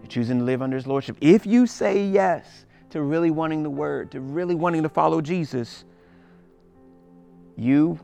You're 0.01 0.09
choosing 0.09 0.39
to 0.39 0.43
live 0.43 0.61
under 0.61 0.75
His 0.75 0.87
Lordship. 0.87 1.17
If 1.21 1.45
you 1.45 1.67
say 1.67 2.05
yes 2.05 2.65
to 2.89 3.03
really 3.03 3.29
wanting 3.29 3.61
the 3.61 3.69
Word, 3.69 4.11
to 4.11 4.19
really 4.19 4.55
wanting 4.55 4.83
to 4.83 4.89
follow 4.89 5.21
Jesus, 5.21 5.85
you 7.59 7.99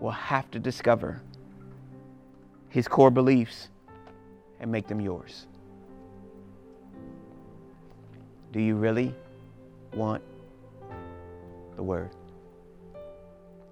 will 0.00 0.10
have 0.10 0.50
to 0.50 0.58
discover 0.58 1.22
His 2.68 2.86
core 2.86 3.10
beliefs 3.10 3.68
and 4.60 4.70
make 4.70 4.86
them 4.86 5.00
yours. 5.00 5.46
Do 8.52 8.60
you 8.60 8.76
really 8.76 9.14
want 9.94 10.22
the 11.76 11.82
Word? 11.82 12.10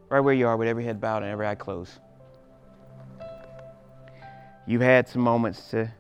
Right 0.09 0.21
where 0.21 0.35
you 0.35 0.47
are, 0.47 0.57
with 0.57 0.69
every 0.69 0.85
head 0.85 1.01
bowed 1.01 1.23
and 1.23 1.31
every 1.31 1.47
eye 1.47 1.55
closed. 1.55 1.93
You've 4.67 4.81
had 4.81 5.07
some 5.07 5.21
moments 5.21 5.71
to 5.71 5.93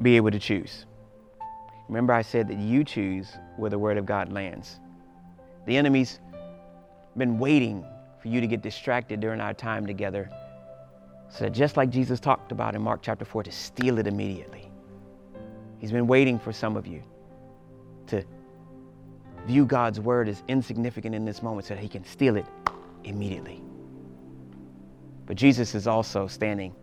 be 0.00 0.16
able 0.16 0.30
to 0.30 0.38
choose. 0.38 0.86
Remember, 1.88 2.14
I 2.14 2.22
said 2.22 2.48
that 2.48 2.56
you 2.56 2.84
choose 2.84 3.32
where 3.56 3.68
the 3.68 3.78
Word 3.78 3.98
of 3.98 4.06
God 4.06 4.32
lands. 4.32 4.78
The 5.66 5.76
enemy's 5.76 6.18
been 7.16 7.38
waiting 7.38 7.84
for 8.20 8.28
you 8.28 8.40
to 8.40 8.46
get 8.46 8.62
distracted 8.62 9.20
during 9.20 9.40
our 9.40 9.54
time 9.54 9.86
together. 9.86 10.30
So 11.28 11.44
that 11.44 11.50
just 11.50 11.76
like 11.76 11.90
Jesus 11.90 12.20
talked 12.20 12.52
about 12.52 12.74
in 12.74 12.82
Mark 12.82 13.00
chapter 13.02 13.24
4, 13.24 13.44
to 13.44 13.52
steal 13.52 13.98
it 13.98 14.06
immediately. 14.06 14.70
He's 15.78 15.92
been 15.92 16.06
waiting 16.06 16.38
for 16.38 16.52
some 16.52 16.76
of 16.76 16.86
you 16.86 17.02
to 18.08 18.24
view 19.46 19.64
God's 19.64 20.00
word 20.00 20.28
as 20.28 20.42
insignificant 20.48 21.14
in 21.14 21.24
this 21.24 21.42
moment 21.42 21.66
so 21.66 21.74
that 21.74 21.80
he 21.80 21.88
can 21.88 22.04
steal 22.04 22.36
it 22.36 22.46
immediately. 23.04 23.62
But 25.26 25.36
Jesus 25.36 25.74
is 25.74 25.86
also 25.86 26.26
standing 26.26 26.74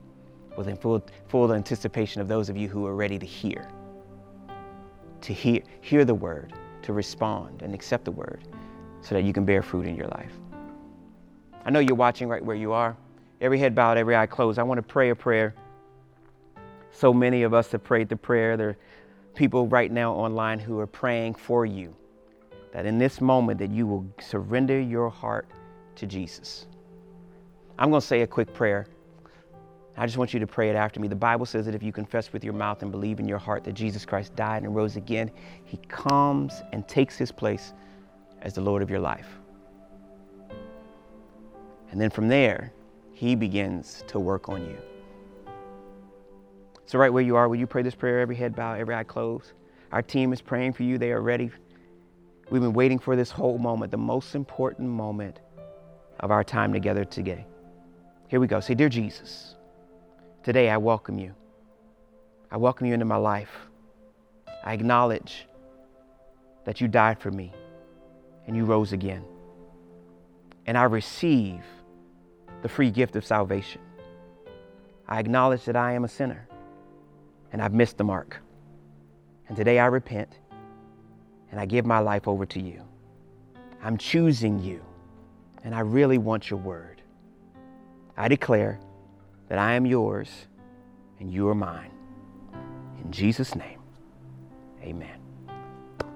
with 0.55 0.81
full, 0.81 1.05
full 1.27 1.53
anticipation 1.53 2.21
of 2.21 2.27
those 2.27 2.49
of 2.49 2.57
you 2.57 2.67
who 2.67 2.87
are 2.87 2.95
ready 2.95 3.19
to 3.19 3.25
hear, 3.25 3.67
to 5.21 5.33
hear, 5.33 5.61
hear 5.81 6.05
the 6.05 6.15
word, 6.15 6.53
to 6.83 6.93
respond 6.93 7.61
and 7.61 7.75
accept 7.75 8.05
the 8.05 8.11
word 8.11 8.43
so 9.01 9.15
that 9.15 9.23
you 9.23 9.33
can 9.33 9.45
bear 9.45 9.61
fruit 9.61 9.85
in 9.85 9.95
your 9.95 10.07
life. 10.07 10.31
I 11.65 11.69
know 11.69 11.79
you're 11.79 11.95
watching 11.95 12.27
right 12.27 12.43
where 12.43 12.55
you 12.55 12.71
are. 12.71 12.95
Every 13.41 13.59
head 13.59 13.75
bowed, 13.75 13.97
every 13.97 14.15
eye 14.15 14.25
closed. 14.25 14.57
I 14.57 14.63
want 14.63 14.77
to 14.77 14.81
pray 14.83 15.09
a 15.09 15.15
prayer. 15.15 15.53
So 16.91 17.13
many 17.13 17.43
of 17.43 17.53
us 17.53 17.71
have 17.71 17.83
prayed 17.83 18.09
the 18.09 18.15
prayer. 18.15 18.57
There 18.57 18.69
are 18.69 18.77
people 19.35 19.67
right 19.67 19.91
now 19.91 20.13
online 20.13 20.59
who 20.59 20.79
are 20.79 20.87
praying 20.87 21.35
for 21.35 21.65
you 21.65 21.95
that 22.71 22.85
in 22.85 22.97
this 22.97 23.21
moment 23.21 23.59
that 23.59 23.69
you 23.69 23.85
will 23.85 24.05
surrender 24.19 24.79
your 24.79 25.09
heart 25.09 25.47
to 25.95 26.05
Jesus. 26.05 26.67
I'm 27.79 27.89
going 27.89 28.01
to 28.01 28.07
say 28.07 28.21
a 28.21 28.27
quick 28.27 28.53
prayer. 28.53 28.87
I 29.97 30.05
just 30.05 30.17
want 30.17 30.33
you 30.33 30.39
to 30.39 30.47
pray 30.47 30.69
it 30.69 30.75
after 30.75 30.99
me. 30.99 31.07
The 31.07 31.15
Bible 31.15 31.45
says 31.45 31.65
that 31.65 31.73
if 31.73 31.81
you 31.81 31.91
confess 31.91 32.31
with 32.31 32.43
your 32.43 32.53
mouth 32.53 32.83
and 32.83 32.91
believe 32.91 33.19
in 33.19 33.27
your 33.27 33.39
heart 33.39 33.63
that 33.63 33.73
Jesus 33.73 34.05
Christ 34.05 34.35
died 34.35 34.63
and 34.63 34.75
rose 34.75 34.95
again, 34.95 35.31
he 35.65 35.77
comes 35.87 36.61
and 36.71 36.87
takes 36.87 37.17
his 37.17 37.31
place 37.31 37.73
as 38.47 38.53
the 38.53 38.61
Lord 38.61 38.81
of 38.81 38.89
your 38.89 39.01
life. 39.01 39.27
And 41.91 41.99
then 41.99 42.09
from 42.09 42.29
there, 42.29 42.71
He 43.11 43.35
begins 43.35 44.05
to 44.07 44.19
work 44.19 44.47
on 44.47 44.65
you. 44.65 44.77
So, 46.85 46.97
right 46.97 47.11
where 47.11 47.21
you 47.21 47.35
are, 47.35 47.49
will 47.49 47.57
you 47.57 47.67
pray 47.67 47.81
this 47.81 47.93
prayer? 47.93 48.21
Every 48.21 48.37
head 48.37 48.55
bow, 48.55 48.73
every 48.73 48.95
eye 48.95 49.03
closed. 49.03 49.51
Our 49.91 50.01
team 50.01 50.31
is 50.31 50.41
praying 50.41 50.73
for 50.73 50.83
you. 50.83 50.97
They 50.97 51.11
are 51.11 51.21
ready. 51.21 51.51
We've 52.49 52.61
been 52.61 52.71
waiting 52.71 52.99
for 52.99 53.17
this 53.17 53.29
whole 53.29 53.57
moment, 53.57 53.91
the 53.91 53.97
most 53.97 54.33
important 54.33 54.87
moment 54.87 55.41
of 56.21 56.31
our 56.31 56.45
time 56.45 56.71
together 56.71 57.03
today. 57.03 57.45
Here 58.29 58.39
we 58.39 58.47
go. 58.47 58.61
Say, 58.61 58.75
Dear 58.75 58.87
Jesus, 58.87 59.55
today 60.43 60.69
I 60.69 60.77
welcome 60.77 61.19
you. 61.19 61.35
I 62.49 62.55
welcome 62.55 62.87
you 62.87 62.93
into 62.93 63.05
my 63.05 63.17
life. 63.17 63.51
I 64.63 64.71
acknowledge 64.71 65.47
that 66.63 66.79
you 66.79 66.87
died 66.87 67.19
for 67.19 67.29
me 67.29 67.51
and 68.47 68.55
you 68.55 68.65
rose 68.65 68.93
again. 68.93 69.23
And 70.65 70.77
I 70.77 70.83
receive 70.83 71.61
the 72.61 72.69
free 72.69 72.89
gift 72.89 73.15
of 73.15 73.25
salvation. 73.25 73.81
I 75.07 75.19
acknowledge 75.19 75.65
that 75.65 75.75
I 75.75 75.93
am 75.93 76.03
a 76.03 76.07
sinner 76.07 76.47
and 77.51 77.61
I've 77.61 77.73
missed 77.73 77.97
the 77.97 78.03
mark. 78.03 78.37
And 79.47 79.55
today 79.55 79.79
I 79.79 79.85
repent 79.85 80.39
and 81.51 81.59
I 81.59 81.65
give 81.65 81.85
my 81.85 81.99
life 81.99 82.27
over 82.27 82.45
to 82.47 82.59
you. 82.59 82.81
I'm 83.81 83.97
choosing 83.97 84.59
you 84.59 84.83
and 85.63 85.73
I 85.75 85.81
really 85.81 86.17
want 86.17 86.49
your 86.49 86.59
word. 86.59 87.01
I 88.17 88.27
declare 88.27 88.79
that 89.49 89.59
I 89.59 89.73
am 89.73 89.85
yours 89.85 90.29
and 91.19 91.31
you 91.31 91.47
are 91.47 91.55
mine. 91.55 91.91
In 93.03 93.11
Jesus' 93.11 93.55
name, 93.55 93.79
amen. 94.81 95.16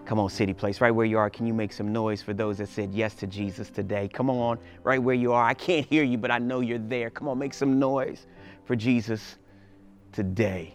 Come 0.06 0.20
on, 0.20 0.30
City 0.30 0.54
Place, 0.54 0.82
right 0.82 0.92
where 0.92 1.06
you 1.06 1.18
are, 1.18 1.30
can 1.30 1.46
you 1.46 1.54
make 1.54 1.72
some 1.72 1.94
noise 1.94 2.22
for 2.22 2.34
those 2.34 2.58
that 2.58 2.70
said 2.70 2.94
yes 2.94 3.14
to 3.16 3.28
Jesus 3.28 3.70
today? 3.70 4.08
Come 4.08 4.30
on, 4.30 4.58
right 4.84 5.02
where 5.02 5.16
you 5.16 5.32
are. 5.32 5.44
I 5.44 5.54
can't 5.54 5.86
hear 5.86 6.04
you, 6.04 6.18
but 6.18 6.32
I 6.32 6.40
know 6.40 6.60
you're 6.60 6.80
there. 6.80 7.10
Come 7.10 7.28
on, 7.28 7.38
make 7.38 7.54
some 7.54 7.80
noise 7.80 8.26
for 8.66 8.76
Jesus 8.76 9.38
today. 10.12 10.74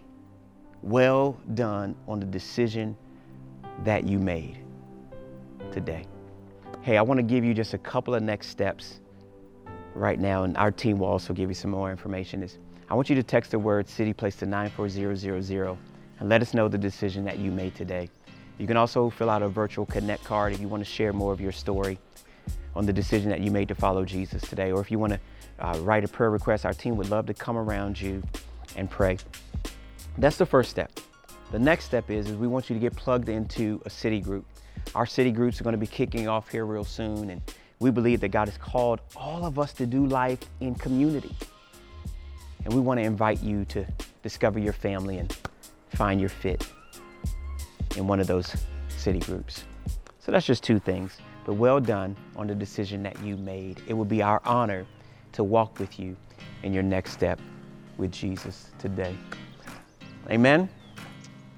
Well 0.83 1.39
done 1.55 1.97
on 2.07 2.21
the 2.21 2.27
decision 2.27 2.97
that 3.85 4.07
you 4.07 4.19
made 4.19 4.59
today. 5.73 6.07
Hey, 6.83 6.97
I 6.97 7.03
want 7.03 7.19
to 7.19 7.25
give 7.25 7.45
you 7.45 7.53
just 7.53 7.75
a 7.75 7.79
couple 7.79 8.15
of 8.15 8.23
next 8.23 8.49
steps 8.49 9.01
right 9.95 10.21
now, 10.21 10.45
and 10.45 10.57
our 10.57 10.71
team 10.71 10.99
will 10.99 11.09
also 11.09 11.33
give 11.35 11.51
you 11.51 11.55
some 11.55 11.73
more 11.73 11.91
information. 11.91 12.43
Is 12.43 12.59
I 12.89 12.95
want 12.95 13.11
you 13.11 13.17
to 13.17 13.23
text 13.23 13.51
the 13.51 13.59
word 13.59 13.89
City 13.89 14.13
Place 14.13 14.37
to 14.37 14.47
94000 14.47 15.79
and 16.19 16.29
let 16.29 16.41
us 16.41 16.55
know 16.55 16.69
the 16.69 16.79
decision 16.79 17.25
that 17.25 17.39
you 17.39 17.51
made 17.51 17.75
today. 17.75 18.09
You 18.59 18.67
can 18.67 18.77
also 18.77 19.11
fill 19.11 19.29
out 19.29 19.43
a 19.43 19.49
virtual 19.49 19.85
connect 19.87 20.25
card 20.25 20.53
if 20.53 20.61
you 20.61 20.69
want 20.69 20.85
to 20.85 20.91
share 20.91 21.13
more 21.13 21.33
of 21.33 21.41
your 21.41 21.53
story 21.53 21.99
on 22.75 22.87
the 22.87 22.93
decision 22.93 23.31
that 23.31 23.41
you 23.41 23.51
made 23.51 23.69
to 23.69 23.75
follow 23.75 24.05
Jesus 24.05 24.43
today. 24.43 24.73
Or 24.73 24.81
if 24.81 24.91
you 24.91 24.99
want 24.99 25.15
to 25.15 25.21
uh, 25.59 25.79
write 25.81 26.05
a 26.05 26.09
prayer 26.09 26.31
request, 26.31 26.65
our 26.65 26.73
team 26.73 26.97
would 26.97 27.11
love 27.11 27.27
to 27.27 27.35
come 27.35 27.57
around 27.57 28.01
you 28.01 28.23
and 28.77 28.91
pray. 28.91 29.19
That's 30.19 30.37
the 30.37 30.47
first 30.47 30.71
step. 30.71 30.99
The 31.53 31.59
next 31.59 31.85
step 31.85 32.11
is, 32.11 32.29
is 32.29 32.37
we 32.37 32.47
want 32.47 32.71
you 32.71 32.75
to 32.75 32.81
get 32.81 32.97
plugged 32.97 33.29
into 33.29 33.81
a 33.85 33.91
city 33.91 34.21
group. 34.21 34.47
Our 34.95 35.07
city 35.07 35.31
groups 35.31 35.61
are 35.61 35.65
going 35.65 35.75
to 35.75 35.79
be 35.79 35.87
kicking 35.87 36.29
off 36.29 36.51
here 36.51 36.65
real 36.65 36.85
soon, 36.85 37.31
and 37.31 37.43
we 37.79 37.91
believe 37.91 38.21
that 38.21 38.29
God 38.29 38.49
has 38.49 38.57
called 38.57 39.01
all 39.15 39.45
of 39.45 39.59
us 39.59 39.73
to 39.75 39.87
do 39.87 40.07
life 40.07 40.41
in 40.61 40.75
community. 40.75 41.35
And 42.65 42.73
we 42.73 42.81
want 42.81 42.99
to 42.99 43.05
invite 43.05 43.43
you 43.43 43.65
to 43.67 43.87
discover 44.23 44.59
your 44.59 44.73
family 44.73 45.19
and 45.19 45.37
find 45.91 46.21
your 46.21 46.31
fit 46.31 46.67
in 47.97 48.07
one 48.07 48.21
of 48.21 48.27
those 48.27 48.55
city 48.89 49.19
groups. 49.21 49.65
So 50.19 50.33
that's 50.33 50.47
just 50.47 50.63
two 50.63 50.79
things, 50.79 51.19
but 51.45 51.55
well 51.55 51.81
done 51.81 52.17
on 52.37 52.47
the 52.47 52.55
decision 52.55 53.03
that 53.05 53.21
you 53.23 53.37
made. 53.37 53.83
It 53.87 53.95
will 53.95 54.05
be 54.05 54.23
our 54.23 54.41
honor 54.45 54.87
to 55.33 55.45
walk 55.45 55.79
with 55.79 55.99
you 55.99 56.17
in 56.63 56.73
your 56.73 56.83
next 56.83 57.13
step 57.13 57.39
with 57.99 58.13
Jesus 58.13 58.71
today. 58.79 59.17
Amen. 60.31 60.69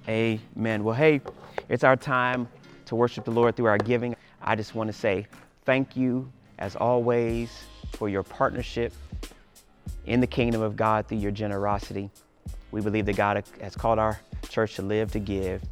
Amen. 0.09 0.85
Well, 0.85 0.95
hey, 0.95 1.21
it's 1.69 1.85
our 1.85 1.97
time 1.97 2.49
to 2.87 2.97
worship 2.97 3.25
the 3.25 3.31
Lord 3.31 3.57
through 3.57 3.67
our 3.67 3.79
giving. 3.79 4.17
I 4.43 4.57
just 4.57 4.75
want 4.75 4.89
to 4.89 4.93
say 4.93 5.27
thank 5.65 5.97
you, 5.97 6.31
as 6.59 6.77
always, 6.77 7.51
for 7.93 8.09
your 8.09 8.23
partnership 8.23 8.93
in 10.07 10.21
the 10.21 10.27
kingdom 10.27 10.63
of 10.63 10.77
God 10.77 11.07
through 11.07 11.19
your 11.19 11.31
generosity. 11.31 12.11
We 12.71 12.81
believe 12.81 13.07
that 13.07 13.17
God 13.17 13.45
has 13.61 13.75
called 13.75 13.99
our 13.99 14.19
church 14.49 14.77
to 14.77 14.83
live 14.83 15.13
to 15.13 15.19
give. 15.19 15.63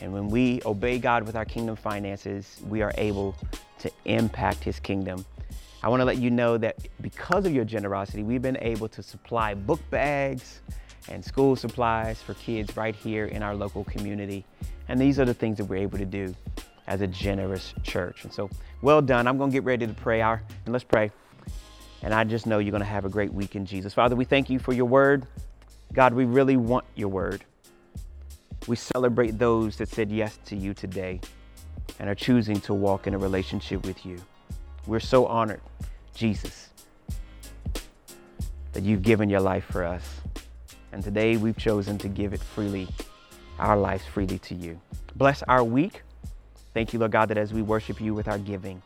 And 0.00 0.12
when 0.12 0.28
we 0.28 0.60
obey 0.66 0.98
God 0.98 1.24
with 1.24 1.36
our 1.36 1.44
kingdom 1.44 1.76
finances, 1.76 2.60
we 2.66 2.82
are 2.82 2.92
able 2.96 3.34
to 3.78 3.90
impact 4.04 4.62
his 4.62 4.78
kingdom. 4.78 5.24
I 5.82 5.88
want 5.88 6.00
to 6.00 6.04
let 6.04 6.18
you 6.18 6.30
know 6.30 6.58
that 6.58 6.76
because 7.00 7.46
of 7.46 7.54
your 7.54 7.64
generosity, 7.64 8.22
we've 8.22 8.42
been 8.42 8.58
able 8.60 8.88
to 8.88 9.02
supply 9.02 9.54
book 9.54 9.80
bags 9.90 10.60
and 11.08 11.24
school 11.24 11.56
supplies 11.56 12.20
for 12.20 12.34
kids 12.34 12.76
right 12.76 12.94
here 12.94 13.26
in 13.26 13.42
our 13.42 13.54
local 13.54 13.84
community. 13.84 14.44
And 14.88 15.00
these 15.00 15.18
are 15.18 15.24
the 15.24 15.34
things 15.34 15.58
that 15.58 15.64
we're 15.64 15.76
able 15.76 15.98
to 15.98 16.04
do 16.04 16.34
as 16.86 17.00
a 17.00 17.06
generous 17.06 17.74
church. 17.82 18.24
And 18.24 18.32
so, 18.32 18.50
well 18.82 19.02
done. 19.02 19.26
I'm 19.26 19.38
going 19.38 19.50
to 19.50 19.54
get 19.54 19.64
ready 19.64 19.86
to 19.86 19.94
pray. 19.94 20.20
Our, 20.20 20.42
and 20.64 20.72
let's 20.72 20.84
pray. 20.84 21.10
And 22.02 22.14
I 22.14 22.24
just 22.24 22.46
know 22.46 22.58
you're 22.58 22.70
going 22.70 22.82
to 22.82 22.88
have 22.88 23.04
a 23.04 23.08
great 23.08 23.32
week 23.32 23.56
in 23.56 23.66
Jesus. 23.66 23.94
Father, 23.94 24.14
we 24.14 24.24
thank 24.24 24.50
you 24.50 24.58
for 24.58 24.72
your 24.72 24.84
word. 24.84 25.26
God, 25.92 26.14
we 26.14 26.24
really 26.24 26.56
want 26.56 26.84
your 26.94 27.08
word. 27.08 27.44
We 28.66 28.74
celebrate 28.74 29.38
those 29.38 29.76
that 29.76 29.88
said 29.88 30.10
yes 30.10 30.38
to 30.46 30.56
you 30.56 30.74
today 30.74 31.20
and 32.00 32.08
are 32.08 32.16
choosing 32.16 32.60
to 32.62 32.74
walk 32.74 33.06
in 33.06 33.14
a 33.14 33.18
relationship 33.18 33.86
with 33.86 34.04
you. 34.04 34.20
We're 34.86 34.98
so 34.98 35.26
honored, 35.26 35.60
Jesus, 36.14 36.70
that 38.72 38.82
you've 38.82 39.02
given 39.02 39.30
your 39.30 39.40
life 39.40 39.64
for 39.64 39.84
us. 39.84 40.20
And 40.90 41.02
today 41.02 41.36
we've 41.36 41.56
chosen 41.56 41.96
to 41.98 42.08
give 42.08 42.32
it 42.32 42.40
freely, 42.40 42.88
our 43.60 43.76
lives 43.76 44.04
freely 44.04 44.38
to 44.40 44.54
you. 44.54 44.80
Bless 45.14 45.44
our 45.44 45.62
week. 45.62 46.02
Thank 46.74 46.92
you, 46.92 46.98
Lord 46.98 47.12
God, 47.12 47.28
that 47.28 47.38
as 47.38 47.52
we 47.52 47.62
worship 47.62 48.00
you 48.00 48.14
with 48.14 48.26
our 48.26 48.38
giving, 48.38 48.82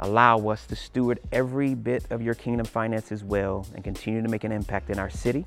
allow 0.00 0.38
us 0.48 0.66
to 0.66 0.76
steward 0.76 1.18
every 1.32 1.74
bit 1.74 2.04
of 2.10 2.20
your 2.20 2.34
kingdom 2.34 2.66
finances 2.66 3.24
well 3.24 3.66
and 3.74 3.82
continue 3.82 4.20
to 4.20 4.28
make 4.28 4.44
an 4.44 4.52
impact 4.52 4.90
in 4.90 4.98
our 4.98 5.10
city, 5.10 5.46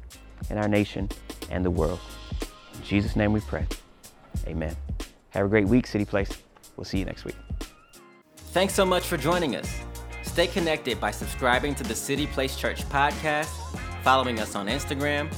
in 0.49 0.57
our 0.57 0.68
nation, 0.68 1.07
and 1.51 1.64
the 1.64 1.72
world. 1.72 1.99
In 2.82 2.88
Jesus' 2.88 3.15
name 3.15 3.32
we 3.32 3.39
pray. 3.41 3.67
Amen. 4.47 4.75
Have 5.29 5.45
a 5.45 5.49
great 5.49 5.67
week, 5.67 5.86
City 5.86 6.03
Place. 6.03 6.32
We'll 6.75 6.86
see 6.86 6.97
you 6.97 7.05
next 7.05 7.25
week. 7.25 7.36
Thanks 8.36 8.73
so 8.73 8.84
much 8.86 9.05
for 9.05 9.17
joining 9.17 9.55
us. 9.55 9.71
Stay 10.23 10.47
connected 10.47 10.99
by 10.99 11.11
subscribing 11.11 11.75
to 11.75 11.84
the 11.84 11.93
City 11.93 12.25
Place 12.25 12.55
Church 12.55 12.82
podcast, 12.89 13.51
following 14.03 14.39
us 14.39 14.55
on 14.55 14.65
Instagram, 14.65 15.32